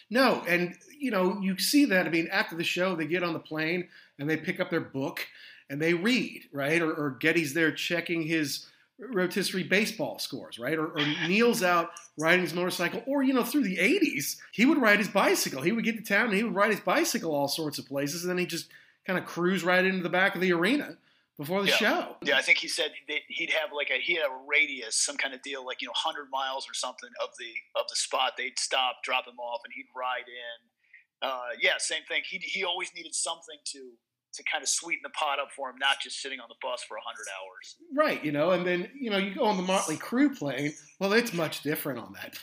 No, 0.09 0.43
and 0.47 0.75
you 0.97 1.11
know 1.11 1.39
you 1.41 1.57
see 1.57 1.85
that. 1.85 2.05
I 2.05 2.09
mean, 2.09 2.27
after 2.31 2.55
the 2.55 2.63
show, 2.63 2.95
they 2.95 3.07
get 3.07 3.23
on 3.23 3.33
the 3.33 3.39
plane 3.39 3.87
and 4.19 4.29
they 4.29 4.37
pick 4.37 4.59
up 4.59 4.69
their 4.69 4.81
book 4.81 5.27
and 5.69 5.81
they 5.81 5.93
read, 5.93 6.43
right? 6.53 6.81
Or, 6.81 6.93
or 6.93 7.17
Geddy's 7.19 7.53
there 7.53 7.71
checking 7.71 8.23
his 8.23 8.67
rotisserie 8.99 9.63
baseball 9.63 10.17
scores, 10.17 10.57
right? 10.57 10.77
Or, 10.77 10.87
or 10.87 10.99
Neil's 11.27 11.63
out 11.63 11.89
riding 12.17 12.41
his 12.41 12.53
motorcycle, 12.53 13.03
or 13.05 13.23
you 13.23 13.33
know, 13.33 13.43
through 13.43 13.63
the 13.63 13.77
'80s, 13.77 14.37
he 14.51 14.65
would 14.65 14.81
ride 14.81 14.99
his 14.99 15.09
bicycle. 15.09 15.61
He 15.61 15.71
would 15.71 15.83
get 15.83 15.97
to 15.97 16.03
town 16.03 16.27
and 16.27 16.37
he 16.37 16.43
would 16.43 16.55
ride 16.55 16.71
his 16.71 16.79
bicycle 16.79 17.33
all 17.33 17.47
sorts 17.47 17.79
of 17.79 17.87
places, 17.87 18.23
and 18.23 18.29
then 18.29 18.37
he 18.37 18.45
just 18.45 18.69
kind 19.05 19.17
of 19.17 19.25
cruise 19.25 19.63
right 19.63 19.85
into 19.85 20.03
the 20.03 20.09
back 20.09 20.35
of 20.35 20.41
the 20.41 20.51
arena 20.51 20.97
before 21.37 21.61
the 21.61 21.69
yeah. 21.69 21.75
show. 21.75 22.15
Yeah, 22.23 22.37
I 22.37 22.41
think 22.41 22.57
he 22.57 22.67
said 22.67 22.91
that 23.07 23.19
he'd 23.27 23.51
have 23.51 23.69
like 23.75 23.89
a 23.89 23.99
he 24.01 24.15
had 24.15 24.25
a 24.25 24.37
radius, 24.47 24.95
some 24.95 25.17
kind 25.17 25.33
of 25.33 25.41
deal, 25.41 25.65
like 25.65 25.81
you 25.81 25.87
know, 25.87 25.93
hundred 25.95 26.27
miles 26.31 26.67
or 26.69 26.73
something 26.73 27.09
of 27.23 27.29
the 27.39 27.79
of 27.79 27.87
the 27.89 27.95
spot. 27.95 28.33
They'd 28.37 28.57
stop, 28.57 28.97
drop 29.03 29.27
him 29.27 29.39
off, 29.39 29.61
and 29.63 29.73
he'd 29.75 29.87
ride 29.95 30.27
in. 30.27 31.27
Uh, 31.29 31.55
yeah, 31.61 31.73
same 31.77 32.03
thing. 32.07 32.23
He 32.25 32.37
he 32.37 32.63
always 32.63 32.91
needed 32.95 33.13
something 33.13 33.57
to 33.73 33.91
to 34.33 34.43
kind 34.51 34.61
of 34.61 34.69
sweeten 34.69 35.01
the 35.03 35.09
pot 35.09 35.39
up 35.39 35.49
for 35.55 35.69
him, 35.69 35.77
not 35.79 35.99
just 36.01 36.21
sitting 36.21 36.39
on 36.39 36.47
the 36.49 36.55
bus 36.61 36.83
for 36.87 36.97
hundred 37.03 37.27
hours. 37.37 37.75
Right, 37.95 38.23
you 38.23 38.31
know, 38.31 38.51
and 38.51 38.65
then 38.65 38.89
you 38.99 39.09
know 39.09 39.17
you 39.17 39.33
go 39.35 39.45
on 39.45 39.57
the 39.57 39.63
Motley 39.63 39.97
Crue 39.97 40.37
plane. 40.37 40.73
Well, 40.99 41.13
it's 41.13 41.33
much 41.33 41.61
different 41.61 41.99
on 41.99 42.13
that 42.13 42.33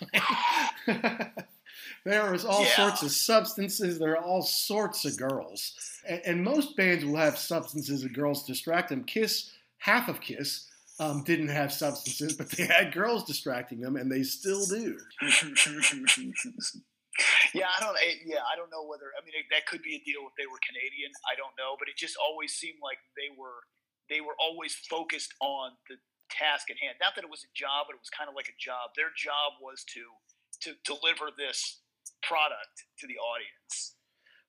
plane. 0.87 1.33
There 2.05 2.35
is 2.35 2.45
all 2.45 2.63
yeah. 2.63 2.77
sorts 2.77 3.03
of 3.03 3.11
substances. 3.13 3.99
There 3.99 4.13
are 4.13 4.23
all 4.23 4.43
sorts 4.43 5.05
of 5.05 5.17
girls. 5.17 5.75
And, 6.09 6.23
and, 6.25 6.45
most 6.45 6.77
bands 6.77 7.05
will 7.05 7.17
have 7.17 7.39
substances 7.39 8.03
and 8.03 8.15
girls 8.15 8.45
distract 8.45 8.89
them. 8.89 9.05
Kiss, 9.05 9.51
half 9.79 10.09
of 10.09 10.21
Kiss, 10.21 10.69
um, 11.01 11.25
didn't 11.25 11.49
have 11.49 11.73
substances, 11.73 12.35
but 12.35 12.51
they 12.51 12.67
had 12.67 12.93
girls 12.93 13.25
distracting 13.25 13.81
them, 13.81 13.97
and 13.97 14.11
they 14.11 14.23
still 14.23 14.65
do. 14.67 14.97
yeah, 17.55 17.71
I 17.71 17.81
don't. 17.81 17.97
Yeah, 18.27 18.43
I 18.47 18.57
don't 18.57 18.71
know 18.71 18.87
whether. 18.87 19.11
I 19.19 19.25
mean, 19.25 19.35
that 19.51 19.67
could 19.67 19.83
be 19.83 19.97
a 19.97 20.03
deal 20.07 20.23
if 20.27 20.35
they 20.39 20.47
were 20.47 20.59
Canadian. 20.63 21.11
I 21.31 21.35
don't 21.35 21.55
know, 21.59 21.75
but 21.79 21.89
it 21.89 21.97
just 21.97 22.17
always 22.19 22.55
seemed 22.55 22.79
like 22.83 22.99
they 23.17 23.31
were 23.35 23.67
they 24.09 24.21
were 24.21 24.37
always 24.39 24.75
focused 24.75 25.35
on 25.41 25.73
the 25.89 25.97
task 26.31 26.71
at 26.71 26.79
hand. 26.79 26.97
Not 27.01 27.15
that 27.15 27.25
it 27.25 27.31
was 27.31 27.43
a 27.43 27.53
job, 27.55 27.87
but 27.89 27.95
it 27.95 28.03
was 28.03 28.11
kind 28.11 28.29
of 28.29 28.35
like 28.35 28.51
a 28.51 28.59
job. 28.59 28.95
Their 28.95 29.11
job 29.15 29.59
was 29.63 29.83
to 29.95 30.03
to 30.67 30.79
deliver 30.87 31.31
this 31.35 31.83
product 32.23 32.87
to 33.01 33.07
the 33.07 33.19
audience. 33.19 33.97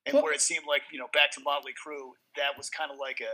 And 0.05 0.13
well, 0.13 0.23
where 0.23 0.33
it 0.33 0.41
seemed 0.41 0.65
like 0.67 0.83
you 0.91 0.99
know, 0.99 1.07
back 1.13 1.31
to 1.31 1.41
Motley 1.41 1.73
Crue, 1.73 2.11
that 2.35 2.57
was 2.57 2.69
kind 2.69 2.91
of 2.91 2.97
like 2.99 3.21
a 3.21 3.33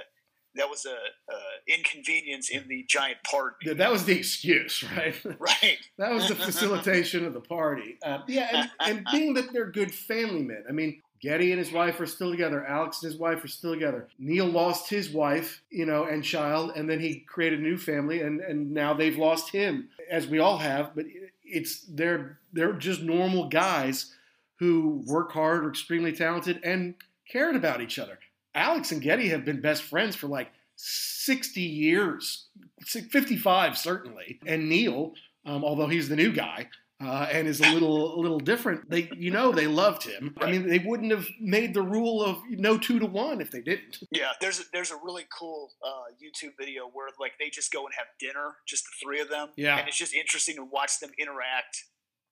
that 0.55 0.69
was 0.69 0.86
a, 0.86 0.89
a, 1.32 1.74
inconvenience 1.74 2.49
in 2.49 2.67
the 2.67 2.86
giant 2.88 3.19
party. 3.24 3.74
That 3.74 3.91
was 3.91 4.05
the 4.05 4.17
excuse, 4.17 4.84
right? 4.84 5.15
Right. 5.39 5.78
that 5.97 6.11
was 6.11 6.28
the 6.28 6.36
facilitation 6.36 7.26
of 7.26 7.34
the 7.34 7.39
party. 7.39 7.97
Uh, 8.03 8.19
yeah, 8.28 8.67
and, 8.80 8.97
and, 8.97 9.07
being 9.11 9.34
that 9.36 9.53
they're 9.53 9.72
good 9.72 9.93
family 9.93 10.43
men. 10.43 10.63
I 10.67 10.72
mean, 10.72 11.01
Geddy 11.22 11.51
and 11.51 11.59
his 11.59 11.72
wife 11.72 11.99
are 11.99 12.05
still 12.05 12.32
together. 12.32 12.65
Alex 12.65 13.01
and 13.01 13.11
his 13.11 13.19
wife 13.19 13.43
are 13.43 13.47
still 13.47 13.74
together. 13.74 14.07
Neil 14.19 14.45
lost 14.45 14.89
his 14.89 15.09
wife, 15.09 15.61
you 15.69 15.86
know, 15.86 16.05
and 16.05 16.24
child, 16.24 16.74
and 16.76 16.89
then 16.89 16.99
he 16.99 17.19
created 17.19 17.59
a 17.59 17.61
new 17.61 17.78
family, 17.78 18.22
and, 18.22 18.41
and 18.41 18.72
now 18.72 18.93
they've 18.93 19.17
lost 19.17 19.51
him, 19.51 19.89
as 20.09 20.28
we 20.28 20.39
all 20.39 20.57
have. 20.57 20.95
But 20.95 21.05
it's 21.43 21.82
they're 21.84 22.39
they're 22.53 22.74
just 22.74 23.01
normal 23.01 23.49
guys 23.49 24.15
who 24.62 25.03
work 25.07 25.32
hard, 25.32 25.66
are 25.66 25.70
extremely 25.70 26.14
talented, 26.14 26.59
and 26.64 26.93
cared 27.28 27.55
about 27.55 27.82
each 27.82 27.97
other. 27.97 28.20
Alex 28.53 28.91
and 28.91 29.01
Geddy 29.01 29.30
have 29.30 29.43
been 29.43 29.59
best 29.59 29.82
friends 29.82 30.16
for 30.16 30.28
like 30.28 30.51
60 30.76 31.59
years, 31.59 32.47
55 32.86 33.76
certainly. 33.76 34.39
And 34.45 34.70
Neil, 34.70 35.14
um, 35.47 35.64
although 35.64 35.88
he's 35.88 36.09
the 36.09 36.16
new 36.16 36.32
guy, 36.32 36.70
uh, 37.03 37.28
and 37.32 37.47
is 37.47 37.59
a 37.59 37.74
little 37.74 38.20
a 38.20 38.20
little 38.22 38.39
different. 38.39 38.88
They, 38.88 39.09
you 39.18 39.32
know, 39.32 39.51
they 39.51 39.66
loved 39.66 40.03
him. 40.03 40.36
I 40.39 40.51
mean, 40.51 40.68
they 40.68 40.78
wouldn't 40.78 41.12
have 41.12 41.28
made 41.39 41.74
the 41.74 41.82
rule 41.82 42.24
of 42.24 42.38
no 42.51 42.78
two 42.78 42.99
to 42.99 43.07
one 43.07 43.41
if 43.41 43.49
they 43.49 43.62
didn't. 43.62 43.97
Yeah, 44.12 44.34
there's 44.39 44.59
a, 44.59 44.64
there's 44.72 44.91
a 44.91 44.97
really 45.03 45.26
cool 45.36 45.72
uh, 45.84 46.14
YouTube 46.24 46.51
video 46.59 46.84
where 46.93 47.07
like 47.20 47.32
they 47.39 47.49
just 47.49 47.74
go 47.74 47.86
and 47.86 47.95
have 47.97 48.05
dinner, 48.20 48.57
just 48.68 48.84
the 48.84 48.91
three 49.03 49.20
of 49.20 49.30
them. 49.30 49.49
Yeah, 49.55 49.80
and 49.80 49.88
it's 49.88 49.97
just 49.97 50.14
interesting 50.14 50.57
to 50.57 50.64
watch 50.64 50.99
them 50.99 51.09
interact 51.18 51.86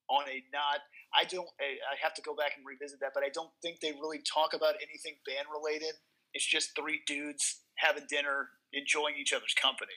on 0.07 0.23
a 0.29 0.43
not 0.53 0.81
I 1.13 1.25
don't. 1.25 1.47
I 1.59 1.95
have 2.01 2.13
to 2.15 2.21
go 2.21 2.35
back 2.35 2.53
and 2.57 2.65
revisit 2.65 2.99
that, 3.01 3.11
but 3.13 3.23
I 3.23 3.29
don't 3.29 3.49
think 3.61 3.79
they 3.79 3.91
really 3.93 4.19
talk 4.19 4.53
about 4.53 4.75
anything 4.75 5.15
band 5.25 5.47
related. 5.51 5.95
It's 6.33 6.45
just 6.45 6.75
three 6.75 7.01
dudes 7.07 7.61
having 7.75 8.03
dinner, 8.09 8.49
enjoying 8.73 9.15
each 9.19 9.33
other's 9.33 9.55
company. 9.59 9.93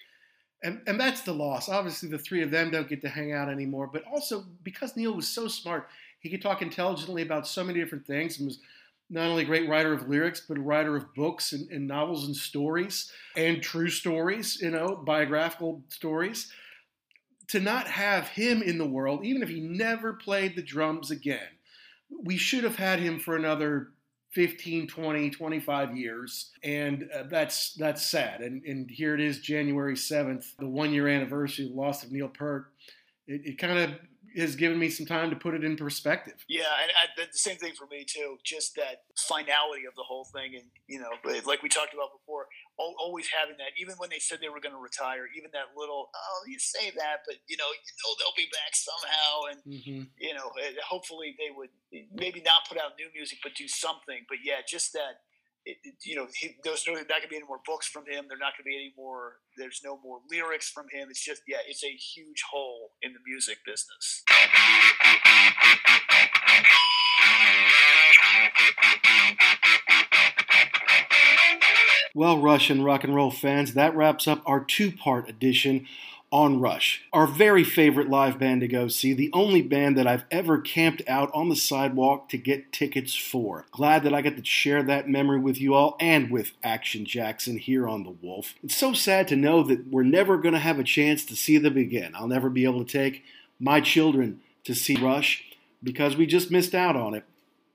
And, 0.63 0.81
and 0.87 0.99
that's 0.99 1.23
the 1.23 1.35
loss. 1.35 1.69
Obviously, 1.69 2.09
the 2.09 2.19
three 2.19 2.43
of 2.43 2.51
them 2.51 2.71
don't 2.71 2.89
get 2.89 3.03
to 3.03 3.09
hang 3.09 3.33
out 3.33 3.49
anymore. 3.49 3.91
But 3.93 4.05
also, 4.11 4.45
because 4.63 4.97
Neil 4.97 5.13
was 5.13 5.29
so 5.29 5.49
smart, 5.49 5.89
he 6.21 6.31
could 6.31 6.41
talk 6.41 6.63
intelligently 6.63 7.23
about 7.23 7.49
so 7.49 7.65
many 7.65 7.81
different 7.81 8.07
things 8.07 8.39
and 8.39 8.47
was 8.47 8.61
not 9.11 9.29
only 9.29 9.43
a 9.43 9.47
great 9.47 9.69
writer 9.69 9.93
of 9.93 10.09
lyrics, 10.09 10.41
but 10.41 10.57
a 10.57 10.61
writer 10.61 10.97
of 10.97 11.13
books 11.15 11.53
and, 11.53 11.71
and 11.71 11.87
novels 11.87 12.27
and 12.27 12.37
stories 12.37 13.11
and 13.37 13.61
true 13.61 13.91
stories, 13.91 14.61
you 14.63 14.71
know, 14.71 14.97
biographical 15.05 15.83
stories 15.89 16.51
to 17.53 17.61
not 17.61 17.87
have 17.87 18.29
him 18.29 18.63
in 18.63 18.79
the 18.79 18.87
world, 18.87 19.27
even 19.27 19.43
if 19.43 19.51
he 19.51 19.61
never 19.61 20.15
played 20.15 20.57
the 20.57 20.63
drums 20.63 21.11
again, 21.11 21.49
we 22.25 22.39
should 22.39 22.65
have 22.65 22.77
had 22.77 22.99
him 22.99 23.19
for 23.19 23.37
another 23.37 23.89
15, 24.31 24.89
20, 24.89 25.29
25 25.29 25.95
years. 25.95 26.51
And 26.65 27.11
uh, 27.15 27.25
that's 27.29 27.75
that's 27.75 28.07
sad. 28.07 28.41
And, 28.41 28.65
and 28.65 28.91
here 28.91 29.15
it 29.15 29.21
is, 29.21 29.41
January 29.41 29.97
7th, 29.97 30.57
the 30.59 30.67
one 30.67 30.95
year 30.95 31.09
anniversary 31.09 31.67
of 31.67 31.73
the 31.73 31.77
loss 31.77 32.03
of 32.03 32.11
Neil 32.11 32.29
Peart. 32.29 32.69
It, 33.27 33.43
it 33.45 33.59
kind 33.59 33.79
of 33.79 33.91
has 34.35 34.57
given 34.57 34.79
me 34.79 34.89
some 34.89 35.05
time 35.05 35.29
to 35.29 35.37
put 35.37 35.53
it 35.53 35.63
in 35.63 35.77
perspective. 35.77 36.43
Yeah, 36.49 36.63
and 36.81 36.91
I, 36.91 37.27
the 37.31 37.37
same 37.37 37.59
thing 37.59 37.75
for 37.75 37.87
me 37.87 38.07
too. 38.09 38.39
Just 38.43 38.77
that 38.77 39.03
finality 39.15 39.85
of 39.87 39.95
the 39.95 40.05
whole 40.05 40.25
thing, 40.25 40.55
and 40.55 40.65
you 40.87 41.01
know, 41.01 41.11
like 41.45 41.63
we 41.63 41.69
talked 41.69 41.93
about 41.93 42.13
before, 42.19 42.47
always 42.79 43.29
having 43.29 43.57
that. 43.59 43.77
Even 43.79 43.95
when 43.97 44.11
they 44.11 44.19
said 44.19 44.39
they 44.41 44.49
were 44.49 44.61
going 44.61 44.75
to 44.75 44.81
retire, 44.81 45.29
even 45.37 45.51
that 45.53 45.77
little, 45.77 46.11
oh, 46.15 46.41
you 46.47 46.59
say 46.59 46.91
that, 46.97 47.23
but 47.27 47.37
you 47.49 47.57
know, 47.57 47.69
you 47.69 47.93
know 48.03 48.11
they'll 48.19 48.37
be 48.37 48.51
back 48.51 48.73
somehow, 48.75 49.33
and 49.51 49.59
mm-hmm. 49.65 50.03
you 50.19 50.35
know, 50.35 50.51
hopefully 50.87 51.37
they 51.39 51.53
would 51.55 51.71
maybe 52.13 52.41
not 52.41 52.69
put 52.69 52.79
out 52.79 52.99
new 52.99 53.09
music, 53.15 53.39
but 53.43 53.55
do 53.55 53.69
something. 53.69 54.25
But 54.29 54.39
yeah, 54.45 54.65
just 54.67 54.93
that 54.95 55.23
it, 55.65 55.77
you 56.05 56.17
know, 56.17 56.27
he, 56.35 56.57
there's 56.65 56.85
no, 56.87 56.95
not 56.95 57.09
going 57.09 57.23
to 57.23 57.29
be 57.29 57.37
any 57.37 57.47
more 57.47 57.61
books 57.67 57.87
from 57.87 58.05
him. 58.07 58.27
There's 58.29 58.41
not 58.41 58.53
going 58.57 58.65
to 58.65 58.69
be 58.69 58.75
any 58.75 58.93
more. 58.97 59.35
There's 59.57 59.81
no 59.85 59.99
more 60.03 60.19
lyrics 60.31 60.71
from 60.71 60.87
him. 60.91 61.09
It's 61.11 61.25
just, 61.25 61.43
yeah, 61.47 61.59
it's 61.67 61.85
a 61.85 61.91
huge 61.91 62.43
hole 62.51 62.93
in 63.03 63.13
the 63.13 63.21
music 63.27 63.59
business. 63.65 64.23
Well, 72.15 72.41
Russian 72.41 72.83
rock 72.85 73.05
and 73.05 73.15
roll 73.15 73.31
fans, 73.31 73.75
that 73.75 73.97
wraps 73.97 74.29
up 74.29 74.43
our 74.45 74.63
two 74.63 74.93
part 74.93 75.29
edition 75.29 75.87
on 76.33 76.61
Rush, 76.61 77.05
our 77.13 77.27
very 77.27 77.63
favorite 77.63 78.09
live 78.09 78.39
band 78.39 78.63
to 78.63 78.69
go 78.69 78.89
see, 78.89 79.13
the 79.13 79.31
only 79.35 79.61
band 79.61 79.99
that 79.99 80.07
I've 80.07 80.25
ever 80.31 80.59
camped 80.59 81.03
out 81.07 81.31
on 81.35 81.51
the 81.51 81.57
sidewalk 81.57 82.31
to 82.31 82.39
get 82.39 82.73
tickets 82.73 83.15
for. 83.15 83.67
Glad 83.71 84.03
that 84.05 84.15
I 84.15 84.23
got 84.23 84.37
to 84.37 84.45
share 84.45 84.83
that 84.83 85.11
memory 85.11 85.39
with 85.39 85.61
you 85.61 85.75
all 85.75 85.95
and 86.01 86.31
with 86.31 86.53
Action 86.65 87.05
Jackson 87.05 87.59
here 87.59 87.87
on 87.87 88.03
The 88.03 88.17
Wolf. 88.23 88.55
It's 88.65 88.77
so 88.77 88.95
sad 88.95 89.29
to 89.29 89.37
know 89.37 89.63
that 89.65 89.89
we're 89.89 90.05
never 90.05 90.39
going 90.39 90.55
to 90.55 90.59
have 90.59 90.79
a 90.79 90.85
chance 90.85 91.27
to 91.27 91.37
see 91.37 91.59
them 91.59 91.77
again. 91.77 92.13
I'll 92.15 92.27
never 92.27 92.49
be 92.49 92.65
able 92.65 92.83
to 92.83 92.91
take 92.91 93.25
my 93.61 93.83
children 93.83 94.41
to 94.65 94.75
see 94.75 94.97
Rush 94.97 95.45
because 95.83 96.17
we 96.17 96.25
just 96.25 96.51
missed 96.51 96.75
out 96.75 96.97
on 96.97 97.13
it. 97.13 97.25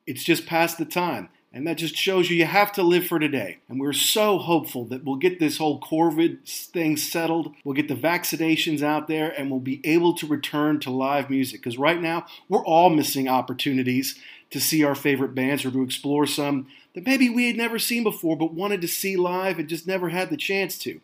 It's 0.08 0.24
just 0.24 0.48
past 0.48 0.80
the 0.80 0.86
time. 0.86 1.30
And 1.54 1.66
that 1.66 1.78
just 1.78 1.96
shows 1.96 2.30
you 2.30 2.36
you 2.36 2.46
have 2.46 2.72
to 2.74 2.84
live 2.84 3.08
for 3.08 3.20
today. 3.20 3.60
And 3.70 3.80
we're 3.80 3.94
so 3.94 4.38
hopeful 4.38 4.86
that 4.86 5.04
we'll 5.04 5.16
get 5.16 5.40
this 5.40 5.58
whole 5.58 5.80
COVID 5.80 6.48
thing 6.48 6.98
settled. 6.98 7.54
We'll 7.64 7.74
get 7.74 7.88
the 7.88 7.96
vaccinations 7.96 8.84
out 8.84 9.08
there 9.08 9.32
and 9.32 9.50
we'll 9.50 9.62
be 9.62 9.82
able 9.84 10.14
to 10.16 10.28
return 10.28 10.80
to 10.82 10.92
live 10.92 11.30
music. 11.30 11.62
Because 11.62 11.78
right 11.78 12.02
now, 12.02 12.26
we're 12.50 12.66
all 12.66 12.90
missing 12.90 13.28
opportunities 13.28 14.20
to 14.52 14.60
see 14.60 14.84
our 14.84 14.96
favorite 14.96 15.36
bands 15.36 15.66
or 15.66 15.72
to 15.72 15.84
explore 15.84 16.26
some 16.26 16.68
that 16.94 17.06
maybe 17.06 17.30
we 17.30 17.48
had 17.48 17.56
never 17.56 17.80
seen 17.80 18.04
before 18.04 18.38
but 18.38 18.54
wanted 18.54 18.82
to 18.82 18.88
see 18.88 19.16
live 19.16 19.60
and 19.60 19.70
just 19.70 19.88
never 19.88 20.10
had 20.10 20.30
the 20.30 20.38
chance 20.38 20.78
to. 20.80 21.00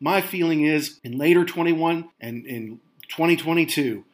My 0.00 0.20
feeling 0.20 0.64
is 0.64 1.00
in 1.02 1.18
later 1.18 1.44
21 1.44 2.08
and 2.20 2.46
in 2.46 2.80
2022, 3.08 4.04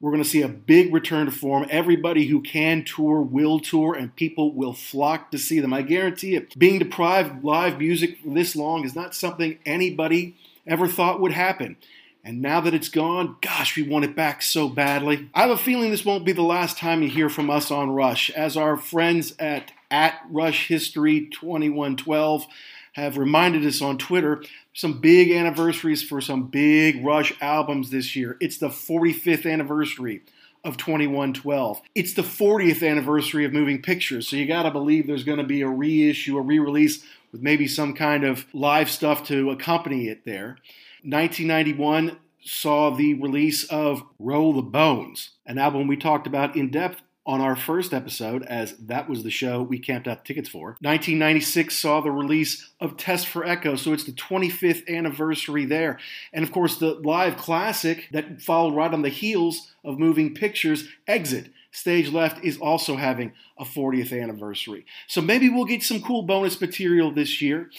we're 0.00 0.12
going 0.12 0.22
to 0.22 0.28
see 0.28 0.42
a 0.42 0.48
big 0.48 0.94
return 0.94 1.26
to 1.26 1.32
form. 1.32 1.66
Everybody 1.70 2.26
who 2.26 2.40
can 2.40 2.84
tour 2.84 3.20
will 3.20 3.58
tour, 3.58 3.94
and 3.94 4.14
people 4.14 4.52
will 4.52 4.72
flock 4.72 5.30
to 5.32 5.38
see 5.38 5.58
them. 5.58 5.72
I 5.72 5.82
guarantee 5.82 6.36
it. 6.36 6.56
Being 6.58 6.78
deprived 6.78 7.42
live 7.42 7.78
music 7.78 8.18
this 8.24 8.54
long 8.54 8.84
is 8.84 8.94
not 8.94 9.14
something 9.14 9.58
anybody 9.66 10.36
ever 10.66 10.86
thought 10.86 11.20
would 11.20 11.32
happen. 11.32 11.76
And 12.22 12.42
now 12.42 12.60
that 12.60 12.74
it's 12.74 12.88
gone, 12.88 13.36
gosh, 13.40 13.76
we 13.76 13.82
want 13.82 14.04
it 14.04 14.14
back 14.14 14.42
so 14.42 14.68
badly. 14.68 15.30
I 15.34 15.42
have 15.42 15.50
a 15.50 15.56
feeling 15.56 15.90
this 15.90 16.04
won't 16.04 16.26
be 16.26 16.32
the 16.32 16.42
last 16.42 16.76
time 16.76 17.02
you 17.02 17.08
hear 17.08 17.30
from 17.30 17.50
us 17.50 17.70
on 17.70 17.90
Rush, 17.90 18.30
as 18.30 18.56
our 18.56 18.76
friends 18.76 19.34
at 19.38 19.72
at 19.90 20.20
Rush 20.30 20.68
History 20.68 21.26
2112 21.30 22.46
have 22.92 23.16
reminded 23.16 23.64
us 23.64 23.80
on 23.80 23.96
Twitter 23.96 24.42
some 24.78 25.00
big 25.00 25.32
anniversaries 25.32 26.04
for 26.04 26.20
some 26.20 26.46
big 26.46 27.04
Rush 27.04 27.34
albums 27.40 27.90
this 27.90 28.14
year. 28.14 28.36
It's 28.38 28.58
the 28.58 28.68
45th 28.68 29.44
anniversary 29.44 30.22
of 30.62 30.76
2112. 30.76 31.82
It's 31.96 32.14
the 32.14 32.22
40th 32.22 32.88
anniversary 32.88 33.44
of 33.44 33.52
Moving 33.52 33.82
Pictures, 33.82 34.28
so 34.28 34.36
you 34.36 34.46
got 34.46 34.62
to 34.62 34.70
believe 34.70 35.08
there's 35.08 35.24
going 35.24 35.38
to 35.38 35.44
be 35.44 35.62
a 35.62 35.68
reissue, 35.68 36.38
a 36.38 36.42
re 36.42 36.60
release 36.60 37.04
with 37.32 37.42
maybe 37.42 37.66
some 37.66 37.92
kind 37.92 38.22
of 38.22 38.46
live 38.54 38.88
stuff 38.88 39.24
to 39.24 39.50
accompany 39.50 40.06
it 40.06 40.24
there. 40.24 40.58
1991 41.02 42.16
saw 42.40 42.90
the 42.90 43.14
release 43.14 43.64
of 43.64 44.04
Roll 44.20 44.52
the 44.52 44.62
Bones, 44.62 45.30
an 45.44 45.58
album 45.58 45.88
we 45.88 45.96
talked 45.96 46.28
about 46.28 46.54
in 46.54 46.70
depth 46.70 47.02
on 47.28 47.42
our 47.42 47.54
first 47.54 47.92
episode, 47.92 48.42
as 48.44 48.74
that 48.78 49.06
was 49.06 49.22
the 49.22 49.30
show 49.30 49.60
we 49.60 49.78
camped 49.78 50.08
out 50.08 50.24
tickets 50.24 50.48
for. 50.48 50.68
1996 50.80 51.76
saw 51.76 52.00
the 52.00 52.10
release 52.10 52.70
of 52.80 52.96
Test 52.96 53.28
for 53.28 53.44
Echo, 53.44 53.76
so 53.76 53.92
it's 53.92 54.04
the 54.04 54.12
25th 54.12 54.88
anniversary 54.88 55.66
there. 55.66 55.98
And 56.32 56.42
of 56.42 56.50
course, 56.50 56.78
the 56.78 56.94
live 56.94 57.36
classic 57.36 58.08
that 58.12 58.40
followed 58.40 58.74
right 58.74 58.94
on 58.94 59.02
the 59.02 59.10
heels 59.10 59.74
of 59.84 59.98
Moving 59.98 60.34
Pictures, 60.34 60.88
Exit. 61.06 61.52
Stage 61.70 62.10
Left 62.10 62.42
is 62.42 62.56
also 62.56 62.96
having 62.96 63.32
a 63.58 63.64
40th 63.64 64.18
anniversary. 64.18 64.86
So 65.06 65.20
maybe 65.20 65.50
we'll 65.50 65.66
get 65.66 65.82
some 65.82 66.00
cool 66.00 66.22
bonus 66.22 66.58
material 66.58 67.12
this 67.12 67.42
year. 67.42 67.70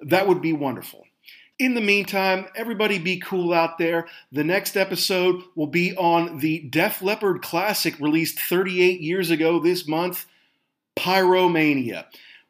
That 0.00 0.26
would 0.26 0.40
be 0.40 0.54
wonderful. 0.54 1.04
In 1.58 1.74
the 1.74 1.80
meantime, 1.80 2.46
everybody 2.56 2.98
be 2.98 3.20
cool 3.20 3.52
out 3.52 3.78
there. 3.78 4.08
The 4.32 4.42
next 4.42 4.76
episode 4.76 5.40
will 5.54 5.68
be 5.68 5.96
on 5.96 6.38
the 6.38 6.58
Def 6.58 7.00
Leppard 7.00 7.42
classic 7.42 8.00
released 8.00 8.40
38 8.40 9.00
years 9.00 9.30
ago 9.30 9.60
this 9.60 9.86
month, 9.86 10.26
Pyromania. 10.96 12.06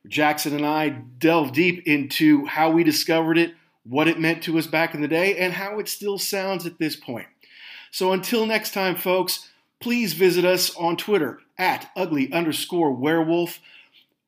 Jackson 0.09 0.55
and 0.55 0.65
I 0.65 0.89
delve 0.89 1.53
deep 1.53 1.87
into 1.87 2.47
how 2.47 2.71
we 2.71 2.83
discovered 2.83 3.37
it, 3.37 3.55
what 3.85 4.09
it 4.09 4.19
meant 4.19 4.43
to 4.45 4.57
us 4.59 4.67
back 4.67 4.95
in 4.95 5.03
the 5.03 5.09
day, 5.09 5.37
and 5.37 5.53
how 5.53 5.79
it 5.79 5.89
still 5.89 6.17
sounds 6.17 6.65
at 6.65 6.79
this 6.79 6.97
point. 6.97 7.27
So 7.91 8.13
until 8.13 8.47
next 8.47 8.73
time, 8.73 8.97
folks, 8.97 9.51
please 9.81 10.15
visit 10.15 10.47
us 10.47 10.75
on 10.77 10.97
Twitter 10.97 11.41
at 11.59 11.91
ugly 11.95 12.33
underscore 12.33 12.93
werewolf 12.93 13.61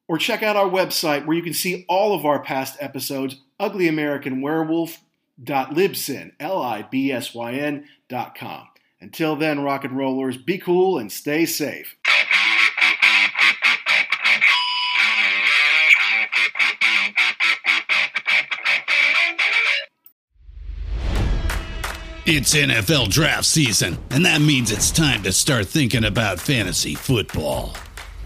or 0.09 0.19
check 0.19 0.43
out 0.43 0.57
our 0.57 0.69
website 0.69 1.25
where 1.27 1.37
you 1.37 1.43
can 1.43 1.55
see 1.55 1.85
all 1.89 2.15
of 2.15 2.25
our 2.25 2.41
past 2.41 2.77
episodes 2.81 3.37
uglyamericanwerewolf.libsyn, 3.61 6.33
L-I-B-S-Y-N 6.41 7.85
dot 8.09 8.37
com. 8.37 8.67
Until 9.01 9.37
then, 9.37 9.61
rock 9.61 9.85
and 9.85 9.97
rollers, 9.97 10.37
be 10.37 10.59
cool 10.59 10.99
and 10.99 11.13
stay 11.13 11.47
safe. 11.47 11.97
It's 22.29 22.57
NFL 22.57 23.11
draft 23.11 23.45
season, 23.45 23.99
and 24.11 24.25
that 24.25 24.41
means 24.41 24.73
it's 24.73 24.91
time 24.91 25.23
to 25.23 25.31
start 25.31 25.69
thinking 25.69 26.03
about 26.03 26.41
fantasy 26.41 26.97
football. 26.97 27.77